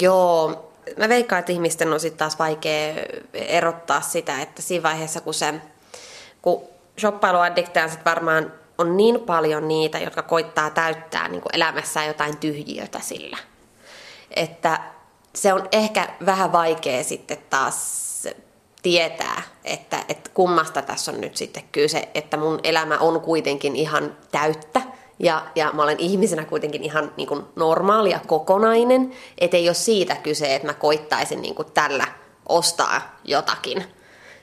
Joo, 0.00 0.70
mä 0.96 1.08
veikkaan, 1.08 1.40
että 1.40 1.52
ihmisten 1.52 1.92
on 1.92 2.00
sitten 2.00 2.18
taas 2.18 2.38
vaikea 2.38 2.94
erottaa 3.32 4.00
sitä, 4.00 4.40
että 4.40 4.62
siinä 4.62 4.82
vaiheessa, 4.82 5.20
kun 5.20 5.34
se, 5.34 5.54
kun 6.42 6.62
shoppailuaddikteja 7.00 7.88
sitten 7.88 8.04
varmaan 8.04 8.52
on 8.78 8.96
niin 8.96 9.20
paljon 9.20 9.68
niitä, 9.68 9.98
jotka 9.98 10.22
koittaa 10.22 10.70
täyttää 10.70 11.28
niin 11.28 11.42
elämässään 11.52 12.06
jotain 12.06 12.36
tyhjiötä 12.36 13.00
sillä. 13.00 13.36
Että 14.36 14.80
se 15.34 15.52
on 15.52 15.68
ehkä 15.72 16.08
vähän 16.26 16.52
vaikea 16.52 17.04
sitten 17.04 17.38
taas 17.50 18.04
tietää, 18.82 19.42
että, 19.64 20.04
että 20.08 20.30
kummasta 20.34 20.82
tässä 20.82 21.12
on 21.12 21.20
nyt 21.20 21.36
sitten 21.36 21.62
kyse, 21.72 22.08
että 22.14 22.36
mun 22.36 22.60
elämä 22.62 22.98
on 22.98 23.20
kuitenkin 23.20 23.76
ihan 23.76 24.16
täyttä 24.32 24.82
ja, 25.18 25.46
ja 25.54 25.70
mä 25.72 25.82
olen 25.82 26.00
ihmisenä 26.00 26.44
kuitenkin 26.44 26.82
ihan 26.82 27.12
niin 27.16 27.28
kuin 27.28 27.44
normaali 27.56 28.10
ja 28.10 28.20
kokonainen, 28.26 29.12
että 29.38 29.56
ei 29.56 29.68
ole 29.68 29.74
siitä 29.74 30.14
kyse, 30.14 30.54
että 30.54 30.68
mä 30.68 30.74
koittaisin 30.74 31.42
niin 31.42 31.54
kuin 31.54 31.72
tällä 31.74 32.06
ostaa 32.48 33.18
jotakin 33.24 33.84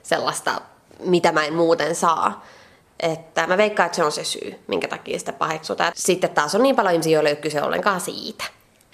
sellaista, 0.04 0.62
mitä 1.00 1.32
mä 1.32 1.46
en 1.46 1.54
muuten 1.54 1.96
saa. 1.96 2.46
Että 3.00 3.48
mä 3.48 3.58
veikkaan, 3.58 3.86
että 3.86 3.96
se 3.96 4.04
on 4.04 4.12
se 4.12 4.24
syy, 4.24 4.60
minkä 4.68 4.88
takia 4.88 5.20
sitä 5.20 5.34
paheksutaan. 5.34 5.92
Sitten 5.96 6.30
taas 6.30 6.56
on 6.56 6.64
niin 6.64 6.76
paljon 6.76 6.94
ihmisiä, 6.94 7.14
joille 7.14 7.30
ei 7.30 7.34
ole 7.34 7.42
kyse 7.42 7.62
ollenkaan 7.62 8.02
siitä. 8.02 8.44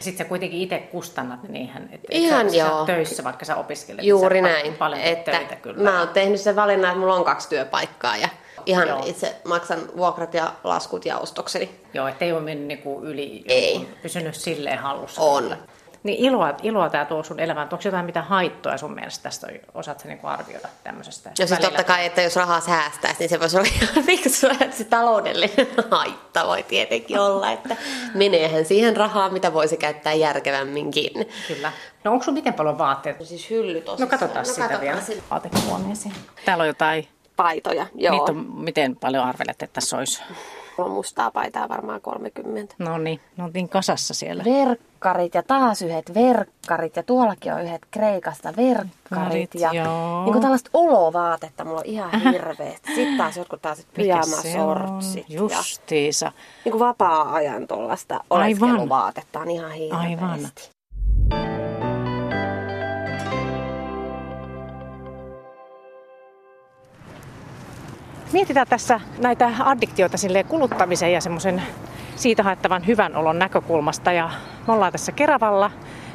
Sitten 0.01 0.25
sä 0.25 0.29
kuitenkin 0.29 0.61
itse 0.61 0.79
kustannat 0.79 1.43
niin 1.43 1.55
eihän, 1.55 1.89
et, 1.91 2.01
Ihan 2.09 2.49
sä, 2.49 2.57
joo. 2.57 2.79
Sä 2.79 2.85
töissä, 2.85 3.23
vaikka 3.23 3.45
sä 3.45 3.55
opiskelet. 3.55 4.01
Niin 4.01 4.09
Juuri 4.09 4.41
niin 4.41 4.53
näin. 4.53 4.73
Paljon 4.73 5.01
että 5.01 5.31
töitä 5.31 5.55
kyllä. 5.55 5.91
Mä 5.91 5.99
oon 5.99 6.09
tehnyt 6.09 6.41
sen 6.41 6.55
valinnan, 6.55 6.89
että 6.89 6.99
mulla 6.99 7.15
on 7.15 7.25
kaksi 7.25 7.49
työpaikkaa 7.49 8.17
ja 8.17 8.29
ihan 8.65 8.87
joo. 8.87 9.03
itse 9.05 9.35
maksan 9.47 9.79
vuokrat 9.97 10.33
ja 10.33 10.53
laskut 10.63 11.05
ja 11.05 11.17
ostokseni. 11.17 11.69
Joo, 11.93 12.07
ettei 12.07 12.31
ole 12.31 12.41
mennyt 12.41 12.67
niinku 12.67 13.01
yli, 13.03 13.43
ei. 13.47 13.87
pysynyt 14.01 14.35
silleen 14.35 14.79
hallussa. 14.79 15.21
On. 15.21 15.43
Kyllä. 15.43 15.57
Niin 16.07 16.19
iloa, 16.19 16.53
iloa 16.63 16.89
tämä 16.89 17.05
tuo 17.05 17.23
sun 17.23 17.39
elämään. 17.39 17.69
Onko 17.71 17.81
jotain 17.85 18.05
mitä 18.05 18.21
haittoja 18.21 18.77
sun 18.77 18.93
mielestä 18.93 19.23
tästä? 19.23 19.47
Osaatko 19.73 20.01
sä 20.01 20.07
niinku 20.07 20.27
arvioida 20.27 20.67
tämmöisestä? 20.83 21.29
No 21.29 21.47
siis 21.47 21.59
totta 21.59 21.83
kai, 21.83 22.05
että 22.05 22.21
jos 22.21 22.35
rahaa 22.35 22.61
säästäisi, 22.61 23.19
niin 23.19 23.29
se 23.29 23.39
voisi 23.39 23.57
olla 23.57 23.67
ihan 23.75 24.03
fiksua, 24.09 24.51
että 24.51 24.77
se 24.77 24.83
taloudellinen 24.83 25.67
haitta 25.91 26.47
voi 26.47 26.63
tietenkin 26.63 27.19
olla, 27.19 27.51
että 27.51 27.75
meneehän 28.13 28.65
siihen 28.65 28.97
rahaa, 28.97 29.29
mitä 29.29 29.53
voisi 29.53 29.77
käyttää 29.77 30.13
järkevämminkin. 30.13 31.11
Kyllä. 31.47 31.71
No 32.03 32.11
onko 32.11 32.23
sun 32.23 32.33
miten 32.33 32.53
paljon 32.53 32.77
vaatteita? 32.77 33.19
No 33.19 33.25
siis 33.25 33.49
hylly 33.49 33.81
tosissaan. 33.81 33.99
No 33.99 34.07
katsotaan 34.07 34.45
no, 34.45 34.53
sitä 34.53 34.67
katsotaan 34.67 34.81
vielä. 34.81 35.21
Vaatehuoneeseen. 35.31 36.15
Täällä 36.45 36.61
on 36.61 36.67
jotain 36.67 37.07
paitoja, 37.35 37.85
joo. 37.95 38.11
Niitä 38.11 38.31
on, 38.31 38.37
miten 38.37 38.95
paljon 38.95 39.23
arvelet, 39.23 39.63
että 39.63 39.73
tässä 39.73 39.97
olisi? 39.97 40.23
Mulla 40.77 40.89
on 40.89 40.95
mustaa 40.95 41.31
paitaa 41.31 41.69
varmaan 41.69 42.01
30. 42.01 42.75
No 42.79 42.97
niin, 42.97 43.19
no 43.37 43.45
oltiin 43.45 43.69
kasassa 43.69 44.13
siellä. 44.13 44.43
Verkkarit 44.43 45.33
ja 45.33 45.43
taas 45.43 45.81
yhdet 45.81 46.13
verkkarit 46.13 46.95
ja 46.95 47.03
tuollakin 47.03 47.53
on 47.53 47.61
yhdet 47.61 47.81
Kreikasta 47.91 48.53
verkkarit. 48.57 48.93
Karit, 49.09 49.55
ja 49.55 49.73
joo. 49.73 50.23
niin 50.23 50.31
kuin 50.31 50.41
tällaista 50.41 50.69
olovaatetta 50.73 51.65
mulla 51.65 51.79
on 51.79 51.85
ihan 51.85 52.21
hirveästi. 52.21 52.95
Sitten 52.95 53.17
taas 53.17 53.37
jotkut 53.37 53.61
taas 53.61 53.79
on? 53.79 53.85
pyjamasortsit. 53.93 55.29
Ja 55.29 55.39
Justiisa. 55.39 56.31
niin 56.65 56.71
kuin 56.71 56.79
vapaa-ajan 56.79 57.67
tuollaista 57.67 58.23
oleskeluvaatetta 58.29 59.39
on 59.39 59.51
ihan 59.51 59.71
hirveästi. 59.71 60.13
Aivan. 60.13 60.76
Mietitään 68.33 68.67
tässä 68.67 68.99
näitä 69.17 69.51
addiktioita 69.59 70.17
silleen 70.17 70.45
kuluttamisen 70.45 71.13
ja 71.13 71.21
semmoisen 71.21 71.61
siitä 72.15 72.43
haettavan 72.43 72.87
hyvän 72.87 73.15
olon 73.15 73.39
näkökulmasta. 73.39 74.11
Ja 74.11 74.29
me 74.67 74.73
ollaan 74.73 74.91
tässä 74.91 75.11
Keravalla. 75.11 75.71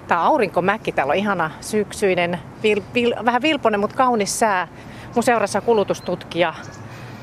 Tämä 0.09 0.23
aurinkomäki, 0.23 0.93
täällä 0.93 1.11
on 1.11 1.17
ihana 1.17 1.51
syksyinen, 1.61 2.39
vil, 2.63 2.83
vil, 2.95 3.15
vähän 3.25 3.43
vilponen, 3.43 3.81
mutta 3.81 3.97
kaunis 3.97 4.39
sää. 4.39 4.69
Mun 5.15 5.23
seurassa 5.23 5.61
kulutustutkija 5.61 6.55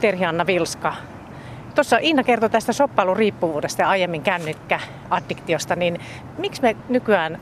Terhi-Anna 0.02 0.48
Vilska. 0.48 0.94
Tuossa 1.76 1.98
Inna 2.02 2.24
kertoi 2.24 2.50
tästä 2.50 2.74
shoppailuriippuvuudesta 2.74 3.82
ja 3.82 3.90
aiemmin 3.90 4.22
kännykkäaddiktiosta, 4.22 5.76
niin 5.76 6.00
miksi 6.38 6.62
me 6.62 6.76
nykyään 6.90 7.40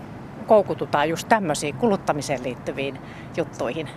koukututaan 0.47 1.09
just 1.09 1.29
tämmöisiin 1.29 1.75
kuluttamiseen 1.75 2.43
liittyviin 2.43 2.99
juttuihin? 3.37 3.89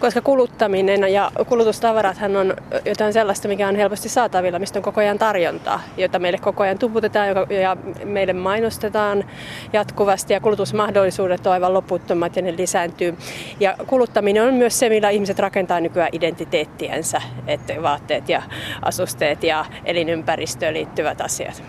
Koska 0.00 0.20
kuluttaminen 0.20 1.12
ja 1.12 1.30
kulutustavarathan 1.48 2.36
on 2.36 2.56
jotain 2.84 3.12
sellaista, 3.12 3.48
mikä 3.48 3.68
on 3.68 3.76
helposti 3.76 4.08
saatavilla, 4.08 4.58
mistä 4.58 4.78
on 4.78 4.82
koko 4.82 5.00
ajan 5.00 5.18
tarjontaa, 5.18 5.80
jota 5.96 6.18
meille 6.18 6.38
koko 6.38 6.62
ajan 6.62 6.78
tuputetaan 6.78 7.28
ja 7.62 7.76
meille 8.04 8.32
mainostetaan 8.32 9.24
jatkuvasti 9.72 10.32
ja 10.32 10.40
kulutusmahdollisuudet 10.40 11.46
on 11.46 11.52
aivan 11.52 11.74
loputtomat 11.74 12.36
ja 12.36 12.42
ne 12.42 12.56
lisääntyy. 12.56 13.16
Ja 13.60 13.74
kuluttaminen 13.86 14.42
on 14.42 14.54
myös 14.54 14.78
se, 14.78 14.88
millä 14.88 15.10
ihmiset 15.10 15.38
rakentaa 15.38 15.80
nykyään 15.80 16.08
identiteettiensä, 16.12 17.22
että 17.46 17.82
vaatteet 17.82 18.28
ja 18.28 18.42
asusteet 18.82 19.42
ja 19.42 19.64
elinympäristöön 19.84 20.74
liittyvät 20.74 21.20
asiat. 21.20 21.62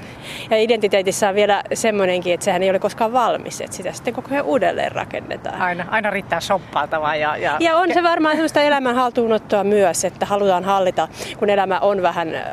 Ja 0.50 0.58
identiteetissä 0.58 1.30
on 1.30 1.36
vielä 1.36 1.64
semmoinenkin, 1.74 2.34
että 2.34 2.44
sehän 2.44 2.64
ei 2.64 2.70
ole 2.70 2.80
koskaan 2.80 3.14
valmis, 3.14 3.62
että 3.62 3.78
sitä 3.78 3.92
sitten 3.92 4.14
koko 4.14 4.28
ajan 4.32 4.46
uudelleen 4.46 4.92
rakennetaan. 4.92 5.62
Aina, 5.62 5.86
aina 5.90 6.10
riittää 6.10 6.40
shoppailtavaa 6.40 7.16
ja, 7.16 7.38
ja, 7.38 7.58
Ja 7.60 7.78
on 7.78 7.94
se 7.94 8.04
varmaan 8.12 8.36
sellaista 8.36 8.62
elämän 8.62 8.96
haltuunottoa 8.96 9.64
myös, 9.64 10.06
että 10.06 10.26
halutaan 10.26 10.64
hallita, 10.64 11.08
kun 11.40 11.50
elämä 11.50 11.80
on 11.80 12.02
vähän 12.02 12.36
äh, 12.36 12.44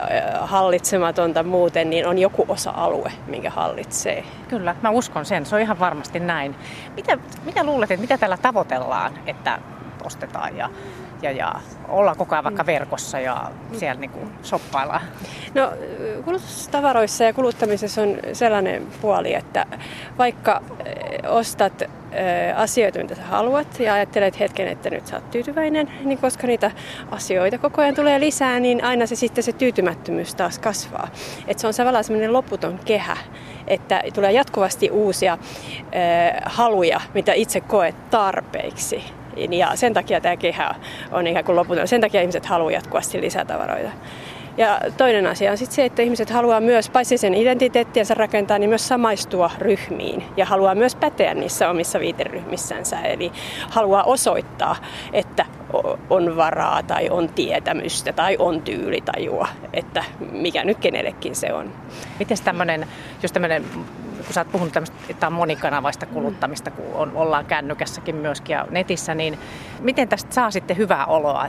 hallitsematonta 0.40 1.42
muuten, 1.42 1.90
niin 1.90 2.06
on 2.06 2.18
joku 2.18 2.44
osa-alue, 2.48 3.12
minkä 3.26 3.50
hallitsee. 3.50 4.24
Kyllä, 4.48 4.76
mä 4.82 4.90
uskon 4.90 5.24
sen. 5.24 5.46
Se 5.46 5.54
on 5.54 5.60
ihan 5.60 5.78
varmasti 5.78 6.20
näin. 6.20 6.54
Mitä, 6.96 7.18
mitä 7.44 7.64
luulet, 7.64 7.90
että 7.90 8.00
mitä 8.00 8.18
tällä 8.18 8.36
tavoitellaan, 8.36 9.12
että 9.26 9.58
ostetaan 10.04 10.56
ja, 10.56 10.70
ja, 11.22 11.30
ja 11.30 11.54
ollaan 11.88 12.16
koko 12.16 12.34
ajan 12.34 12.44
vaikka 12.44 12.66
verkossa 12.66 13.20
ja 13.20 13.50
siellä 13.72 14.00
niin 14.00 14.10
kuin 14.10 14.32
shoppaillaan? 14.42 15.00
No 15.54 15.72
kulutustavaroissa 16.24 17.24
ja 17.24 17.32
kuluttamisessa 17.32 18.02
on 18.02 18.16
sellainen 18.32 18.86
puoli, 19.00 19.34
että 19.34 19.66
vaikka 20.18 20.62
ostat 21.28 21.82
asioita, 22.56 22.98
mitä 22.98 23.14
sä 23.14 23.22
haluat 23.22 23.80
ja 23.80 23.94
ajattelet 23.94 24.40
hetken, 24.40 24.68
että 24.68 24.90
nyt 24.90 25.06
sä 25.06 25.16
oot 25.16 25.30
tyytyväinen, 25.30 25.90
niin 26.04 26.18
koska 26.18 26.46
niitä 26.46 26.70
asioita 27.10 27.58
koko 27.58 27.82
ajan 27.82 27.94
tulee 27.94 28.20
lisää, 28.20 28.60
niin 28.60 28.84
aina 28.84 29.06
se 29.06 29.16
sitten 29.16 29.44
se 29.44 29.52
tyytymättömyys 29.52 30.34
taas 30.34 30.58
kasvaa. 30.58 31.08
Et 31.46 31.58
se 31.58 31.66
on 31.66 31.74
tavallaan 31.76 32.04
semmoinen 32.04 32.32
loputon 32.32 32.80
kehä, 32.84 33.16
että 33.66 34.02
tulee 34.14 34.32
jatkuvasti 34.32 34.90
uusia 34.90 35.32
äh, 35.32 35.38
haluja, 36.44 37.00
mitä 37.14 37.32
itse 37.32 37.60
koet 37.60 38.10
tarpeiksi. 38.10 39.04
Ja 39.50 39.76
sen 39.76 39.94
takia 39.94 40.20
tämä 40.20 40.36
kehä 40.36 40.74
on 41.12 41.26
ikään 41.26 41.44
kuin 41.44 41.56
loputon. 41.56 41.88
Sen 41.88 42.00
takia 42.00 42.20
ihmiset 42.20 42.46
haluaa 42.46 42.70
jatkuvasti 42.70 43.20
lisätavaroita. 43.20 43.90
Ja 44.58 44.80
toinen 44.96 45.26
asia 45.26 45.50
on 45.50 45.58
sitten 45.58 45.76
se, 45.76 45.84
että 45.84 46.02
ihmiset 46.02 46.30
haluaa 46.30 46.60
myös, 46.60 46.90
paitsi 46.90 47.18
sen 47.18 47.34
identiteettiensä 47.34 48.14
rakentaa, 48.14 48.58
niin 48.58 48.70
myös 48.70 48.88
samaistua 48.88 49.50
ryhmiin 49.58 50.24
ja 50.36 50.46
haluaa 50.46 50.74
myös 50.74 50.94
päteä 50.96 51.34
niissä 51.34 51.70
omissa 51.70 52.00
viiteryhmissänsä. 52.00 53.00
Eli 53.00 53.32
haluaa 53.70 54.02
osoittaa, 54.02 54.76
että 55.12 55.46
on 56.10 56.36
varaa 56.36 56.82
tai 56.82 57.10
on 57.10 57.28
tietämystä 57.28 58.12
tai 58.12 58.36
on 58.38 58.62
tyylitajua, 58.62 59.48
että 59.72 60.04
mikä 60.32 60.64
nyt 60.64 60.78
kenellekin 60.78 61.36
se 61.36 61.52
on. 61.52 61.72
Miten 62.18 62.36
tämmöinen, 62.44 62.86
just 63.22 63.32
tämmöinen, 63.32 63.64
kun 64.28 64.34
sä 64.34 64.40
oot 64.40 64.52
puhunut 64.52 64.72
tämmöistä, 64.72 64.96
että 65.08 65.26
on 65.26 65.32
monikanavaista 65.32 66.06
kuluttamista, 66.06 66.70
kun 66.70 66.84
on, 66.94 67.12
ollaan 67.14 67.44
kännykässäkin 67.44 68.16
myöskin 68.16 68.54
ja 68.54 68.66
netissä, 68.70 69.14
niin 69.14 69.38
miten 69.80 70.08
tästä 70.08 70.34
saa 70.34 70.50
sitten 70.50 70.76
hyvää 70.76 71.06
oloa? 71.06 71.46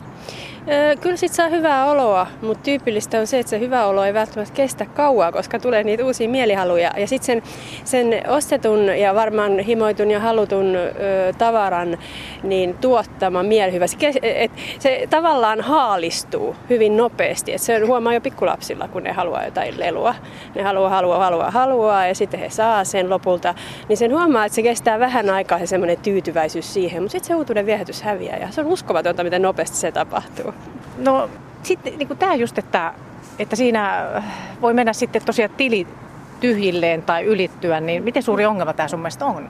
Kyllä 1.01 1.15
sit 1.15 1.33
saa 1.33 1.47
hyvää 1.49 1.85
oloa, 1.85 2.27
mutta 2.41 2.63
tyypillistä 2.63 3.19
on 3.19 3.27
se, 3.27 3.39
että 3.39 3.49
se 3.49 3.59
hyvä 3.59 3.85
olo 3.85 4.03
ei 4.03 4.13
välttämättä 4.13 4.53
kestä 4.53 4.85
kauaa, 4.85 5.31
koska 5.31 5.59
tulee 5.59 5.83
niitä 5.83 6.05
uusia 6.05 6.29
mielihaluja. 6.29 6.91
Ja 6.97 7.07
sitten 7.07 7.25
sen, 7.25 7.43
sen 7.85 8.29
ostetun 8.29 8.99
ja 8.99 9.15
varmaan 9.15 9.59
himoitun 9.59 10.11
ja 10.11 10.19
halutun 10.19 10.75
ö, 10.75 10.89
tavaran 11.37 11.97
niin 12.43 12.77
tuottama 12.77 13.43
mielihyvä, 13.43 13.87
se, 13.87 13.97
kes- 13.97 14.19
et, 14.21 14.51
se 14.79 15.07
tavallaan 15.09 15.61
haalistuu 15.61 16.55
hyvin 16.69 16.97
nopeasti. 16.97 17.53
Et 17.53 17.61
se 17.61 17.79
huomaa 17.79 18.13
jo 18.13 18.21
pikkulapsilla, 18.21 18.87
kun 18.87 19.03
ne 19.03 19.11
haluaa 19.11 19.45
jotain 19.45 19.79
lelua. 19.79 20.15
Ne 20.55 20.63
haluaa, 20.63 20.89
haluaa, 20.89 21.19
haluaa, 21.19 21.51
haluaa 21.51 22.07
ja 22.07 22.15
sitten 22.15 22.39
he 22.39 22.49
saa 22.49 22.68
sen 22.83 23.09
lopulta. 23.09 23.55
Niin 23.89 23.97
sen 23.97 24.11
huomaa, 24.11 24.45
että 24.45 24.55
se 24.55 24.61
kestää 24.61 24.99
vähän 24.99 25.29
aikaa 25.29 25.59
se 25.59 25.65
semmoinen 25.65 25.97
tyytyväisyys 25.97 26.73
siihen, 26.73 27.03
mutta 27.03 27.11
sitten 27.11 27.27
se 27.27 27.35
uutuuden 27.35 27.65
viehätys 27.65 28.01
häviää 28.01 28.37
ja 28.37 28.51
se 28.51 28.61
on 28.61 28.67
uskomatonta, 28.67 29.23
miten 29.23 29.41
nopeasti 29.41 29.77
se 29.77 29.91
tapahtuu. 29.91 30.53
No 30.97 31.29
sitten 31.63 31.97
niin 31.97 32.17
tämä 32.17 32.35
just, 32.35 32.57
että, 32.57 32.93
että 33.39 33.55
siinä 33.55 34.05
voi 34.61 34.73
mennä 34.73 34.93
sitten 34.93 35.21
tosiaan 35.25 35.51
tili 35.57 35.87
tyhjilleen 36.39 37.03
tai 37.03 37.23
ylittyä, 37.23 37.79
niin 37.79 38.03
miten 38.03 38.23
suuri 38.23 38.45
ongelma 38.45 38.73
tämä 38.73 38.87
sun 38.87 38.99
mielestä 38.99 39.25
on? 39.25 39.49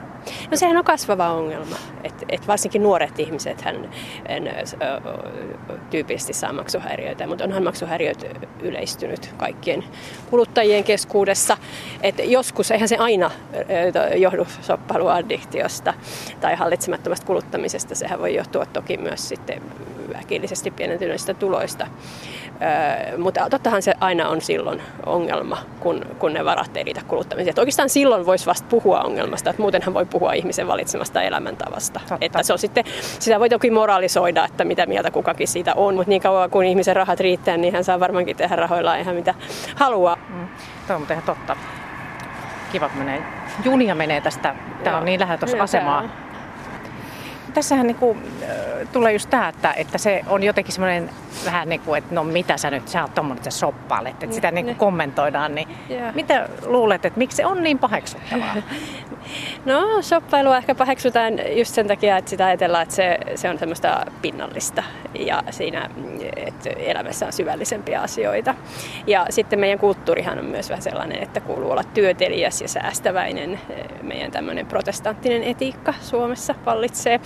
No 0.50 0.56
sehän 0.56 0.76
on 0.76 0.84
kasvava 0.84 1.30
ongelma, 1.32 1.76
että 2.04 2.26
et 2.28 2.48
varsinkin 2.48 2.82
nuoret 2.82 3.18
ihmiset 3.18 3.60
hän 3.60 3.90
en, 4.28 4.50
tyypillisesti 5.90 6.32
saa 6.32 6.52
maksuhäiriöitä, 6.52 7.26
mutta 7.26 7.44
onhan 7.44 7.64
maksuhäiriöt 7.64 8.26
yleistynyt 8.62 9.34
kaikkien 9.36 9.84
kuluttajien 10.30 10.84
keskuudessa. 10.84 11.56
Et 12.02 12.14
joskus, 12.24 12.70
eihän 12.70 12.88
se 12.88 12.96
aina 12.96 13.30
johdu 14.16 14.46
soppailuaddiktiosta 14.60 15.94
tai 16.40 16.54
hallitsemattomasta 16.54 17.26
kuluttamisesta, 17.26 17.94
sehän 17.94 18.20
voi 18.20 18.34
johtua 18.34 18.66
toki 18.66 18.96
myös 18.96 19.28
sitten 19.28 19.62
äkillisesti 20.18 20.70
pienentyneistä 20.70 21.34
tuloista. 21.34 21.86
Ö, 23.12 23.18
mutta 23.18 23.50
tottahan 23.50 23.82
se 23.82 23.94
aina 24.00 24.28
on 24.28 24.40
silloin 24.40 24.82
ongelma, 25.06 25.58
kun, 25.80 26.06
kun 26.18 26.32
ne 26.32 26.44
varat 26.44 26.76
ei 26.76 26.84
riitä 26.84 27.00
kuluttamiseen. 27.08 27.50
Et 27.50 27.58
oikeastaan 27.58 27.88
silloin 27.88 28.26
voisi 28.26 28.46
vasta 28.46 28.68
puhua 28.70 29.00
ongelmasta, 29.00 29.50
että 29.50 29.62
muutenhan 29.62 29.94
voi 29.94 30.06
puhua 30.06 30.32
ihmisen 30.32 30.66
valitsemasta 30.66 31.22
elämäntavasta. 31.22 32.00
Totta. 32.00 32.18
Että 32.20 32.42
se 32.42 32.52
on 32.52 32.58
sitten, 32.58 32.84
sitä 33.18 33.40
voi 33.40 33.48
toki 33.48 33.70
moralisoida, 33.70 34.44
että 34.44 34.64
mitä 34.64 34.86
mieltä 34.86 35.10
kukakin 35.10 35.48
siitä 35.48 35.74
on, 35.74 35.94
mutta 35.94 36.10
niin 36.10 36.22
kauan 36.22 36.50
kun 36.50 36.64
ihmisen 36.64 36.96
rahat 36.96 37.20
riittää, 37.20 37.56
niin 37.56 37.74
hän 37.74 37.84
saa 37.84 38.00
varmaankin 38.00 38.36
tehdä 38.36 38.56
rahoillaan 38.56 39.00
ihan 39.00 39.14
mitä 39.14 39.34
haluaa. 39.76 40.16
Mm. 40.28 40.48
Tuo 40.86 40.96
on 40.96 41.06
ihan 41.10 41.22
totta. 41.22 41.56
Kiva, 42.72 42.90
menee. 42.94 43.22
Junia 43.64 43.94
menee 43.94 44.20
tästä. 44.20 44.54
Tää 44.84 44.98
on 44.98 45.04
niin 45.04 45.20
lähellä 45.20 45.38
tuossa 45.38 45.62
asemaa. 45.62 46.02
tää 46.02 46.29
Tässähän 47.54 47.86
niinku, 47.86 48.16
äh, 48.42 48.48
tulee 48.92 49.12
just 49.12 49.30
tämä, 49.30 49.48
että, 49.48 49.72
että 49.72 49.98
se 49.98 50.24
on 50.28 50.42
jotenkin 50.42 50.74
semmoinen 50.74 51.10
vähän 51.44 51.68
niin 51.68 51.80
kuin, 51.80 51.98
että 51.98 52.14
no 52.14 52.24
mitä 52.24 52.56
sä 52.56 52.70
nyt, 52.70 52.88
sä 52.88 53.02
oot 53.02 53.14
tommonen, 53.14 53.36
että 53.38 53.50
sä 53.50 53.58
shoppailet, 53.58 54.22
että 54.22 54.34
sitä 54.34 54.50
niin 54.50 54.64
kuin 54.64 54.76
kommentoidaan. 54.76 55.54
Niin 55.54 55.68
Joo. 55.88 56.12
mitä 56.14 56.48
luulet, 56.66 57.04
että 57.04 57.18
miksi 57.18 57.36
se 57.36 57.46
on 57.46 57.62
niin 57.62 57.78
paheksuttavaa? 57.78 58.56
No, 59.64 60.02
shoppailua 60.02 60.56
ehkä 60.56 60.74
paheksutaan 60.74 61.32
just 61.56 61.74
sen 61.74 61.88
takia, 61.88 62.16
että 62.16 62.30
sitä 62.30 62.46
ajatellaan, 62.46 62.82
että 62.82 62.94
se, 62.94 63.18
se 63.34 63.50
on 63.50 63.58
semmoista 63.58 64.06
pinnallista 64.22 64.82
ja 65.14 65.42
siinä, 65.50 65.90
että 66.36 66.70
elämässä 66.70 67.26
on 67.26 67.32
syvällisempiä 67.32 68.00
asioita. 68.00 68.54
Ja 69.06 69.26
sitten 69.30 69.60
meidän 69.60 69.78
kulttuurihan 69.78 70.38
on 70.38 70.44
myös 70.44 70.68
vähän 70.68 70.82
sellainen, 70.82 71.22
että 71.22 71.40
kuuluu 71.40 71.70
olla 71.70 71.84
työtelijäs 71.84 72.60
ja 72.60 72.68
säästäväinen. 72.68 73.60
Meidän 74.02 74.30
tämmöinen 74.30 74.66
protestanttinen 74.66 75.42
etiikka 75.42 75.94
Suomessa 76.00 76.54
vallitsee 76.66 77.20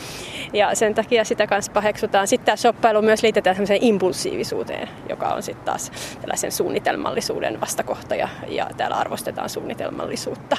ja 0.53 0.75
sen 0.75 0.95
takia 0.95 1.25
sitä 1.25 1.47
kanssa 1.47 1.73
paheksutaan. 1.73 2.29
Sitten 2.29 2.47
tämä 2.47 2.57
shoppailu 2.57 3.03
myös 3.03 3.23
liitetään 3.23 3.57
semmoiseen 3.57 3.83
impulsiivisuuteen, 3.83 4.89
joka 5.09 5.29
on 5.29 5.43
sitten 5.43 5.65
taas 5.65 5.93
tällaisen 6.21 6.53
suunnitelmallisuuden 6.53 7.61
vastakohta 7.61 8.15
ja, 8.15 8.29
ja 8.49 8.67
täällä 8.77 8.97
arvostetaan 8.97 9.49
suunnitelmallisuutta 9.49 10.57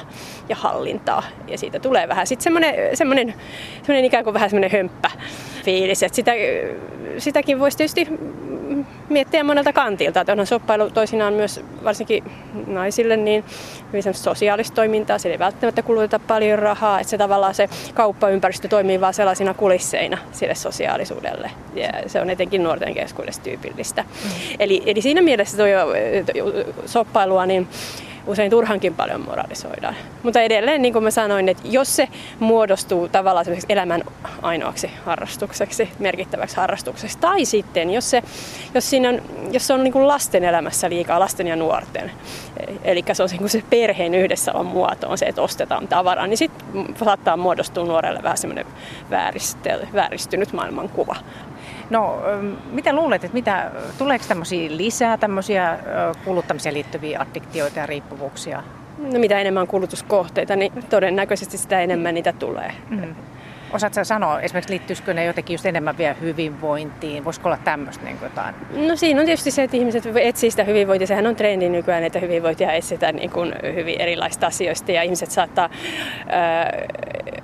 ja 0.49 0.55
hallintaa 0.55 1.23
ja 1.47 1.57
siitä 1.57 1.79
tulee 1.79 2.07
vähän 2.07 2.27
sitten 2.27 2.43
semmoinen, 2.43 2.97
semmoinen, 2.97 3.33
semmoinen 3.77 4.05
ikään 4.05 4.23
kuin 4.23 4.33
vähän 4.33 4.49
semmoinen 4.49 4.71
hömppä 4.71 5.11
fiilis, 5.63 5.99
sitä, 6.11 6.31
sitäkin 7.17 7.59
voisi 7.59 7.77
tietysti 7.77 8.07
miettiä 9.09 9.43
monelta 9.43 9.73
kantilta. 9.73 10.21
Että 10.21 10.31
onhan 10.31 10.47
soppailu 10.47 10.89
toisinaan 10.89 11.33
myös 11.33 11.61
varsinkin 11.83 12.23
naisille 12.67 13.17
niin 13.17 13.43
hyvin 13.87 14.13
sosiaalista 14.13 14.75
toimintaa. 14.75 15.17
Siellä 15.17 15.33
ei 15.33 15.39
välttämättä 15.39 15.81
kuluteta 15.81 16.19
paljon 16.19 16.59
rahaa. 16.59 16.99
Että 16.99 17.11
se 17.11 17.17
tavallaan 17.17 17.55
se 17.55 17.69
kauppaympäristö 17.93 18.67
toimii 18.67 19.01
vaan 19.01 19.13
sellaisina 19.13 19.53
kulisseina 19.53 20.17
sille 20.31 20.55
sosiaalisuudelle. 20.55 21.51
Ja 21.75 21.89
se 22.07 22.21
on 22.21 22.29
etenkin 22.29 22.63
nuorten 22.63 22.93
keskuudessa 22.93 23.41
tyypillistä. 23.41 24.01
Mm. 24.01 24.29
Eli, 24.59 24.83
eli 24.85 25.01
siinä 25.01 25.21
mielessä 25.21 25.57
tuo 25.57 25.65
soppailua, 26.85 27.45
niin 27.45 27.67
usein 28.27 28.51
turhankin 28.51 28.93
paljon 28.93 29.21
moralisoidaan. 29.21 29.95
Mutta 30.23 30.41
edelleen, 30.41 30.81
niin 30.81 30.93
kuin 30.93 31.03
mä 31.03 31.11
sanoin, 31.11 31.49
että 31.49 31.63
jos 31.65 31.95
se 31.95 32.07
muodostuu 32.39 33.09
tavallaan 33.09 33.45
elämän 33.69 34.03
ainoaksi 34.41 34.91
harrastukseksi, 35.05 35.89
merkittäväksi 35.99 36.57
harrastukseksi, 36.57 37.17
tai 37.17 37.45
sitten 37.45 37.89
jos 37.89 38.09
se, 38.09 38.23
jos 38.73 38.89
siinä 38.89 39.09
on, 39.09 39.21
jos 39.51 39.67
se 39.67 39.73
on 39.73 39.83
niin 39.83 39.93
kuin 39.93 40.07
lasten 40.07 40.43
elämässä 40.43 40.89
liikaa, 40.89 41.19
lasten 41.19 41.47
ja 41.47 41.55
nuorten, 41.55 42.11
eli 42.83 43.03
se 43.13 43.23
on 43.23 43.29
niin 43.39 43.49
se 43.49 43.63
perheen 43.69 44.15
yhdessä 44.15 44.53
on 44.53 44.65
muoto, 44.65 45.09
on 45.09 45.17
se, 45.17 45.25
että 45.25 45.41
ostetaan 45.41 45.87
tavaraa, 45.87 46.27
niin 46.27 46.37
sitten 46.37 46.95
saattaa 47.03 47.37
muodostua 47.37 47.85
nuorelle 47.85 48.23
vähän 48.23 48.37
semmoinen 48.37 48.65
vääristynyt 49.93 50.53
maailmankuva. 50.53 51.15
No, 51.89 52.21
mitä 52.71 52.93
luulet, 52.93 53.23
että 53.23 53.35
mitä, 53.35 53.71
tuleeko 53.97 54.25
tämmöisiä 54.27 54.69
lisää 54.77 55.17
tämmöisiä 55.17 55.79
kuluttamiseen 56.25 56.75
liittyviä 56.75 57.19
addiktioita 57.19 57.79
ja 57.79 57.85
riippuvuuksia? 57.85 58.63
No 58.97 59.19
mitä 59.19 59.39
enemmän 59.39 59.61
on 59.61 59.67
kulutuskohteita, 59.67 60.55
niin 60.55 60.71
todennäköisesti 60.89 61.57
sitä 61.57 61.81
enemmän 61.81 62.13
niitä 62.13 62.33
tulee. 62.33 62.71
Mm. 62.89 63.15
Osaatko 63.75 64.03
sanoa, 64.03 64.41
esimerkiksi 64.41 64.71
liittyisikö 64.71 65.13
ne 65.13 65.25
jotenkin 65.25 65.53
just 65.53 65.65
enemmän 65.65 65.97
vielä 65.97 66.15
hyvinvointiin? 66.21 67.25
Voisiko 67.25 67.49
olla 67.49 67.57
tämmöistä 67.63 68.05
niin 68.05 68.17
jotain? 68.21 68.55
No 68.87 68.95
siinä 68.95 69.19
on 69.19 69.25
tietysti 69.25 69.51
se, 69.51 69.63
että 69.63 69.77
ihmiset 69.77 70.03
etsii 70.15 70.51
sitä 70.51 70.63
hyvinvointia. 70.63 71.07
Sehän 71.07 71.27
on 71.27 71.35
trendi 71.35 71.69
nykyään, 71.69 72.03
että 72.03 72.19
hyvinvointia 72.19 72.71
etsitään 72.71 73.15
niin 73.15 73.29
kuin 73.29 73.53
hyvin 73.75 74.01
erilaisista 74.01 74.47
asioista 74.47 74.91
ja 74.91 75.03
ihmiset 75.03 75.31
saattaa 75.31 75.69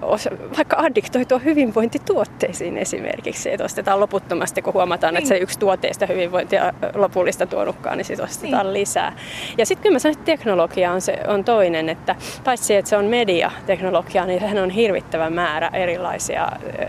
osa, 0.02 0.30
vaikka 0.58 0.78
addiktoitua 0.80 1.40
hyvinvointituotteisiin 1.40 2.78
esimerkiksi. 2.78 3.52
Että 3.52 3.64
ostetaan 3.64 4.00
loputtomasti, 4.00 4.62
kun 4.62 4.74
huomataan, 4.74 5.14
niin. 5.14 5.24
että 5.24 5.30
se 5.30 5.38
yksi 5.38 5.60
tuotteista 5.60 6.06
hyvinvointia 6.06 6.74
lopullista 6.96 7.46
tuonutkaan, 7.46 7.98
niin 7.98 8.06
sitten 8.06 8.26
ostetaan 8.26 8.66
niin. 8.66 8.74
lisää. 8.74 9.14
Ja 9.58 9.66
sitten 9.66 9.84
kyllä 9.84 9.96
mä 9.96 10.00
sanon, 10.00 10.14
että 10.14 10.26
teknologia 10.26 10.92
on, 10.92 11.02
se, 11.02 11.18
on 11.28 11.44
toinen, 11.44 11.90
että 11.90 12.16
paitsi 12.44 12.76
että 12.76 12.90
se 12.90 12.98
on 12.98 13.06
mediateknologia, 13.06 14.26
niin 14.26 14.40
sehän 14.40 14.58
on 14.58 14.70
hirvittävä 14.70 15.30
määrä 15.30 15.70
erilaisia 15.74 16.21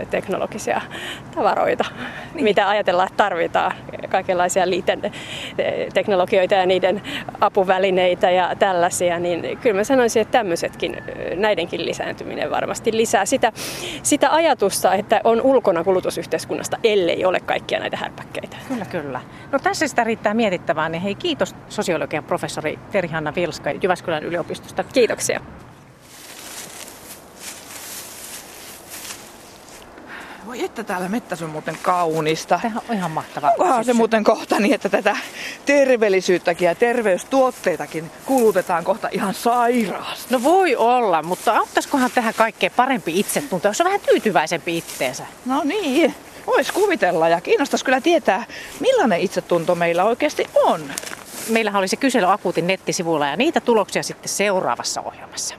teknologisia 0.09 0.81
tavaroita, 1.35 1.85
niin. 2.33 2.43
mitä 2.43 2.69
ajatellaan, 2.69 3.07
että 3.07 3.23
tarvitaan. 3.23 3.71
Kaikenlaisia 4.09 4.69
liikenneteknologioita 4.69 6.55
ja 6.55 6.65
niiden 6.65 7.01
apuvälineitä 7.41 8.31
ja 8.31 8.55
tällaisia, 8.59 9.19
niin 9.19 9.57
kyllä 9.57 9.75
mä 9.75 9.83
sanoisin, 9.83 10.21
että 10.21 10.31
tämmöisetkin, 10.31 10.97
näidenkin 11.35 11.85
lisääntyminen 11.85 12.51
varmasti 12.51 12.97
lisää 12.97 13.25
sitä, 13.25 13.51
sitä 14.03 14.33
ajatusta, 14.33 14.93
että 14.93 15.21
on 15.23 15.41
ulkona 15.41 15.83
kulutusyhteiskunnasta, 15.83 16.77
ellei 16.83 17.25
ole 17.25 17.39
kaikkia 17.39 17.79
näitä 17.79 17.97
härpäkkeitä. 17.97 18.57
Kyllä, 18.67 18.85
kyllä. 18.85 19.21
No 19.51 19.59
tässä 19.59 19.87
sitä 19.87 20.03
riittää 20.03 20.33
mietittävää, 20.33 20.89
niin 20.89 21.01
hei 21.01 21.15
kiitos 21.15 21.55
sosiologian 21.69 22.23
professori 22.23 22.79
Terhi-Hanna 22.91 23.35
Vilska 23.35 23.71
Jyväskylän 23.71 24.23
yliopistosta. 24.23 24.83
Kiitoksia. 24.83 25.41
Voi 30.53 30.65
että 30.65 30.83
täällä 30.83 31.09
mettäs 31.09 31.41
on 31.41 31.49
muuten 31.49 31.77
kaunista. 31.81 32.59
Tämä 32.61 32.81
on 32.89 32.95
ihan 32.95 33.11
mahtavaa. 33.11 33.51
Onkohan 33.51 33.85
se 33.85 33.93
muuten 33.93 34.23
kohta 34.23 34.59
niin, 34.59 34.73
että 34.73 34.89
tätä 34.89 35.17
terveellisyyttäkin 35.65 36.65
ja 36.65 36.75
terveystuotteitakin 36.75 38.11
kulutetaan 38.25 38.83
kohta 38.83 39.09
ihan 39.11 39.33
sairaasti? 39.33 40.25
No 40.29 40.43
voi 40.43 40.75
olla, 40.75 41.23
mutta 41.23 41.57
auttaisikohan 41.57 42.11
tähän 42.15 42.33
kaikkeen 42.33 42.71
parempi 42.75 43.19
itsetunto, 43.19 43.67
jos 43.67 43.81
on 43.81 43.85
vähän 43.85 43.99
tyytyväisempi 43.99 44.77
itteensä? 44.77 45.25
No 45.45 45.63
niin, 45.63 46.15
vois 46.47 46.71
kuvitella 46.71 47.29
ja 47.29 47.41
kiinnostaisi 47.41 47.85
kyllä 47.85 48.01
tietää, 48.01 48.45
millainen 48.79 49.19
itsetunto 49.19 49.75
meillä 49.75 50.03
oikeasti 50.03 50.49
on. 50.63 50.81
Meillähän 51.49 51.79
oli 51.79 51.87
se 51.87 51.95
kysely 51.95 52.31
Akuutin 52.31 52.67
nettisivuilla 52.67 53.27
ja 53.27 53.37
niitä 53.37 53.61
tuloksia 53.61 54.03
sitten 54.03 54.29
seuraavassa 54.29 55.01
ohjelmassa. 55.01 55.55